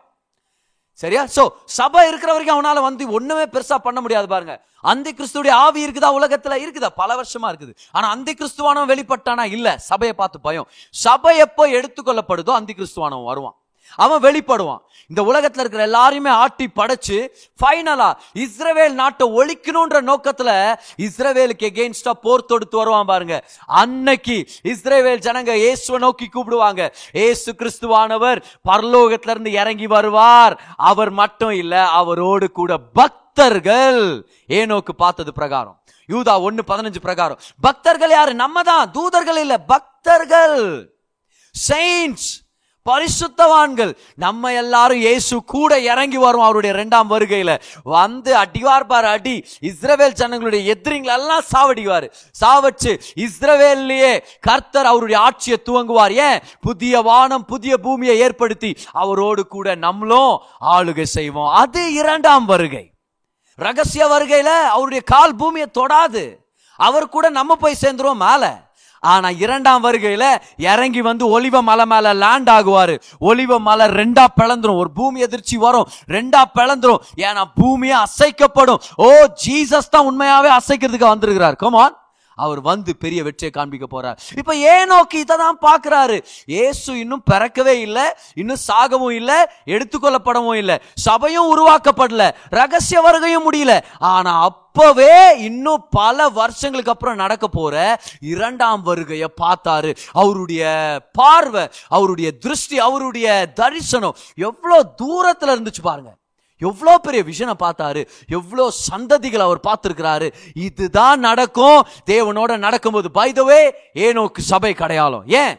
சரியா? 1.03 1.23
சோ 1.35 1.43
சபை 1.65 2.01
இருக்கிற 2.09 2.31
வரைக்கும் 2.33 2.57
அவனால 2.57 2.79
வந்து 2.83 3.11
ஒண்ணுமே 3.11 3.43
பெருசா 3.43 3.77
பண்ண 3.87 4.01
முடியாது 4.01 4.29
பாருங்க. 4.29 4.55
அந்த 4.81 5.11
கிறிஸ்துடைய 5.19 5.53
ஆவி 5.65 5.87
இருக்குதா? 5.87 6.09
உலகத்துல 6.19 6.55
இருக்குதா? 6.65 6.89
பல 7.03 7.11
வருஷமா 7.21 7.49
இருக்குது. 7.53 7.73
ஆனா 7.93 8.09
அந்த 8.09 8.33
கிறிஸ்துவானவன் 8.33 8.91
வெளிப்பட்டானா? 8.93 9.45
இல்ல. 9.57 9.79
சபையை 9.79 10.15
பார்த்து 10.17 10.41
பயம். 10.41 10.69
சபை 10.91 11.39
எப்போ 11.39 11.67
எடுத்துக்கொள்ளப்படுதோ 11.69 12.55
அந்த 12.61 12.73
கிறிஸ்துவானவன் 12.79 13.25
வருவான். 13.25 13.57
அவன் 13.97 14.23
வெளிப்படுவான். 14.23 14.81
இந்த 15.07 15.23
உலகத்துல 15.23 15.59
இருக்கிற 15.59 15.87
எல்லாரையுமே 15.87 16.29
ஆட்டி 16.29 16.67
படைச்சு 16.77 17.29
ஃபைனலா 17.61 18.13
இஸ்ரவேல் 18.35 18.93
நாட்டை 18.93 19.29
ஒழிக்கணும்ன்ற 19.29 20.01
நோக்கத்துல 20.11 20.77
இஸ்ரவேலுக்கு 20.99 21.69
எகெயின்ஸ்டா 21.71 22.11
போர் 22.11 22.45
தொடுத்து 22.45 22.77
வருவான் 22.77 23.07
பாருங்க. 23.07 23.49
அன்னைக்கு 23.67 24.49
இஸ்ரேவேல் 24.65 25.25
ஜனங்க 25.27 25.55
இயேசுவை 25.55 26.01
நோக்கி 26.01 26.29
கூப்பிடுவாங்க. 26.35 26.91
ஏசு 27.13 27.53
கிறிஸ்துவானவர் 27.53 28.43
பரலோகத்துல 28.69 29.31
இருந்து 29.31 29.53
இறங்கி 29.53 29.87
வருவார். 29.87 30.61
அவர் 30.77 31.11
மட்டும் 31.11 31.51
இல்ல 31.51 31.89
அவரோடு 31.89 32.53
கூட 32.53 32.77
பக்தர்கள் 32.79 34.27
ஏனோக்கு 34.49 34.93
பார்த்தது 34.97 35.33
பிரகாரம். 35.33 35.81
யூதா 36.09 36.41
ஒன்னு 36.41 36.63
பதினஞ்சு 36.67 37.01
பிரகாரம். 37.03 37.39
பக்தர்கள் 37.61 38.11
யாரு? 38.11 38.35
நம்ம 38.35 38.63
தான் 38.63 38.91
தூதர்கள் 38.91 39.37
இல்ல 39.37 39.59
பக்தர்கள். 39.59 40.91
செயின்ஸ் 41.69 42.48
பரிசுத்தவான்கள். 42.89 43.97
நம்ம 44.15 44.53
எல்லாரும் 44.53 44.97
இயேசு 44.97 45.45
கூட 45.45 45.81
இறங்கி 45.81 46.17
வரும் 46.17 46.41
அவருடைய 46.41 46.75
இரண்டாம் 46.75 47.11
வருகையில. 47.11 47.61
வந்து 47.83 48.37
அடிவார் 48.37 48.85
பார் 48.85 49.05
அடி. 49.05 49.47
இஸ்ரவேல் 49.61 50.11
ஜனங்களுடைய 50.11 50.75
எதிரிங்களை 50.75 51.19
எல்லாம் 51.19 51.43
சாவடிவார். 51.55 52.11
சாவச்சு 52.45 53.01
இஸ்ரவேல்லையே 53.17 54.19
கர்த்தர் 54.41 54.87
அவருடைய 54.87 55.21
ஆட்சியை 55.21 55.63
துவங்குவார். 55.65 56.13
ஏன்? 56.13 56.41
புதிய 56.61 57.01
வானம் 57.01 57.45
புதிய 57.45 57.79
பூமியை 57.79 58.19
ஏற்படுத்தி 58.19 58.77
அவரோடு 58.93 59.47
கூட 59.47 59.75
நம்மளும் 59.75 60.41
ஆளுகை 60.61 61.03
செய்வோம். 61.03 61.53
அது 61.53 61.93
இரண்டாம் 61.93 62.45
வருகை. 62.45 62.93
ரகசிய 63.57 64.07
வருகையில 64.07 64.51
அவருடைய 64.63 65.03
கால் 65.07 65.37
பூமியை 65.37 65.67
தொடாது. 65.79 66.37
அவர் 66.77 67.09
கூட 67.09 67.29
நம்ம 67.29 67.57
போய் 67.57 67.77
சேர்ந்துருவோம் 67.83 68.15
மேலே. 68.15 68.51
ஆனா 69.01 69.31
இரண்டாம் 69.31 69.85
வருகையில 69.85 70.37
இறங்கி 70.57 71.03
வந்து 71.03 71.41
ஒலிவ 71.41 71.61
மலை 71.61 71.87
மேல 71.87 72.13
லேண்ட் 72.13 72.51
ஆகுவாரு. 72.51 73.01
ஒலிவ 73.21 73.59
மலை 73.59 73.87
ரெண்டா 73.87 74.27
பிளந்துரும். 74.41 74.77
ஒரு 74.77 74.91
பூமி 74.91 75.21
எதிர்ச்சி 75.21 75.57
வரும். 75.57 75.89
ரெண்டா 76.09 76.45
பிளந்துரும். 76.55 76.99
ஏன்னா 77.17 77.45
பூமியே 77.55 77.95
அசைக்கப்படும். 77.95 78.79
ஓ 78.97 79.13
ஜீசஸ் 79.47 79.91
தான் 79.91 80.07
உண்மையாவே 80.11 80.57
அசைக்கிறதுக்கு 80.59 81.09
வந்திருக்கிறார். 81.09 81.55
கமான் 81.55 81.98
அவர் 82.45 82.61
வந்து 82.71 82.91
பெரிய 83.05 83.23
வெற்றியை 83.29 83.53
காண்பிக்க 83.57 83.87
போறார். 83.95 84.19
இப்ப 84.41 84.55
ஏனோக்கு 84.75 85.19
இதை 85.25 85.37
தான் 85.45 85.59
பார்க்கிறாரு. 85.67 86.19
ஏசு 86.65 86.91
இன்னும் 87.03 87.27
பிறக்கவே 87.31 87.75
இல்லை 87.87 88.07
இன்னும் 88.35 88.65
சாகவும் 88.69 89.17
இல்லை 89.21 89.39
எடுத்துக்கொள்ளப்படவும் 89.75 90.61
இல்லை. 90.63 90.79
சபையும் 91.07 91.51
உருவாக்கப்படல 91.53 92.25
ரகசிய 92.59 93.01
வருகையும் 93.07 93.47
முடியல. 93.49 93.75
ஆனா 94.13 94.33
அப்பவே 94.49 95.15
இன்னும் 95.49 95.87
பல 95.91 96.29
வருஷங்களுக்கு 96.41 96.93
அப்புறம் 96.93 97.21
நடக்க 97.23 97.47
போற 97.49 97.77
இரண்டாம் 98.35 98.83
வருகையை 98.89 99.29
பார்த்தாரு. 99.43 99.91
அவருடைய 100.13 100.63
பார்வை 101.13 101.65
அவருடைய 101.89 102.31
திருஷ்டி 102.45 102.79
அவருடைய 102.89 103.29
தரிசனம் 103.61 104.17
எவ்வளவு 104.49 104.89
தூரத்துல 105.03 105.55
இருந்துச்சு 105.57 105.83
பாருங்க. 105.83 106.13
எவ்வளோ 106.59 106.99
பெரிய 106.99 107.23
விஷனை 107.23 107.55
பார்த்தாரு 107.65 108.07
எவ்வளோ 108.29 108.73
சந்ததிகளை 108.91 109.45
அவர் 109.49 109.67
பார்த்துருக்கிறாரு. 109.69 110.33
இதுதான் 110.55 111.19
நடக்கும். 111.19 111.87
தேவனோட 112.07 112.59
நடக்கும்போது 112.59 113.11
பைதவே 113.15 113.71
ஏனோக்கு 113.95 114.39
சபை 114.39 114.75
கடையாளம். 114.75 115.27
ஏன்? 115.27 115.57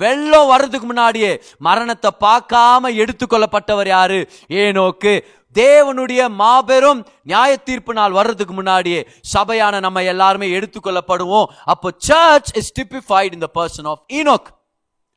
வெள்ளம் 0.00 0.46
வர்றதுக்கு 0.46 0.86
முன்னாடியே 0.86 1.42
மரணத்தை 1.58 2.10
பார்க்காம 2.20 2.90
எடுத்துக்கொள்ளப்பட்டவர் 3.02 3.88
யாரு? 3.88 4.30
ஏனோக்கு 4.48 5.24
தேவனுடைய 5.54 6.28
மாபெரும் 6.28 7.06
நியாய 7.22 7.56
தீர்ப்பு 7.56 7.92
நாள் 7.92 8.12
வர்றதுக்கு 8.12 8.54
முன்னாடியே 8.54 9.08
சபையான 9.34 9.80
நம்ம 9.80 10.02
எல்லாருமே 10.02 10.48
எடுத்துக்கொள்ளப்படுவோம். 10.58 11.48
அப்போ 11.64 11.90
church 11.98 12.56
is 12.56 12.72
typified 12.80 13.32
in 13.32 13.44
the 13.46 13.50
person 13.54 13.88
of 13.88 14.02
Enoch 14.12 14.48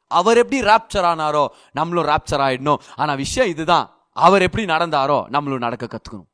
அவர் 0.08 0.38
எப்படி 0.38 0.62
ராப்சர் 0.62 1.08
ஆனாரோ 1.14 1.48
நம்மளும் 1.72 2.08
ராப்சர் 2.08 2.44
ஆயிடணும். 2.48 2.80
ஆனால் 2.96 3.16
விஷயம் 3.16 3.50
இதுதான். 3.50 4.01
அவர் 4.14 4.42
எப்படி 4.42 4.66
நடந்தாரோ 4.66 5.28
நம்மளும் 5.28 5.60
நடக்க 5.60 5.88
கற்றுக்கணும் 5.88 6.30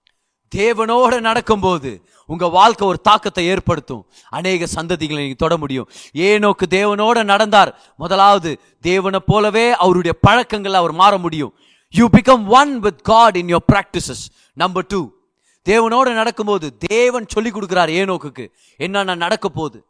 தேவனோட 0.55 1.19
நடக்கும்போது 1.19 2.09
உங்கள் 2.25 2.49
வாழ்க்கை 2.49 2.88
ஒரு 2.88 3.01
தாக்கத்தை 3.01 3.45
ஏற்படுத்தும். 3.45 4.09
அநேக 4.30 4.67
சந்ததிகளை 4.75 5.15
நீங்கள் 5.15 5.36
தொட 5.36 5.57
முடியும். 5.57 5.89
ஏனோக்கு 6.13 6.65
தேவனோட 6.69 7.23
நடந்தார். 7.23 7.80
முதலாவது 7.97 8.59
தேவனை 8.82 9.19
போலவே 9.25 9.71
அவருடைய 9.71 10.17
பழக்கங்கள் 10.21 10.73
அவர் 10.73 10.91
மாற 10.91 11.17
முடியும். 11.17 11.53
You 11.89 12.07
become 12.09 12.47
one 12.47 12.80
with 12.80 13.03
God 13.03 13.36
in 13.36 13.55
your 13.55 13.67
practices 13.73 14.23
number 14.53 14.86
two 14.88 15.11
தேவனோட 15.69 16.13
நடக்கும்போது 16.13 16.78
தேவன் 16.78 17.25
சொல்லி 17.28 17.49
கொடுக்குறார் 17.49 17.91
ஏனோக்குக்கு. 17.99 18.47
என்னென்ன 18.78 19.15
நடக்க 19.15 19.49
போகுது. 19.49 19.86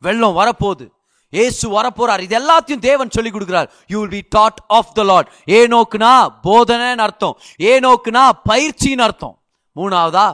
வெள்ளம் 0.00 0.36
வரப்போகுது. 0.36 0.90
ஏசு 1.32 1.64
வரப்போறார். 1.74 2.20
இது 2.20 2.34
எல்லாத்தையும் 2.42 2.84
தேவன் 2.88 3.10
சொல்லி 3.10 3.30
கொடுக்கிறார். 3.30 3.68
You 3.86 3.98
will 4.00 4.14
be 4.16 4.22
taught 4.28 4.60
of 4.66 4.94
the 4.94 5.02
Lord 5.02 5.30
ஏனோக்குனா 5.58 6.12
போதனைன்னு 6.46 7.04
அர்த்தம். 7.08 7.36
ஏனோக்குனா 7.72 8.24
பயிற்சின்னு 8.48 9.06
அர்த்தம். 9.08 9.34
மூணாவதா 9.76 10.28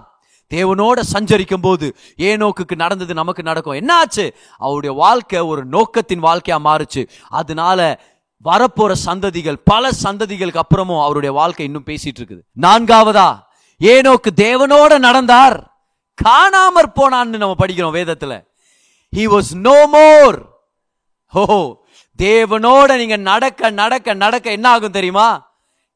தேவனோட 0.54 1.00
சஞ்சரிக்கும் 1.00 1.60
போது 1.60 1.86
ஏனோக்குக்கு 2.16 2.74
நடந்தது 2.76 3.14
நமக்கு 3.14 3.42
நடக்கும். 3.42 3.78
என்ன 3.80 3.90
ஆச்சு 3.96 4.24
அவருடைய 4.58 4.96
வாழ்க்கை 4.96 5.40
ஒரு 5.40 5.64
நோக்கத்தின் 5.66 6.22
வாழ்க்கையா 6.22 6.58
மாறுச்சு. 6.68 7.02
அதனால 7.28 8.00
வரப்போற 8.44 8.92
சந்ததிகள் 9.04 9.58
பல 9.64 9.90
சந்ததிகளுக்கு 10.02 10.60
அப்புறமும் 10.64 11.04
அவருடைய 11.04 11.32
வாழ்க்கை 11.40 11.66
இன்னும் 11.66 11.86
பேசிட்டு 11.86 12.20
இருக்குது. 12.20 12.42
நான்காவதா 12.60 13.28
ஏனோக்கு 13.80 14.30
தேவனோட 14.36 14.98
நடந்தார். 14.98 15.56
காணாமற் 16.18 16.94
போனான்னு 17.00 17.42
நம்ம 17.42 17.54
படிக்கிறோம் 17.58 17.96
வேதத்துல. 17.98 18.34
ஹி 19.16 19.24
வாஸ் 19.34 19.52
நோ 19.66 19.86
மோர் 19.86 20.38
ஓ 21.34 21.44
தேவனோட 22.18 22.96
நீங்க 22.96 23.16
நடக்க 23.16 23.70
நடக்க 23.70 24.14
நடக்க 24.14 24.50
என்ன 24.50 24.68
ஆகும் 24.68 24.96
தெரியுமா? 24.98 25.28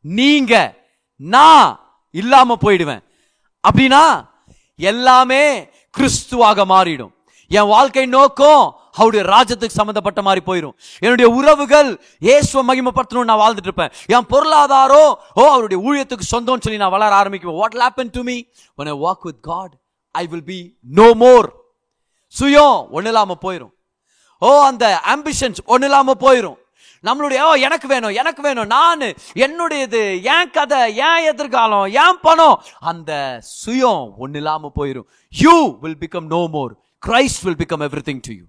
நீங்க 0.01 0.55
நான் 1.17 1.81
இல்லாம 2.11 2.57
போயிடுவேன். 2.65 3.03
அப்படின்னா 3.69 4.05
எல்லாமே 4.77 5.43
கிறிஸ்துவாக 5.97 6.65
மாறிடும். 6.75 7.13
என் 7.51 7.73
வாழ்க்கை 7.75 8.07
நோக்கம் 8.07 8.63
அவருடைய 8.93 9.23
ராஜ்யத்துக்கு 9.35 9.79
சம்மந்தப்பட்ட 9.79 10.21
மாதிரி 10.23 10.43
போயிடும் 10.47 10.75
என்னுடைய 11.01 11.29
உறவுகள் 11.39 11.91
ஏசுவ 12.35 12.63
மகிமைப்படுத்தணும் 12.71 13.29
நான் 13.31 13.43
வாழ்ந்துட்டு 13.43 13.71
இருப்பேன். 13.71 13.93
என் 14.07 14.29
பொருளாதாரம் 14.33 15.13
ஓ 15.35 15.43
அவருடைய 15.55 15.79
ஊழியத்துக்கு 15.89 16.33
சொந்தம்னு 16.33 16.65
சொல்லி 16.65 16.83
நான் 16.83 16.95
வளர 16.97 17.23
ஆரம்பிக்குவேன் 17.23 17.61
what 17.63 17.79
happen 17.85 18.11
to 18.11 18.23
me 18.23 18.37
when 18.75 18.87
I 18.87 18.97
walk 19.07 19.25
with 19.29 19.41
God 19.41 19.75
I 20.11 20.27
will 20.27 20.45
be 20.45 20.61
no 21.01 21.15
more 21.15 21.49
சுயம் 22.41 22.77
ஒன்றும் 22.91 23.13
இல்லாமல் 23.13 23.43
போயிடும் 23.47 23.73
ஓ 24.47 24.51
அந்த 24.71 24.87
ஆம்பிஷன்ஸ் 25.15 25.63
ஒன்றும் 25.73 25.89
இல்லாமல் 25.91 26.21
போயிடும் 26.25 26.59
நம்மளுடைய 27.07 27.41
ஓ 27.49 27.53
எனக்கு 27.67 27.87
வேணும் 27.93 28.15
எனக்கு 28.21 28.43
வேணும் 28.47 28.71
நான் 28.77 29.01
என்னுடையது 29.45 30.01
என் 30.35 30.53
கதை 30.57 30.81
ஏன் 31.09 31.25
எதிர்காலம் 31.31 31.87
ஏன் 32.03 32.21
பணம். 32.27 32.57
அந்த 32.91 33.13
சுயம் 33.65 34.05
ஒன்றும் 34.23 34.41
இல்லாமல் 34.43 34.77
போயிடும் 34.79 35.09
you 35.43 35.57
will 35.83 36.01
become 36.05 36.29
no 36.37 36.43
more 36.57 36.73
Christ 37.03 37.43
will 37.47 37.61
become 37.63 37.85
everything 38.09 38.23
to 38.29 38.35
you 38.39 38.45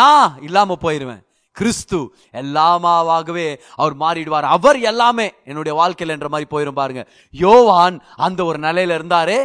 நான் 0.00 0.38
இல்லாமல் 0.48 0.82
போயிடுவேன் 0.84 1.22
கிறிஸ்து 1.56 1.98
எல்லாமாவாகவே 2.40 3.48
அவர் 3.80 3.94
மாறிடுவார். 4.02 4.46
அவர் 4.56 4.78
எல்லாமே 4.90 5.26
என்னுடைய 5.50 5.72
வாழ்க்கையில் 5.80 6.14
என்ற 6.14 6.28
மாதிரி 6.28 6.46
போயிரும் 6.54 6.78
பாருங்க. 6.78 7.02
யோவான் 7.30 7.96
அந்த 8.26 8.40
ஒரு 8.44 8.58
நிலையில 8.66 8.96
இருந்தாரே. 8.98 9.40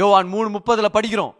யோவான் 0.00 0.28
மூணு 0.34 0.48
முப்பதுல 0.56 0.88
படிக்கிறோம். 0.96 1.34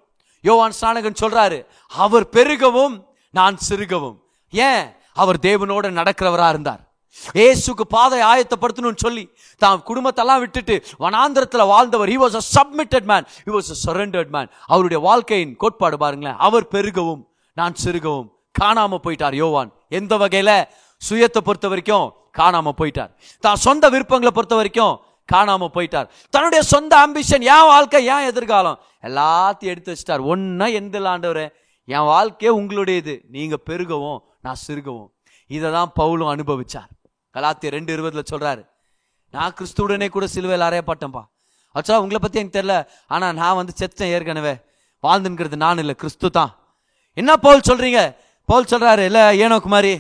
யோவான் 0.45 0.76
ஸ்நானகன் 0.80 1.20
சொல்றாரு 1.22 1.59
அவர் 2.05 2.26
பெருகவும் 2.36 2.95
நான் 3.39 3.57
சிறுகவும். 3.68 4.18
ஏன்? 4.53 4.85
அவர் 5.22 5.39
தேவனோட 5.47 5.87
நடக்கிறவரா 5.99 6.49
இருந்தார். 6.55 6.82
ஏசுக்கு 7.47 7.85
பாதை 7.95 8.18
ஆயத்தப்படுத்தணும்னு 8.30 9.03
சொல்லி 9.05 9.24
தான் 9.62 9.82
குடும்பத்தெல்லாம் 9.89 10.43
விட்டுட்டு 10.45 10.76
வனாந்திரத்தில் 11.05 11.70
வாழ்ந்தவர். 11.72 12.11
He 12.14 12.18
was 12.22 12.39
a 12.41 12.45
submitted 12.57 13.07
man 13.11 13.26
he 13.47 13.53
was 13.57 13.70
a 13.74 13.76
surrendered 13.85 14.32
man 14.37 14.51
அவருடைய 14.74 15.01
வாழ்க்கையின் 15.09 15.55
கோட்பாடு 15.62 15.99
பாருங்களேன். 16.05 16.39
அவர் 16.47 16.66
பெருகவும் 16.74 17.22
நான் 17.61 17.80
சிறுகவும். 17.85 18.28
காணாம 18.62 18.99
போயிட்டார் 19.05 19.35
யோவான். 19.43 19.70
எந்த 19.99 20.16
வகையில? 20.22 20.51
சுயத்தை 21.03 21.41
பொறுத்த 21.49 21.66
வரைக்கும் 21.72 22.07
காணாம 22.41 22.72
போயிட்டார். 22.80 23.11
தான் 23.45 23.62
சொந்த 23.66 23.89
விருப்பங்களை 23.95 24.32
பொறுத்த 24.37 24.55
வரைக்கும் 24.61 24.95
காணாம 25.28 25.68
போயிட்டார். 25.74 26.09
தன்னுடைய 26.35 26.61
சொந்த 26.74 26.93
ஆம்பிஷன் 27.05 27.45
என் 27.55 27.68
வாழ்க்கை 27.72 28.01
ஏன் 28.14 28.28
எதிர்காலம் 28.30 28.80
எல்லாத்தையும் 29.09 29.72
எடுத்து 29.74 29.91
வச்சிட்டார். 29.93 30.22
ஒன்னா 30.32 30.66
எந்த 30.80 30.99
ஆண்டவரே. 31.12 31.47
என் 31.89 32.07
வாழ்க்கையே 32.12 32.51
உங்களுடையது. 32.61 33.14
நீங்கள் 33.35 33.64
பெருகவும் 33.68 34.20
நான் 34.45 34.61
சிறுகவும். 34.66 35.11
இதை 35.51 35.68
தான் 35.76 35.91
பவுலும் 36.01 36.30
அனுபவிச்சார். 36.35 36.91
கலாத்திய 37.35 37.70
ரெண்டு 37.76 37.91
இருபதில் 37.95 38.30
சொல்கிறாரு 38.32 38.62
நான் 39.35 39.55
கிறிஸ்துவுடனே 39.59 40.07
கூட 40.14 40.24
சிலுவையில் 40.35 40.66
அறையப்பட்டேன்ப்பா 40.68 41.22
ஆக்சுவலாக 41.74 42.03
உங்களை 42.05 42.18
பற்றி 42.22 42.39
எனக்கு 42.41 42.57
தெரில 42.57 42.74
ஆனால் 43.14 43.35
நான் 43.41 43.57
வந்து 43.61 43.72
செத்தேன் 43.80 44.12
ஏற்கனவே. 44.16 44.53
வாழ்ந்துங்கிறது 45.05 45.57
நான் 45.64 45.80
இல்லை 45.82 45.95
கிறிஸ்து 46.03 46.28
தான். 46.39 46.53
என்ன 47.16 47.32
பவுல் 47.47 47.66
சொல்கிறீங்க 47.68 48.01
பவுல் 48.49 48.70
சொல்கிறாரு 48.72 49.03
இல்லை 49.11 49.24
ஏனோ 49.45 49.57
குமாரி 49.66 49.93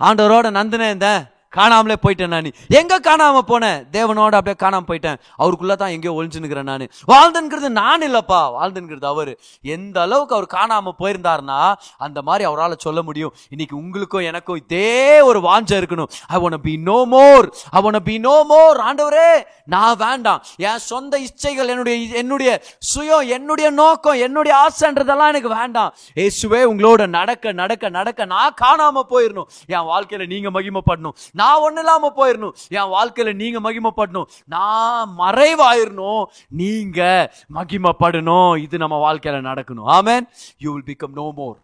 ஆண்டவரோட 0.00 0.48
நந்தினே 0.58 0.86
இருந்தேன் 0.90 1.22
காணாமலே 1.56 1.96
போயிட்டேன் 2.02 2.32
நான். 2.34 2.48
எங்கே 2.78 2.96
காணாமல் 3.08 3.46
போனேன்? 3.48 3.78
தேவனோட 3.96 4.34
அப்படியே 4.38 4.56
காணாமல் 4.64 4.88
போயிட்டேன். 4.88 5.18
அவருக்குள்ள 5.36 5.74
தான் 5.76 5.92
எங்கேயோ 5.94 6.12
ஒளிஞ்சுனுக்கிறேன் 6.18 6.68
நான். 6.70 6.86
வாழ்ந்துங்கிறது 7.12 7.68
நான் 7.82 8.04
இல்லைப்பா. 8.08 8.40
வாழ்ந்துங்கிறது 8.56 9.06
அவர். 9.12 9.32
எந்த 9.62 10.00
அளவுக்கு 10.00 10.34
அவர் 10.34 10.46
காணாமல் 10.46 10.98
போயிருந்தாருன்னா 10.98 11.60
அந்த 11.98 12.22
மாதிரி 12.22 12.44
அவரால் 12.44 12.76
சொல்ல 12.78 13.02
முடியும். 13.02 13.32
இன்னைக்கு 13.50 13.76
உங்களுக்கும் 13.76 14.26
எனக்கும் 14.30 14.56
இதே 14.56 15.20
ஒரு 15.20 15.40
வாஞ்ச 15.40 15.70
இருக்கணும். 15.80 16.10
I 16.26 16.38
want 16.38 16.60
be 16.60 16.76
no 16.76 17.04
more 17.14 17.48
I 17.70 17.82
want 17.82 18.00
be 18.02 18.18
no 18.18 18.44
more 18.50 18.80
ஆண்டவரே 18.88 19.30
நான் 19.64 19.96
வேண்டாம். 19.96 20.42
என் 20.56 20.84
சொந்த 20.90 21.18
இச்சைகள் 21.18 21.72
என்னுடைய 21.74 21.96
என்னுடைய 22.22 22.50
சுயம் 22.92 23.26
என்னுடைய 23.28 23.70
நோக்கம் 23.70 24.20
என்னுடைய 24.26 24.54
ஆசைன்றதெல்லாம் 24.64 25.32
எனக்கு 25.34 25.48
வேண்டாம். 25.48 25.94
ஏசுவே 26.24 26.62
உங்களோட 26.72 27.06
நடக்க 27.06 27.52
நடக்க 27.52 27.88
நடக்க 27.88 28.24
நான் 28.24 28.54
காணாமல் 28.54 29.10
போயிடணும் 29.10 29.48
என் 29.66 29.88
வாழ்க்கையில 29.92 30.26
நீங்க 30.26 30.48
மகிமைப்படணும். 30.50 31.16
நான் 31.40 31.62
ஒன்றும் 31.66 31.82
இல்லாமல் 31.84 32.14
போயிடணும் 32.18 32.54
என் 32.78 32.90
வாழ்க்கையில் 32.96 33.38
நீங்கள் 33.42 33.64
மகிமைப்படணும். 33.66 34.26
நான் 34.54 35.14
மறைவாயிரணும். 35.22 36.24
நீங்கள் 36.60 37.30
மகிமைப்படணும். 37.58 38.52
இது 38.66 38.82
நம்ம 38.84 38.98
வாழ்க்கையில் 39.06 39.48
நடக்கணும். 39.50 39.88
Amen 39.98 40.26
you 40.64 40.68
will 40.74 40.88
become 40.92 41.16
no 41.22 41.26
more 41.40 41.56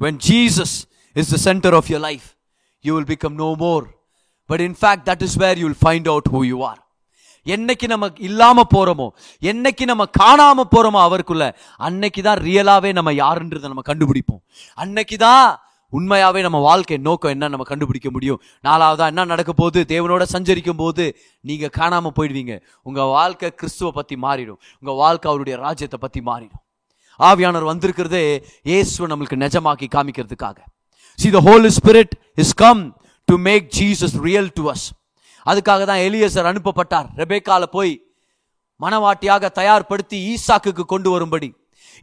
when 0.00 0.18
Jesus 0.30 0.76
is 1.20 1.30
the 1.34 1.38
centre 1.48 1.76
of 1.80 1.90
your 1.94 2.02
life 2.08 2.26
you 2.84 2.94
will 2.96 3.10
become 3.12 3.38
no 3.44 3.52
more 3.66 3.84
but 4.50 4.64
in fact 4.70 5.06
that 5.10 5.24
is 5.28 5.38
where 5.44 5.58
you 5.60 5.66
will 5.68 5.82
find 5.84 6.10
out 6.14 6.28
who 6.34 6.42
you 6.50 6.58
are 6.70 6.80
என்னைக்கு 7.54 7.86
நம்ம 7.92 8.06
இல்லாம 8.28 8.62
போறோமோ 8.74 9.06
என்னைக்கு 9.50 9.84
நம்ம 9.90 10.04
காணாம 10.20 10.64
போறோமோ 10.74 11.00
அவருக்குள்ள 11.08 11.44
அன்னைக்கு 11.86 12.20
தான் 12.28 12.40
ரியலாவே 12.46 12.90
நம்ம 12.98 13.10
யாருன்றதை 13.22 13.66
நம்ம 13.72 13.84
கண்டுபிடிப்போம். 13.90 14.40
அன்னைக்கு 14.82 15.16
தான் 15.26 15.44
உண்மையாவே 15.96 16.40
நம்ம 16.46 16.58
வாழ்க்கை 16.68 16.96
நோக்கம் 17.08 17.32
என்ன 17.34 17.48
நம்ம 17.52 17.64
கண்டுபிடிக்க 17.70 18.08
முடியும். 18.16 18.40
நாலாவதா 18.66 19.06
என்ன 19.12 19.24
நடக்க 19.32 19.52
போகுது 19.60 19.80
தேவனோட 19.92 20.24
சஞ்சரிக்கும் 20.34 20.80
போது 20.82 21.04
நீங்க 21.48 21.70
காணாம 21.78 22.12
போயிடுவீங்க. 22.18 22.54
உங்க 22.88 23.02
வாழ்க்கை 23.16 23.50
கிறிஸ்துவ 23.60 23.90
பத்தி 23.98 24.16
மாறிடும். 24.26 24.60
உங்க 24.80 24.92
வாழ்க்கை 25.02 25.30
அவருடைய 25.32 25.56
ராஜ்யத்தை 25.66 26.00
பத்தி 26.04 26.22
மாறிடும். 26.30 26.62
ஆவியானவர் 27.20 27.70
வந்திருக்கிறதே 27.72 28.24
இயேசுவை 28.70 29.06
நம்மளுக்கு 29.12 29.42
நிஜமாக்கி 29.44 29.86
காமிக்கிறதுக்காக. 29.96 30.58
See 31.18 31.30
the 31.36 31.40
holy 31.48 31.68
spirit 31.78 32.14
is 32.42 32.54
come 32.62 32.82
to 33.28 33.36
make 33.48 33.66
Jesus 33.78 34.16
real 34.26 34.50
to 34.58 34.64
us 34.72 34.86
அதுக்காக 35.46 35.84
தான் 35.90 36.02
எலியசர் 36.08 36.50
அனுப்பப்பட்டார். 36.50 37.08
ரெபேக்கால 37.20 37.64
போய் 37.76 37.92
மனவாட்டியாக 38.80 39.48
தயார்படுத்தி 39.60 40.18
ஈசாக்குக்கு 40.32 40.84
கொண்டு 40.92 41.08
வரும்படி. 41.10 41.48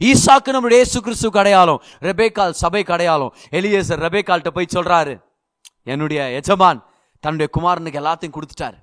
ஈசாக்கு 0.00 0.54
நம்முடைய 0.54 0.78
இயேசு 0.80 0.98
கிறிஸ்துக்கு 1.06 1.40
அடையாளம் 1.42 1.80
ரெபேக்கால் 2.08 2.54
சபைக்கு 2.62 2.94
அடையாளம் 2.96 3.32
எலியேசர் 3.58 4.02
ரெபேக்கால்கிட்ட 4.06 4.52
போய் 4.56 4.74
சொல்றாரு 4.76 5.14
என்னுடைய 5.92 6.20
எஜமான் 6.38 6.80
தன்னுடைய 7.24 7.48
குமாரனுக்கு 7.56 8.00
எல்லாத்தையும் 8.00 8.36
கொடுத்துட்டாரு. 8.36 8.78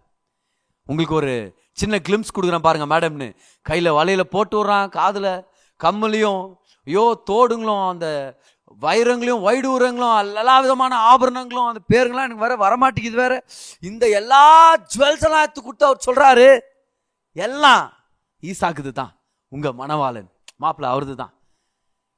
உங்களுக்கு 0.89 1.15
ஒரு 1.19 1.33
சின்ன 1.79 1.95
கிளிம்ஸ் 2.07 2.33
கொடுக்குறேன் 2.35 2.65
பாருங்க 2.67 2.85
மேடம்னு 2.93 3.27
கையில் 3.65 3.95
வலையில் 3.97 4.31
போட்டு 4.35 4.55
விட்றான் 4.57 4.89
காதில் 4.97 5.33
கம்மலையும் 5.79 6.41
ஐயோ 6.87 7.05
தோடுங்களும் 7.29 7.85
அந்த 7.91 8.07
வைரங்களையும் 8.81 9.43
வைடூரங்களும் 9.47 10.15
எல்லா 10.41 10.55
விதமான 10.65 10.93
ஆபரணங்களும் 11.11 11.69
அந்த 11.69 11.81
பேருங்களாம் 11.91 12.27
எனக்கு 12.27 12.45
வேற 12.45 12.55
வரமாட்டேங்குது 12.65 13.21
வேற. 13.23 13.33
இந்த 13.89 14.03
எல்லா 14.19 14.43
ஜுவல்ஸ் 14.93 15.25
எல்லாம் 15.27 15.43
எடுத்து 15.45 15.61
கொடுத்து 15.61 15.87
அவர் 15.89 16.05
சொல்றாரு. 16.07 16.49
எல்லாம் 17.35 17.83
ஈசாக்குது 18.43 18.91
தான் 19.01 19.13
உங்க 19.51 19.69
மணவாளன். 19.81 20.29
மாப்பிள்ள 20.61 20.87
அவரது 20.93 21.15
தான் 21.21 21.33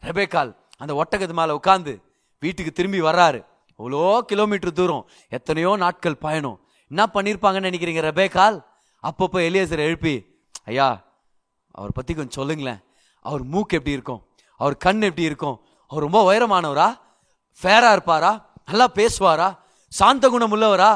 ரெபேக்கால் 0.04 0.52
அந்த 0.82 0.94
ஒட்டகத்து 1.02 1.36
மேலே 1.40 1.54
உட்காந்து 1.60 1.94
வீட்டுக்கு 2.44 2.72
திரும்பி 2.72 3.00
வர்றாரு. 3.02 3.40
அவ்வளோ 3.80 4.20
கிலோமீட்டர் 4.30 4.78
தூரம். 4.80 5.04
எத்தனையோ 5.38 5.72
நாட்கள் 5.84 6.22
பயணம். 6.26 6.58
என்ன 6.92 7.04
பண்ணியிருப்பாங்கன்னு 7.14 7.70
நினைக்கிறீங்க 7.70 8.02
ரெபேக்கால்? 8.10 8.58
அப்பப்போ 9.04 9.40
எலியேசர் 9.50 9.86
எழுப்பி 9.88 10.16
ஐயா 10.64 10.90
அவர் 11.72 11.96
பற்றி 11.98 12.14
கொஞ்சம் 12.14 12.38
சொல்லுங்களேன். 12.40 12.82
அவர் 13.20 13.44
மூக்கு 13.44 13.78
எப்படி 13.78 13.96
இருக்கும்? 13.98 14.22
அவர் 14.60 14.76
கண் 14.86 15.02
எப்படி 15.02 15.30
இருக்கும்? 15.30 15.58
அவர் 15.88 16.06
ரொம்ப 16.06 16.20
உயரமானவரா? 16.30 16.90
ஃபேராக 17.62 17.96
இருப்பாரா? 17.98 18.32
நல்லா 18.66 18.88
பேசுவாரா? 19.00 19.50
சாந்த 19.92 20.30
குணம் 20.34 20.54
உள்ளவரா 20.56 20.92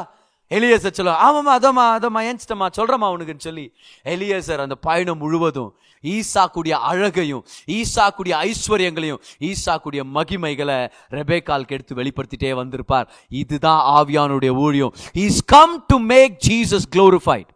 எலியேசர் 0.50 0.92
சொல்ல 0.92 1.12
ஆமாம்மா 1.12 1.54
அதம்மா 1.58 1.84
அதம்மா 1.98 2.20
ஏன்ச்சிட்டம்மா 2.28 2.66
சொல்கிறம்மா 2.76 3.08
உனக்குன்னு 3.14 3.46
சொல்லி 3.48 3.72
எலியேசர் 4.04 4.58
அந்த 4.58 4.74
பயணம் 4.74 5.18
முழுவதும் 5.18 5.74
ஈசாக்குடைய 6.04 6.70
அழகையும் 6.70 7.44
ஈசாக்குடைய 7.66 8.34
ஐஸ்வர்யங்களையும் 8.48 9.20
ஈசாக்குடைய 9.40 10.02
மகிமைகளை 10.14 10.88
ரெபேக்கால்க்கு 11.10 11.68
எடுத்து 11.68 11.94
வெளிப்படுத்திட்டே 11.94 12.54
வந்திருப்பார். 12.54 13.08
இதுதான் 13.28 13.82
ஆவியானுடைய 13.98 14.48
ஊழியம். 14.48 14.94
Is 15.12 15.44
come 15.44 15.84
to 15.86 15.98
make 15.98 16.36
Jesus 16.48 16.88
glorified 16.96 17.48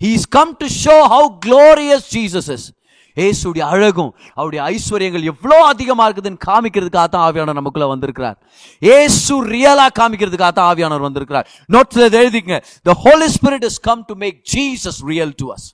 is 0.00 0.28
come 0.28 0.56
to 0.58 0.66
show 0.84 0.96
how 1.14 1.28
glorious 1.46 2.08
Jesus 2.14 2.50
is 2.50 2.72
ஏசுடைய 3.16 3.64
அழகும் 3.68 4.12
அவருடைய 4.36 4.60
ஐஸ்வர்யங்கள் 4.72 5.28
எவ்வளோ 5.32 5.56
அதிகமாக 5.64 6.06
இருக்குதுன்னு 6.08 6.44
காமிக்கிறதுக்காக 6.46 7.08
தான் 7.08 7.26
ஆவியானவர் 7.28 7.60
நமக்குள்ளே 7.60 7.88
வந்திருக்கிறார் 7.88 8.36
ஏசு 8.82 9.36
ரியலாக 9.48 9.96
காமிக்கிறதுக்காக 9.98 10.52
தான் 10.52 10.70
ஆவியானவர் 10.72 11.08
வந்திருக்கிறார் 11.08 11.48
நோட்ஸில் 11.68 12.20
எழுதிக்கங்க 12.20 12.60
the 12.86 12.96
holy 13.04 13.28
spirit 13.36 13.66
is 13.70 13.82
come 13.88 14.04
to 14.10 14.16
make 14.16 14.38
Jesus 14.54 15.00
real 15.10 15.34
to 15.36 15.48
us 15.48 15.66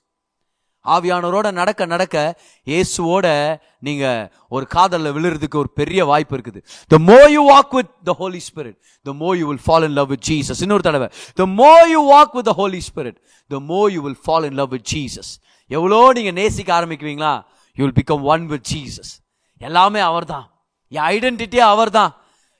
ஆவியானவரோட 0.85 1.47
நடக்க 1.51 1.85
நடக்க 1.85 2.15
இயேசுவோட 2.67 3.27
நீங்க 3.79 4.05
ஒரு 4.51 4.65
காதலில் 4.67 5.13
விழுறதுக்கு 5.15 5.57
ஒரு 5.61 5.69
பெரிய 5.79 6.01
வாய்ப்பு 6.05 6.35
இருக்குது 6.37 6.59
the 6.91 6.99
more 7.07 7.19
you 7.33 7.41
walk 7.47 7.73
with 7.77 7.91
the 8.09 8.13
holy 8.19 8.41
spirit 8.47 8.77
the 9.05 9.13
more 9.21 9.31
you 9.39 9.47
will 9.47 9.63
fall 9.65 9.85
in 9.89 9.95
love 9.99 10.11
with 10.13 10.25
Jesus 10.29 10.61
இன்னொரு 10.65 10.85
தடவை 10.87 11.07
the 11.37 11.47
more 11.55 11.73
you 11.93 12.01
walk 12.11 12.35
with 12.37 12.49
the 12.51 12.55
holy 12.61 12.81
spirit 12.89 13.17
the 13.51 13.59
more 13.71 13.81
you 13.95 14.01
will 14.07 14.21
fall 14.25 14.47
in 14.49 14.57
love 14.61 14.71
with 14.75 14.87
Jesus 14.93 15.31
எவ்வளோ 15.71 15.99
நீங்கள் 16.17 16.37
நேசிக்க 16.39 16.69
ஆரம்பிக்குவீங்களா? 16.77 17.33
You 17.77 17.81
will 17.85 17.97
become 18.01 18.23
one 18.33 18.45
with 18.51 18.67
Jesus 18.73 19.13
எல்லாமே 19.61 20.01
அவர்தான். 20.09 20.45
என் 20.95 21.07
ஐடென்டிட்டியே 21.13 21.65
அவர் 21.73 21.91
தான் 21.99 22.11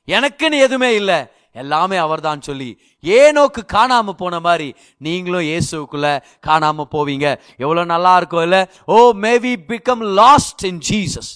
எனக்குன்னு 0.08 0.58
எதுவுமே 0.66 0.89
இல்லை. 1.01 1.20
எல்லாமே 1.62 1.97
அவர்தான் 2.06 2.41
சொல்லி 2.47 2.70
ஏனோக்கு 3.03 3.62
காணாமல் 3.74 4.18
போன 4.22 4.39
மாதிரி 4.47 4.68
நீங்களும் 5.06 5.45
இயேசுக்குள்ள 5.49 6.08
காணாமல் 6.47 6.89
போவீங்க. 6.95 7.28
எவ்வளோ 7.64 7.84
நல்லா 7.93 8.14
இருக்கும் 8.20 8.45
இல்லை? 8.47 8.62
ஓ 8.93 8.97
மேவி 9.26 9.53
பிகம் 9.70 10.03
லாஸ்ட் 10.22 10.66
இன் 10.72 10.82
ஜீசஸ் 10.89 11.32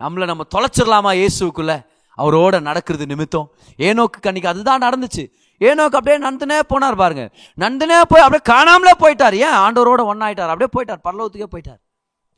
நம்மளை 0.00 0.26
நம்ம 0.30 0.46
தொலைச்சிடலாமா 0.54 1.12
இயேசுக்குள்ள 1.20 1.74
அவரோட 2.18 2.54
நடக்கிறது 2.68 3.04
நிமித்தம். 3.12 3.46
ஏனோக்கு 3.88 4.18
கண்ணிக்கு 4.24 4.52
அதுதான் 4.52 4.84
நடந்துச்சு. 4.86 5.24
ஏனோக்கு 5.60 5.98
அப்படியே 5.98 6.18
நந்தனே 6.26 6.58
போனார் 6.72 7.00
பாருங்க. 7.02 7.24
நந்தனே 7.58 7.98
போய் 8.10 8.24
அப்படியே 8.26 8.44
காணாமலே 8.52 8.94
போயிட்டார். 9.02 9.36
ஏன்? 9.46 9.56
ஆண்டவரோட 9.64 10.02
ஒன்னாயிட்டார் 10.12 10.52
அப்படியே 10.52 10.70
போயிட்டார். 10.76 11.02
பரலோகத்துக்கே 11.06 11.48
போயிட்டார். 11.54 11.80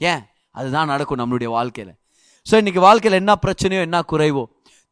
ஏன்? 0.00 0.22
அதுதான் 0.54 0.86
நடக்கும் 0.86 1.20
நம்மளுடைய 1.20 1.50
வாழ்க்கையில. 1.58 1.90
ஸோ 2.46 2.54
இன்னைக்கு 2.56 2.80
வாழ்க்கையில 2.80 3.20
என்ன 3.22 3.32
பிரச்சனையோ 3.46 3.80
என்ன 3.80 3.98
குறைவோ 4.12 4.44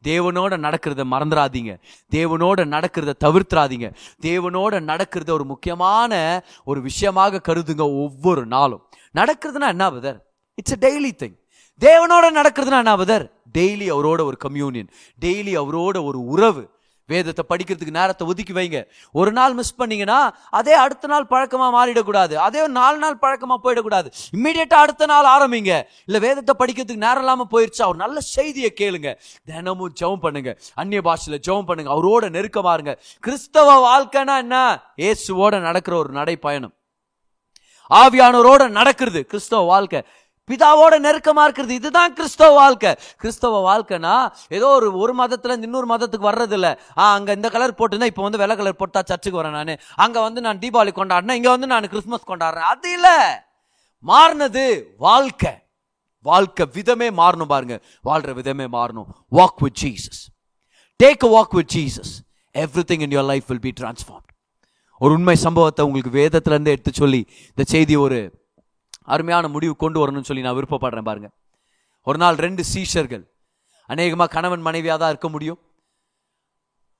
தேவனோட 0.03 0.53
நடக்கிறத 0.65 1.01
மறந்துடாதீங்க. 1.13 1.71
தேவனோட 2.11 2.59
நடக்கிறத 2.75 3.11
தவிர்த்துறாதீங்க 3.25 3.87
தேவனோட 4.21 4.73
நடக்கிறத 4.91 5.29
ஒரு 5.31 5.45
முக்கியமான 5.45 6.13
ஒரு 6.63 6.81
விஷயமாக 6.81 7.41
கருதுங்க 7.49 7.85
ஒவ்வொரு 8.03 8.43
நாளும். 8.45 8.81
நடக்கிறதுனா 9.15 9.67
என்ன 9.75 9.91
பதர் 9.91 10.19
இட்ஸ் 10.57 10.75
அ 10.77 10.79
டெய்லி 10.87 11.11
திங் 11.21 11.37
தேவனோட 11.81 12.25
நடக்கிறதுனா 12.39 12.79
என்ன 12.83 12.95
பதர் 12.97 13.25
டெய்லி 13.57 13.87
அவரோட 13.95 14.21
ஒரு 14.29 14.37
கம்யூனியன் 14.37 14.89
டெய்லி 15.21 15.53
அவரோட 15.63 15.97
ஒரு 16.09 16.19
உறவு. 16.25 16.63
வேதத்தை 17.13 17.43
படிக்கிறதுக்கு 17.51 17.97
நேரத்தை 17.99 18.25
ஒதுக்கி 18.31 18.53
வைங்க. 18.59 18.79
ஒரு 19.19 19.31
நாள் 19.37 19.55
மிஸ் 19.59 19.77
பண்ணீங்கன்னா 19.81 20.19
அதே 20.59 20.75
அடுத்த 20.83 21.11
நாள் 21.13 21.29
பழக்கமாக 21.33 21.71
மாறிடக்கூடாது. 21.77 22.35
அதே 22.47 22.63
நாலு 22.79 22.97
நாள் 23.03 23.19
பழக்கமாக 23.23 23.59
போயிடக்கூடாது. 23.65 24.09
இம்மிடியட்டாக 24.37 24.85
அடுத்த 24.85 25.09
நாள் 25.13 25.29
ஆரம்பிங்க. 25.35 25.73
இல்லை 26.07 26.21
வேதத்தை 26.27 26.55
படிக்கிறதுக்கு 26.63 27.05
நேரம் 27.07 27.23
இல்லாமல் 27.25 27.51
போயிடுச்சா 27.53 27.87
ஒரு 27.91 27.99
நல்ல 28.03 28.19
செய்தியை 28.35 28.71
கேளுங்க. 28.81 29.11
தினமும் 29.49 29.95
ஜெபம் 30.01 30.23
பண்ணுங்க. 30.25 30.53
அந்நிய 30.81 31.01
பாஷையில் 31.09 31.43
ஜெபம் 31.47 31.69
பண்ணுங்க. 31.71 31.91
அவரோட 31.97 32.29
நெருக்கமாக 32.37 32.77
இருங்க. 32.79 32.95
கிறிஸ்தவ 33.27 33.79
வாழ்க்கைனா 33.87 34.37
என்ன? 34.45 34.57
இயேசுவோட 35.03 35.55
நடக்கிற 35.69 35.95
ஒரு 36.03 36.11
நடைப்பயணம். 36.19 36.75
ஆவியானவரோட 37.99 38.63
நடக்கிறது 38.79 39.21
கிறிஸ்தவ 39.31 39.61
வாழ்க்கை. 39.71 39.99
பிதாவோட 40.51 40.99
நெருக்கமாக 41.07 41.45
இருக்கிறது. 41.47 41.79
இதுதான் 41.81 42.13
கிறிஸ்தவ 42.19 42.53
வாழ்க்கை. 42.61 42.93
கிறிஸ்தவ 43.23 43.61
வாழ்க்கைனா 43.69 44.15
ஏதோ 44.57 44.67
ஒரு 44.79 44.89
ஒரு 45.03 45.15
மதத்துல 45.21 45.57
இன்னொரு 45.69 45.89
மதத்துக்கு 45.93 46.29
வர்றது 46.31 46.57
ஆ 46.97 47.13
அங்கே 47.13 47.31
இந்த 47.39 47.49
கலர் 47.49 47.77
போட்டுனா 47.79 48.09
இப்போ 48.11 48.23
வந்து 48.27 48.41
வெள்ளை 48.41 48.55
கலர் 48.57 48.79
போட்டா 48.81 49.01
சர்ச்சுக்கு 49.11 49.41
வரேன் 49.41 49.57
நான். 49.59 49.73
அங்கே 49.95 50.19
வந்து 50.27 50.41
நான் 50.47 50.59
தீபாவளி 50.59 50.93
கொண்டாடினேன் 50.99 51.39
இங்கே 51.39 51.51
வந்து 51.55 51.67
நான் 51.67 51.91
கிறிஸ்மஸ் 51.93 52.29
கொண்டாடுறேன். 52.31 52.69
அது 52.73 52.91
இல்லை. 52.97 53.17
மாறினது 54.05 54.63
வாழ்க்கை. 54.97 55.53
வாழ்க்கை 56.25 56.65
விதமே 56.73 57.07
மாறணும் 57.19 57.51
பாருங்க. 57.53 57.75
வாழ்ற 58.09 58.33
விதமே 58.39 58.65
மாறணும். 58.77 59.07
Walk 59.31 59.61
with 59.63 59.79
Jesus 59.83 60.21
take 61.03 61.23
a 61.27 61.31
walk 61.37 61.55
with 61.59 61.71
Jesus 61.75 62.11
everything 62.91 63.03
in 63.07 63.15
your 63.17 63.29
life 63.31 63.47
will 63.47 63.65
be 63.67 63.73
transform 63.79 64.27
ஒரு 65.01 65.13
உண்மை 65.13 65.35
சம்பவத்தை 65.35 65.85
உங்களுக்கு 65.85 66.11
வேதத்துலேருந்து 66.19 66.73
எடுத்து 66.75 66.91
சொல்லி 66.93 67.21
இந்த 67.47 67.63
செய்தி 67.73 67.95
ஒரு 67.95 68.19
அருமையான 69.15 69.47
முடிவு 69.47 69.75
கொண்டு 69.75 69.97
வரணும்னு 70.01 70.29
சொல்லி 70.29 70.43
நான் 70.43 70.55
விருப்பப்படுறேன் 70.55 71.07
பாருங்க. 71.09 71.29
ஒரு 72.03 72.17
நாள் 72.17 72.35
ரெண்டு 72.35 72.63
சீஷர்கள் 72.73 73.23
அநேகமாக 73.85 74.33
கணவன் 74.33 74.61
மனைவியாக 74.61 74.99
தான் 74.99 75.09
இருக்க 75.09 75.29
முடியும். 75.29 75.59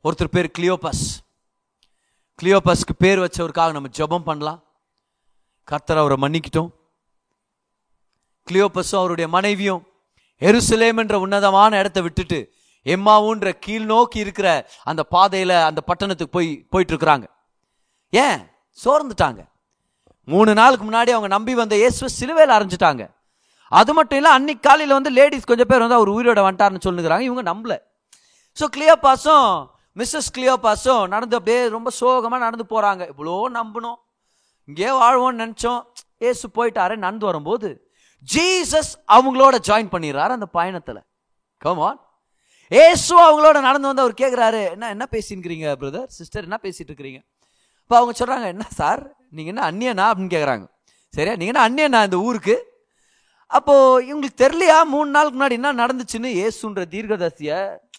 ஒருத்தர் 0.03 0.31
பேர் 0.31 0.51
கிளியோபஸ். 0.59 1.03
கிளியோபஸ்க்கு 2.41 2.93
பேர் 2.97 3.19
வச்சவருக்காக 3.19 3.71
நம்ம 3.71 3.87
ஜபம் 3.87 4.23
பண்ணலாம். 4.23 4.63
கர்த்தர் 5.63 5.97
அவரை 5.97 6.17
மன்னிக்கிட்டோம். 6.21 6.71
கிளியோபஸும் 8.51 9.01
அவருடைய 9.01 9.29
மனைவியும் 9.29 9.85
எருசலேம் 10.39 10.97
என்ற 10.97 11.19
உன்னதமான 11.19 11.77
இடத்த 11.77 12.01
விட்டுட்டு 12.01 12.39
எம்மாவுன்ற 12.85 13.51
கீழ் 13.51 13.85
நோக்கி 13.85 14.19
இருக்கிற 14.19 14.69
அந்த 14.83 15.03
பாதையில் 15.03 15.55
அந்த 15.69 15.81
பட்டணத்துக்கு 15.81 16.33
போய் 16.33 16.49
போயிட்டு 16.69 16.95
இருக்கிறாங்க. 16.95 17.25
ஏன்? 18.09 18.41
சோர்ந்துட்டாங்க. 18.85 19.50
மூணு 20.27 20.51
நாளுக்கு 20.59 20.85
முன்னாடி 20.87 21.11
அவங்க 21.15 21.29
நம்பி 21.35 21.53
வந்த 21.61 21.75
இயேசுவை 21.81 22.09
சிலுவையில் 22.19 22.55
அரைஞ்சிட்டாங்க. 22.57 23.03
அது 23.79 23.91
மட்டும் 23.97 24.19
இல்லை 24.19 24.31
அன்னைக்கு 24.37 24.63
காலையில் 24.67 24.97
வந்து 24.97 25.11
லேடிஸ் 25.17 25.49
கொஞ்சம் 25.49 25.69
பேர் 25.71 25.83
வந்து 25.85 25.97
அவர் 25.99 26.11
உயிரோட 26.15 26.39
வந்துட்டார்னு 26.45 26.85
சொல்லுகிறாங்க. 26.87 27.23
இவங்க 27.29 27.43
நம்பல. 27.51 27.75
ஸோ 28.57 28.65
கிளியோபாஸும் 28.75 29.49
மிஸ்ஸஸ் 29.99 30.31
கிளியோபாஸும் 30.35 31.03
நடந்து 31.13 31.37
அப்படியே 31.39 31.61
ரொம்ப 31.77 31.89
சோகமாக 31.99 32.41
நடந்து 32.45 32.65
போகிறாங்க 32.73 33.03
இவ்வளோ 33.13 33.37
நம்பணும். 33.59 33.99
இங்கே 34.69 34.89
வாழ்வோம்னு 35.01 35.41
நினச்சோம். 35.43 35.81
ஏசு 36.29 36.45
போயிட்டாரே. 36.57 36.95
நடந்து 37.05 37.25
வரும்போது 37.29 37.69
ஜீசஸ் 38.27 38.91
அவங்களோட 39.15 39.55
ஜாயின் 39.67 39.93
பண்ணிடுறாரு 39.93 40.33
அந்த 40.37 40.47
பயணத்தில். 40.57 41.01
கமான் 41.61 41.99
ஏசு 42.71 43.13
அவங்களோட 43.27 43.57
நடந்து 43.67 43.89
வந்து 43.89 44.03
அவர் 44.03 44.19
கேட்குறாரு 44.21 44.61
என்ன 44.73 44.89
என்ன 44.95 45.05
பேசின்னுக்கிறீங்க 45.15 45.73
பிரதர் 45.81 46.07
சிஸ்டர் 46.17 46.45
என்ன 46.47 46.59
பேசிகிட்டு 46.65 46.91
இருக்கிறீங்க? 46.91 47.19
இப்போ 47.83 47.95
அவங்க 47.99 48.13
சொல்கிறாங்க 48.19 48.47
என்ன 48.55 48.65
சார்? 48.79 49.01
நீங்கள் 49.37 49.53
என்ன 49.53 49.63
அந்நியனா 49.69 50.05
அப்படின்னு 50.11 50.33
கேட்குறாங்க 50.35 50.65
சரியா? 51.13 51.35
நீங்கள் 51.35 51.53
என்ன 51.53 51.63
அந்நியனா 51.67 51.99
இந்த 52.07 52.17
ஊருக்கு? 52.27 52.55
அப்போது 53.47 54.05
இவங்களுக்கு 54.07 54.41
தெரியலையா? 54.43 54.77
மூணு 54.93 55.09
நாளுக்கு 55.09 55.37
முன்னாடி 55.39 55.55
என்ன 55.59 55.73
நடந்துச்சுன்னு 55.73 56.29
ஏசுன்ற 56.43 56.83
தீர்க்கதரிசியை 56.93 57.57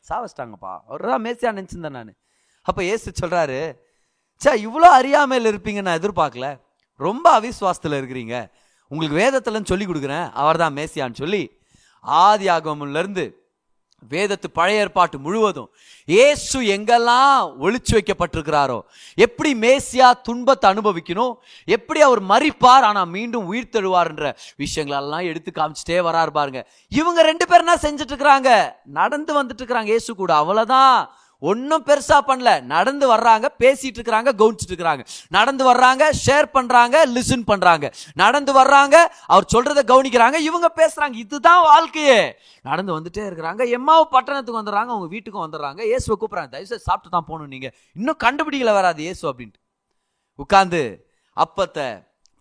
சாவச்சிட்டாங்கப்பா. 0.09 0.73
அவர் 0.89 1.11
தான் 1.13 1.25
மேசியாக 1.25 1.57
நினச்சிருந்தேன் 1.59 1.97
நான். 1.99 2.15
அப்போ 2.63 2.81
ஏசு 2.85 3.13
சொல்கிறாரு 3.21 3.59
சே 4.41 4.53
இவ்வளோ 4.67 4.89
அறியாமையில் 4.99 5.51
இருப்பீங்க 5.53 5.81
நான் 5.87 5.99
எதிர்பார்க்கல. 6.01 6.47
ரொம்ப 6.97 7.27
அவிஸ்வாசத்தில் 7.41 7.99
இருக்கிறீங்க. 8.01 8.37
உங்களுக்கு 8.91 9.17
வேதத்தில்னு 9.23 9.71
சொல்லி 9.73 9.87
கொடுக்குறேன். 9.87 10.27
அவர் 10.43 10.61
தான் 10.63 10.77
மேசியான்னு 10.79 11.21
சொல்லி 11.23 11.43
ஆதி 12.01 12.47
ஆகமம்லேருந்து 12.49 13.25
வேதத்து 14.11 14.49
பழைய 14.53 14.81
ஏற்பாட்டு 14.81 15.19
முழுவதும் 15.19 15.71
ஏசு 16.05 16.61
எங்கெல்லாம் 16.61 17.53
ஒழிச்சு 17.61 17.93
வைக்கப்பட்டிருக்கிறாரோ 17.93 18.81
எப்படி 19.15 19.55
மேசியா 19.55 20.13
துன்பத்தை 20.23 20.71
அனுபவிக்கணும் 20.71 21.35
எப்படி 21.65 22.01
அவர் 22.01 22.23
மறிப்பார் 22.23 22.87
ஆனா 22.89 23.05
மீண்டும் 23.05 23.47
உயிர் 23.47 23.73
தழுவார்ன்ற 23.73 24.35
விஷயங்களெல்லாம் 24.59 25.23
எடுத்து 25.23 25.53
காமிச்சிட்டே 25.55 26.01
வராரு 26.09 26.31
பாருங்க. 26.31 26.71
இவங்க 26.89 27.23
ரெண்டு 27.23 27.47
பேரும் 27.47 27.67
என்ன 27.67 27.81
செஞ்சுட்டு 27.83 28.09
இருக்கிறாங்க? 28.09 28.73
நடந்து 28.85 29.43
வந்துட்டு 29.43 29.63
இருக்கிறாங்க. 29.63 29.85
ஏசு 29.85 30.15
கூட. 30.15 30.35
அவ்வளவுதான். 30.35 31.17
ஒன்றும் 31.51 31.85
பெருசா 31.89 32.19
பண்ணல. 32.29 32.51
நடந்து 32.75 33.07
வர்றாங்க 33.13 33.47
பேசிட்டு 33.63 33.99
இருக்கிறாங்க 33.99 34.31
கவனிச்சிட்டு 34.41 34.73
இருக்கிறாங்க. 34.73 35.05
நடந்து 35.37 35.65
வர்றாங்க 35.71 36.05
ஷேர் 36.25 36.49
பண்றாங்க 36.57 36.97
லிசன் 37.15 37.47
பண்றாங்க. 37.51 37.87
நடந்து 38.23 38.53
வர்றாங்க 38.61 38.97
அவர் 39.27 39.51
சொல்கிறத 39.55 39.83
கவனிக்கிறாங்க 39.93 40.39
இவங்க 40.49 40.71
பேசுறாங்க. 40.81 41.15
இதுதான் 41.25 41.63
வாழ்க்கையே. 41.71 42.21
நடந்து 42.65 42.93
வந்துட்டே 42.99 43.25
இருக்கிறாங்க 43.29 43.63
எம்மாவு 43.79 44.07
பட்டணத்துக்கு 44.17 44.61
வந்துடுறாங்க 44.61 44.93
அவங்க 44.95 45.09
வீட்டுக்கும் 45.17 45.45
வந்துடுறாங்க. 45.47 45.81
இயேசுவை 45.91 46.17
கூப்பிடுறாங்க 46.19 46.53
தயவுசெய்து 46.57 46.89
சாப்பிட்டு 46.89 47.17
தான் 47.17 47.29
போகணும் 47.31 47.53
நீங்க. 47.55 47.71
இன்னும் 47.95 48.21
கண்டுபிடிக்கல 48.25 48.73
வராது 48.81 49.03
இயேசு 49.03 49.23
அப்படின்ட்டு. 49.31 49.61
உட்காந்து 50.39 50.83
அப்பத்தை 51.37 51.89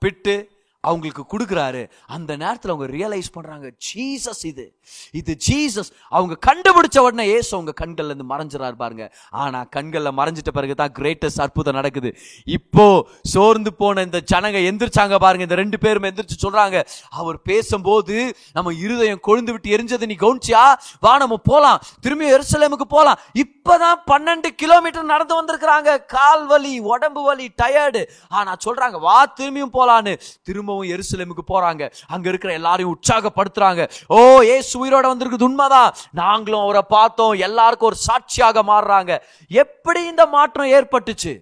பிட்டு 0.01 0.35
அவங்களுக்கு 0.89 1.23
கொடுக்குறாரு. 1.33 1.81
அந்த 2.15 2.31
நேரத்தில் 2.43 2.71
அவங்க 2.73 2.87
ரியலைஸ் 2.97 3.29
பண்ணுறாங்க 3.35 3.67
ஜீசஸ் 3.87 4.43
இது. 4.51 4.65
இது 5.19 5.31
ஜீசஸ் 5.47 5.91
அவங்க 6.17 6.33
கண்டுபிடிச்ச 6.47 6.97
உடனே 7.07 7.25
ஏசு 7.37 7.51
அவங்க 7.57 7.73
கண்கள்ல 7.81 8.11
இருந்து 8.11 8.27
மறைஞ்சிடாரு 8.31 8.77
பாருங்க. 8.83 9.05
ஆனால் 9.43 9.67
கண்களில் 9.75 10.17
மறைஞ்சிட்ட 10.19 10.53
பிறகு 10.57 10.75
தான் 10.81 10.93
கிரேட்டஸ்ட் 10.99 11.43
அற்புதம் 11.45 11.77
நடக்குது. 11.79 12.11
இப்போ 12.57 12.87
சோர்ந்து 13.33 13.73
போன 13.81 14.03
இந்த 14.07 14.21
ஜனங்க 14.33 14.61
எந்திரிச்சாங்க 14.71 15.19
பாருங்க. 15.25 15.45
இந்த 15.47 15.59
ரெண்டு 15.63 15.79
பேரும் 15.85 16.07
எந்திரிச்சு 16.09 16.39
சொல்றாங்க 16.45 16.77
அவர் 17.21 17.39
பேசும்போது 17.51 18.17
நம்ம 18.57 18.73
இருதயம் 18.85 19.23
கொழுந்து 19.29 19.53
விட்டு 19.55 19.75
எரிஞ்சதை. 19.77 20.05
நீ 20.11 20.17
கவுனிச்சியா? 20.25 20.63
வா 21.05 21.13
நம்ம 21.25 21.37
போகலாம் 21.51 21.81
திரும்பி 22.05 22.33
எருசலேமுக்கு 22.35 22.87
போகலாம் 22.95 23.19
இப்போ 23.43 23.60
இப்பதான் 23.61 24.01
பன்னெண்டு 24.11 24.47
கிலோமீட்டர் 24.47 25.03
நடந்து 25.03 25.43
வந்திருக்கிறாங்க. 25.43 26.05
கால் 26.05 26.45
வலி 26.45 26.79
உடம்பு 26.79 27.23
வலி 27.23 27.51
டயர்டு 27.61 28.09
ஆனா 28.29 28.55
சொல்றாங்க 28.65 28.99
வா 28.99 29.33
திரும்பியும் 29.39 29.73
போலான்னு. 29.73 30.19
திரும்பவும் 30.43 30.87
எருசலேமுக்கு 30.87 31.43
போறாங்க. 31.47 31.91
அங்க 32.07 32.29
இருக்கிற 32.29 32.53
எல்லாரையும் 32.53 32.99
உற்சாகப்படுத்துறாங்க. 32.99 33.89
ஓ 34.07 34.41
ஏசு 34.41 34.85
உயிரோட 34.85 35.05
வந்திருக்குது 35.05 35.43
உண்மைதான். 35.43 35.93
நாங்களும் 36.11 36.59
அவரை 36.59 36.81
பார்த்தோம். 36.87 37.31
எல்லாருக்கும் 37.31 37.87
ஒரு 37.87 37.95
சாட்சியாக 37.95 38.63
மாறுறாங்க. 38.63 39.21
எப்படி 39.47 40.05
இந்த 40.05 40.25
மாற்றம் 40.25 40.67
ஏற்பட்டுச்சு? 40.67 41.39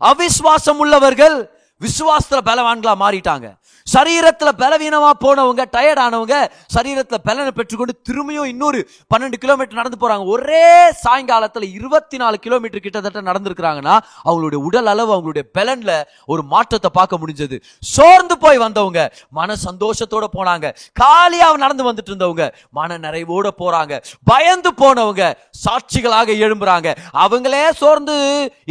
அவிஸ்வாசம் 0.00 0.76
உள்ளவர்கள் 0.76 1.61
விசுவாசத்துல 1.84 2.40
பலவான்களா 2.50 2.94
மாறிட்டாங்க. 3.04 3.48
சரீரத்துல 3.86 4.50
பலவீனமா 4.60 5.10
போனவங்க 5.22 5.62
டயர்ட் 5.74 6.00
ஆனவங்க 6.02 6.36
சரீரத்துல 6.74 7.18
பலனை 7.28 7.52
பெற்றுக்கொண்டு 7.56 7.94
திரும்பியும் 8.08 8.50
இன்னொரு 8.52 8.80
பன்னெண்டு 9.12 9.38
கிலோமீட்டர் 9.44 9.78
நடந்து 9.80 9.98
போறாங்க. 10.02 10.24
ஒரே 10.34 10.66
சாயங்காலத்துல 11.04 11.66
இருபத்தி 11.78 12.16
நாலு 12.22 12.36
கிலோமீட்டர் 12.44 12.84
கிட்டத்தட்ட 12.84 13.22
நடந்திருக்கிறாங்கன்னா 13.30 13.94
அவங்களுடைய 14.28 14.60
உடல் 14.68 14.90
அளவு 14.92 15.10
அவங்களுடைய 15.14 15.44
பலன்ல 15.58 15.92
ஒரு 16.34 16.44
மாற்றத்தை 16.52 16.90
பார்க்க 16.98 17.20
முடிஞ்சது. 17.22 17.58
சோர்ந்து 17.94 18.36
போய் 18.44 18.62
வந்தவங்க 18.64 19.00
மன 19.38 19.56
சந்தோஷத்தோட 19.66 20.28
போனாங்க. 20.36 20.68
காலியா 21.02 21.48
நடந்து 21.64 21.88
வந்துட்டு 21.90 22.12
இருந்தவங்க 22.12 22.46
மன 22.78 22.98
நிறைவோட 23.06 23.48
போறாங்க. 23.62 23.92
பயந்து 24.32 24.72
போனவங்க 24.82 25.24
சாட்சிகளாக 25.64 26.38
எழும்புறாங்க. 26.44 26.88
அவங்களே 27.24 27.64
சோர்ந்து 27.82 28.16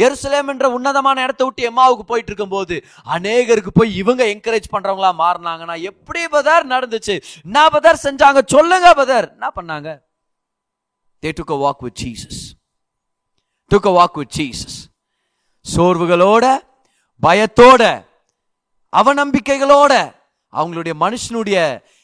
எருசலேம் 0.06 0.50
என்ற 0.54 0.66
உன்னதமான 0.78 1.22
இடத்தை 1.26 1.46
விட்டு 1.46 1.68
எம்மாவுக்கு 1.70 2.06
போயிட்டு 2.10 2.30
இருக்கும் 2.32 2.54
போது 2.56 2.74
அநேகருக்கு 3.06 3.72
போய் 3.78 3.96
இவங்க 3.96 4.22
என்கரேஜ் 4.24 4.72
பண்றவங்களா 4.74 5.10
மாறினாங்கன்னா 5.22 5.76
எப்படி 5.90 6.26
பதார் 6.34 6.64
நடந்துச்சு? 6.74 7.14
நான் 7.42 7.72
பதார் 7.74 8.04
செஞ்சாங்க? 8.06 8.40
சொல்லுங்க 8.46 8.88
பதார். 8.94 9.28
என்ன 9.36 9.50
பண்ணாங்க? 9.58 9.90
They 11.22 11.30
டுக்க 11.38 11.52
a 11.54 11.62
walk 11.64 11.80
with 11.82 11.94
டுக்க 11.94 12.56
took 13.70 13.84
a 13.86 13.94
walk 13.98 14.16
சோர்வுகளோட 15.64 16.44
பயத்தோட 17.22 17.82
அவநம்பிக்கைகளோட 18.92 19.92
அவங்களுடைய 20.52 20.94
மனுஷனுடைய 21.04 21.58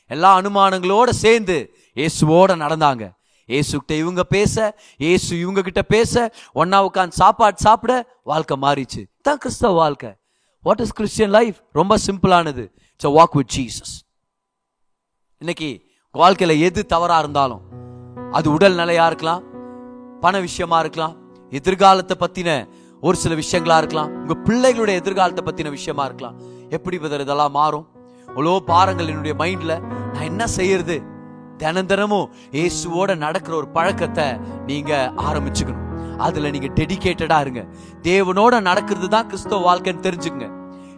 எல்லா 0.07 0.41
அனுமானங்களோட 0.41 1.09
சேர்ந்து 1.25 1.57
இயேசுவோட 1.97 2.51
நடந்தாங்க. 2.65 3.05
இயேசுகிட்ட 3.49 3.93
இவங்க 4.03 4.23
பேச 4.25 4.55
இயேசு 4.99 5.31
இவங்க 5.39 5.63
கிட்ட 5.63 5.83
பேச 5.83 6.33
ஒன்னா 6.55 6.79
உட்காந்து 6.89 7.19
சாப்பாடு 7.23 7.57
சாப்பிட 7.57 7.93
வாழ்க்கை 8.23 8.57
மாறிச்சு. 8.65 9.03
தான் 9.23 9.39
கிறிஸ்தவ 9.39 9.73
வாழ்க்கை. 9.73 10.11
வாட் 10.65 10.81
இஸ் 10.85 10.95
கிறிஸ்டியன் 10.99 11.33
லைஃப் 11.39 11.59
ரொம்ப 11.79 11.97
சிம்பிளானது 12.07 12.65
இட்ஸ் 12.93 13.13
வாக் 13.19 13.37
வித் 13.39 13.53
ஜீசஸ் 13.57 13.95
இன்னைக்கு 15.43 15.69
வாழ்க்கையில் 16.15 16.63
எது 16.69 16.81
தவறாக 16.87 17.23
இருந்தாலும் 17.25 17.63
அது 18.39 18.47
உடல் 18.57 18.79
நிலையாக 18.81 19.11
இருக்கலாம் 19.11 19.43
பண 20.25 20.35
விஷயமா 20.47 20.79
இருக்கலாம் 20.81 21.15
எதிர்காலத்தை 21.53 22.17
பற்றின 22.23 22.51
ஒரு 23.03 23.17
சில 23.17 23.35
விஷயங்களா 23.43 23.77
இருக்கலாம் 23.83 24.11
உங்கள் 24.21 24.43
பிள்ளைகளுடைய 24.47 25.01
எதிர்காலத்தை 25.03 25.43
பற்றின 25.49 25.71
விஷயமா 25.71 26.05
இருக்கலாம். 26.05 26.39
எப்படி 26.77 26.97
பதில் 26.99 27.25
இதெல்லாம் 27.25 27.55
மாறும்? 27.59 27.87
இவ்வளோ 28.29 28.59
பாரங்கள் 28.71 29.11
என்னுடைய 29.13 29.35
மைண்டில் 29.43 29.75
நான் 30.13 30.29
என்ன 30.31 30.47
செய்யறது? 30.47 30.97
தினம் 31.61 31.91
தினமும் 31.93 32.31
இயேசுவோட 32.53 33.17
நடக்கிற 33.17 33.55
ஒரு 33.57 33.69
பழக்கத்தை 33.77 34.27
நீங்கள் 34.67 35.13
ஆரம்பிச்சுக்கணும். 35.29 35.88
அதுல 36.19 36.51
நீங்க 36.51 36.67
டெடிகேட்டடா 36.67 37.41
இருங்க. 37.41 37.65
தேவனோட 38.03 38.61
நடக்கிறது 38.61 39.09
தான் 39.09 39.27
கிறிஸ்தவ 39.27 39.75
வாழ்க்கைன்னு 39.75 40.07
தெரிஞ்சுக்குங்க. 40.07 40.51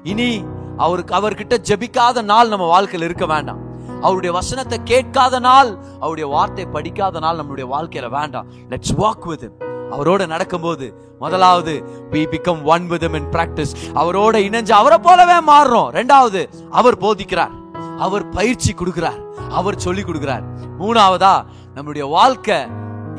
இனி 0.03 0.45
அவருக்கு 0.77 1.15
அவர்கிட்ட 1.15 1.57
ஜெபிக்காத 1.69 2.23
நாள் 2.23 2.49
நம்ம 2.49 2.67
வாழ்க்கையில் 2.67 3.09
இருக்க 3.09 3.27
வேண்டாம். 3.27 3.69
அவருடைய 4.03 4.35
வசனத்தை 4.35 4.79
கேட்காத 4.85 5.39
நாள் 5.39 5.79
அவருடைய 6.01 6.31
வார்த்தை 6.31 6.67
படிக்காத 6.67 7.19
நாள் 7.19 7.37
நம்மளுடைய 7.37 7.67
வாழ்க்கையில 7.73 8.09
வேண்டாம். 8.09 8.47
லெட்ஸ் 8.69 8.95
வாக் 8.99 9.27
வித் 9.27 9.51
அவரோட 9.91 10.27
நடக்கும்போது 10.27 11.15
முதலாவது 11.19 11.85
be 12.11 12.25
become 12.25 12.63
one 12.63 12.87
with 12.87 13.03
in 13.03 13.31
practice 13.31 13.75
அவரோட 13.95 14.37
இணைஞ்சு 14.49 14.71
அவரை 14.71 14.99
போலவே 14.99 15.53
மாறுறோம். 15.53 15.89
ரெண்டாவது 15.91 16.49
அவர் 16.71 16.99
போதிக்கிறார். 16.99 17.51
அவர் 17.99 18.29
பயிற்சி 18.29 18.75
கொடுக்கிறார். 18.75 19.19
அவர் 19.51 19.79
சொல்லி 19.79 20.03
கொடுக்கிறார். 20.03 20.45
மூணாவதா 20.79 21.45
நம்மளுடைய 21.75 22.09
வாழ்க்கை 22.09 22.57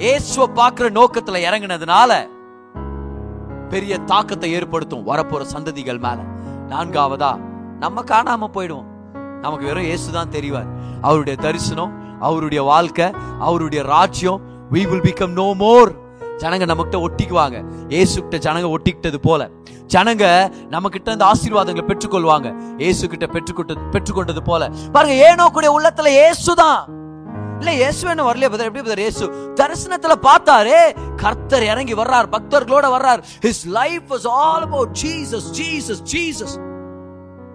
இயேசுவை 0.03 0.45
பார்க்கிற 0.59 0.85
நோக்கத்துல 0.97 1.39
இறங்குனதுனால 1.47 2.11
பெரிய 3.71 3.93
தாக்கத்தை 4.11 4.47
ஏற்படுத்தும் 4.57 5.03
வரப்போற 5.09 5.41
சந்ததிகள் 5.51 5.99
மேல. 6.05 6.19
நான்காவதா 6.71 7.31
நம்ம 7.83 8.03
காணாம 8.11 8.49
போயிடுவோம். 8.55 8.87
நமக்கு 9.43 9.67
வெறும் 9.69 9.87
இயேசு 9.89 10.07
தான் 10.15 10.31
தெரிவார். 10.35 10.69
அவருடைய 11.07 11.35
தரிசனம் 11.45 11.91
அவருடைய 12.27 12.61
வாழ்க்கை 12.71 13.07
அவருடைய 13.47 13.81
ராஜ்யம் 13.93 14.41
we 14.73 14.81
will 14.91 15.05
become 15.07 15.35
no 15.41 15.47
more 15.61 15.91
ஜனங்க 16.43 16.65
நம்மகிட்ட 16.71 16.99
ஒட்டிக்குவாங்க. 17.07 17.57
இயேசு 17.93 18.15
கிட்ட 18.23 18.39
ஜனங்க 18.47 18.69
ஒட்டிக்கிட்டது 18.75 19.19
போல. 19.27 19.49
ஜனங்க 19.95 20.25
நம்ம 20.73 20.89
கிட்ட 20.95 21.15
இந்த 21.17 21.25
ஆசீர்வாதங்களை 21.33 21.85
பெற்றுக்கொள்வாங்க. 21.91 22.49
ஏசு 22.89 23.09
கிட்ட 23.13 23.27
பெற்றுக்கொண்டது 23.35 23.85
பெற்றுக்கொண்டது 23.95 24.43
போல. 24.49 24.71
பாருங்க 24.95 25.15
ஏனோ 25.29 25.47
கூடிய 25.57 25.71
உள்ளத்துல 25.77 26.11
ஏசுதான் 26.25 26.81
இல்ல 27.61 27.71
இயேசு 27.81 28.07
என்ன 28.11 28.23
வரலையே 28.27 28.49
பதர் 28.53 28.69
எப்படி 28.69 28.83
பதர் 28.85 29.01
இயேசு? 29.03 29.25
தரிசனத்துல 29.59 30.13
பார்த்தாரே 30.27 30.79
கர்த்தர் 31.23 31.65
இறங்கி 31.71 31.95
வர்றார் 31.99 32.27
பக்தர்களோட 32.35 32.85
வர்றார். 32.95 33.21
His 33.45 33.63
life 33.79 34.05
was 34.13 34.27
all 34.39 34.63
about 34.67 34.93
Jesus 35.03 35.47
Jesus 35.59 36.01
Jesus 36.13 36.55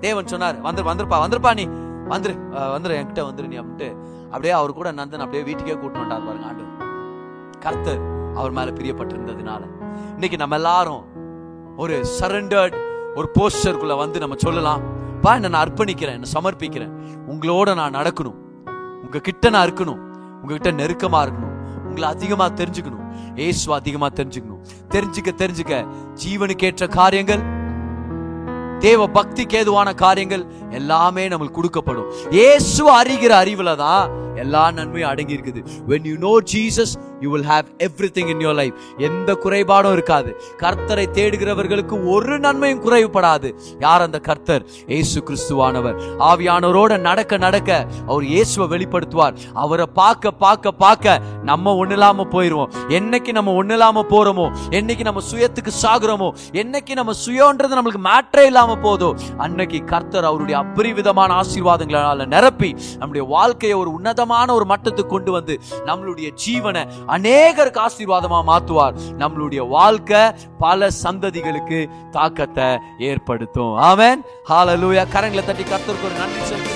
தேவன் 0.01 0.27
சொன்னார் 0.27 0.57
வந்துரு 0.69 0.89
வந்திருப்பா 0.91 1.19
வந்துருப்பா 1.25 1.53
நீ. 1.61 1.67
வந்துரு 2.13 2.35
வந்துரு 2.75 2.97
என்கிட்ட 2.99 3.23
வந்துரு 3.29 3.51
நீ 3.53 3.57
அப்படின்ட்டு. 3.63 3.89
அப்படியே 4.33 4.55
அவர் 4.61 4.77
கூட 4.79 4.89
நந்தன் 4.93 5.25
அப்படியே 5.25 5.43
வீட்டுக்கே 5.49 5.77
கூட்டு 5.83 5.99
வந்தார் 5.99 6.27
பாருங்க 6.29 6.47
ஆண்டு 6.47 6.65
கர்த்தர் 7.67 8.03
அவர் 8.39 8.57
மேல 8.59 8.71
பிரியப்பட்டிருந்ததுனால. 8.79 9.63
இன்னைக்கு 10.15 10.37
நம்ம 10.37 10.57
எல்லாரும் 10.63 11.05
ஒரு 11.77 11.97
சரண்டர்ட் 12.19 12.77
ஒரு 13.19 13.29
போஸ்டருக்குள்ள 13.39 13.97
வந்து 13.97 14.19
நம்ம 14.21 14.35
சொல்லலாம். 14.39 14.83
பா 15.23 15.31
என்ன 15.35 15.49
நான் 15.49 15.65
அர்ப்பணிக்கிறேன் 15.67 16.19
என்ன 16.19 16.29
சமர்ப்பிக்கிறேன். 16.35 16.93
உங்களோட 17.33 17.75
நான் 17.75 17.97
நடக்கணும். 18.01 18.41
உங்ககிட்ட 19.07 19.51
நான் 19.51 19.73
இருக்கணும். 19.73 20.03
உங்ககிட்ட 20.43 20.71
நெருக்கமா 20.73 21.21
இருக்கணும். 21.21 21.55
உங்களை 21.85 22.09
அதிகமா 22.09 22.47
தெரிஞ்சுக்கணும். 22.49 23.05
ஏசு 23.37 23.75
அதிகமா 23.75 24.09
தெரிஞ்சுக்கணும். 24.09 24.63
தெரிஞ்சுக்க 24.91 25.33
தெரிஞ்சுக்க. 25.43 25.87
ஜீவனுக்கேற்ற 26.25 26.89
காரியங்கள் 26.89 27.43
தேவ 28.79 29.07
பக்திக்கு 29.07 29.53
ஏதுவான 29.53 29.95
காரியங்கள் 29.95 30.47
எல்லாமே 30.71 31.29
நம்மளுக்கு 31.29 31.59
கொடுக்கப்படும். 31.59 32.13
இயேசு 32.31 33.03
அறிகிற 33.03 33.33
அறிவுல 33.43 33.77
தான் 33.77 34.26
எல்லா 34.45 34.65
நன்மையும் 34.79 35.11
அடங்கி 35.11 35.37
இருக்குது 35.37 35.63
when 35.91 36.07
you 36.11 36.17
know 36.27 36.33
Jesus 36.55 36.95
you 37.23 37.29
will 37.35 37.49
have 37.53 37.67
everything 38.17 38.31
in 38.35 38.43
your 38.47 38.57
life 38.61 38.75
எந்த 39.09 39.31
குறைபாடும் 39.45 39.95
இருக்காது. 39.97 40.31
கர்த்தரை 40.63 41.07
தேடுகிறவர்களுக்கு 41.19 41.97
ஒரு 42.15 42.39
நன்மையும் 42.39 42.83
குறைவுபடாது. 42.87 43.49
யார் 43.85 44.05
அந்த 44.07 44.19
கர்த்தர்? 44.29 44.65
இயேசு 44.87 45.19
கிறிஸ்துவானவர். 45.29 45.97
ஆவியானவரோட 46.31 46.93
நடக்க 47.09 47.39
நடக்க 47.47 47.71
அவர் 48.11 48.27
இயேசுவை 48.33 48.67
வெளிப்படுத்துவார். 48.75 49.37
அவரை 49.65 49.87
பார்க்க 50.01 50.35
பார்க்க 50.45 50.73
பார்க்க 50.85 51.21
நம்ம 51.51 51.75
ஒண்ணு 51.83 51.97
இல்லாம 51.99 52.27
போயிருவோம். 52.35 52.71
என்னைக்கு 52.99 53.31
நம்ம 53.39 53.55
ஒண்ணு 53.61 53.75
இல்லாம 53.79 54.05
போறோமோ 54.13 54.47
என்னைக்கு 54.79 55.05
நம்ம 55.09 55.23
சுயத்துக்கு 55.31 55.73
சாகுறோமோ 55.83 56.29
என்னைக்கு 56.63 56.93
நம்ம 57.01 57.13
சுயன்றது 57.25 57.77
நம்மளுக்கு 57.79 58.03
மேட்ரே 58.09 58.45
இல்லாம 58.51 58.77
போதோ 58.87 59.11
அன்னைக்கு 59.45 59.79
கர்த்தர் 59.93 60.29
அவருடைய 60.31 60.57
அபரிவிதமான 60.65 61.37
ஆசீர்வாதங்களால 61.43 62.27
நிரப்பி 62.35 62.71
நம்முடைய 62.99 63.25
வாழ்க்கையை 63.35 63.77
ஒரு 63.83 63.91
உன்னதம் 63.93 64.26
உயரமான 64.27 64.55
ஒரு 64.55 64.67
மட்டத்துக்கு 64.73 65.07
கொண்டு 65.07 65.33
வந்து 65.33 65.55
நம்மளுடைய 65.87 66.29
ஜீவனை 66.45 66.83
அநேகருக்கு 67.09 67.81
ஆசீர்வாதமா 67.87 68.39
மாத்துவார். 68.51 68.97
நம்மளுடைய 69.19 69.69
வாழ்க்கை 69.69 70.23
பல 70.59 70.89
சந்ததிகளுக்கு 71.03 71.79
தாக்கத்தை 72.11 72.67
ஏற்படுத்தும். 72.99 73.75
ஆமென். 73.89 74.21
ஹாலலூயா 74.49 75.05
கரங்களை 75.15 75.45
தட்டி 75.45 75.65
கத்தருக்கு 75.71 76.07
ஒரு 76.09 76.17
நன்றி 76.19 76.43
சொல்லுங்க 76.51 76.75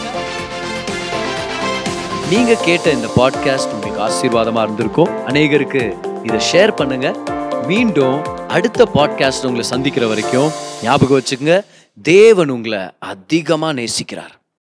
நீங்க 2.30 2.54
கேட்ட 2.54 2.90
இந்த 2.90 3.08
பாட்காஸ்ட் 3.16 3.72
உங்களுக்கு 3.74 4.04
ஆசீர்வாதமா 4.08 4.62
இருந்திருக்கும். 4.62 5.12
அநேகருக்கு 5.26 5.84
இதை 6.22 6.40
ஷேர் 6.52 6.76
பண்ணுங்க. 6.76 7.08
மீண்டும் 7.66 8.18
அடுத்த 8.48 8.88
பாட்காஸ்ட் 8.94 9.48
உங்களை 9.48 9.66
சந்திக்கிற 9.72 10.06
வரைக்கும் 10.06 10.50
ஞாபகம் 10.82 11.20
வச்சுக்கோங்க. 11.20 11.56
தேவன் 12.02 12.48
உங்களை 12.48 12.82
அதிகமா 12.98 13.70
நேசிக்கிறார். 13.70 14.34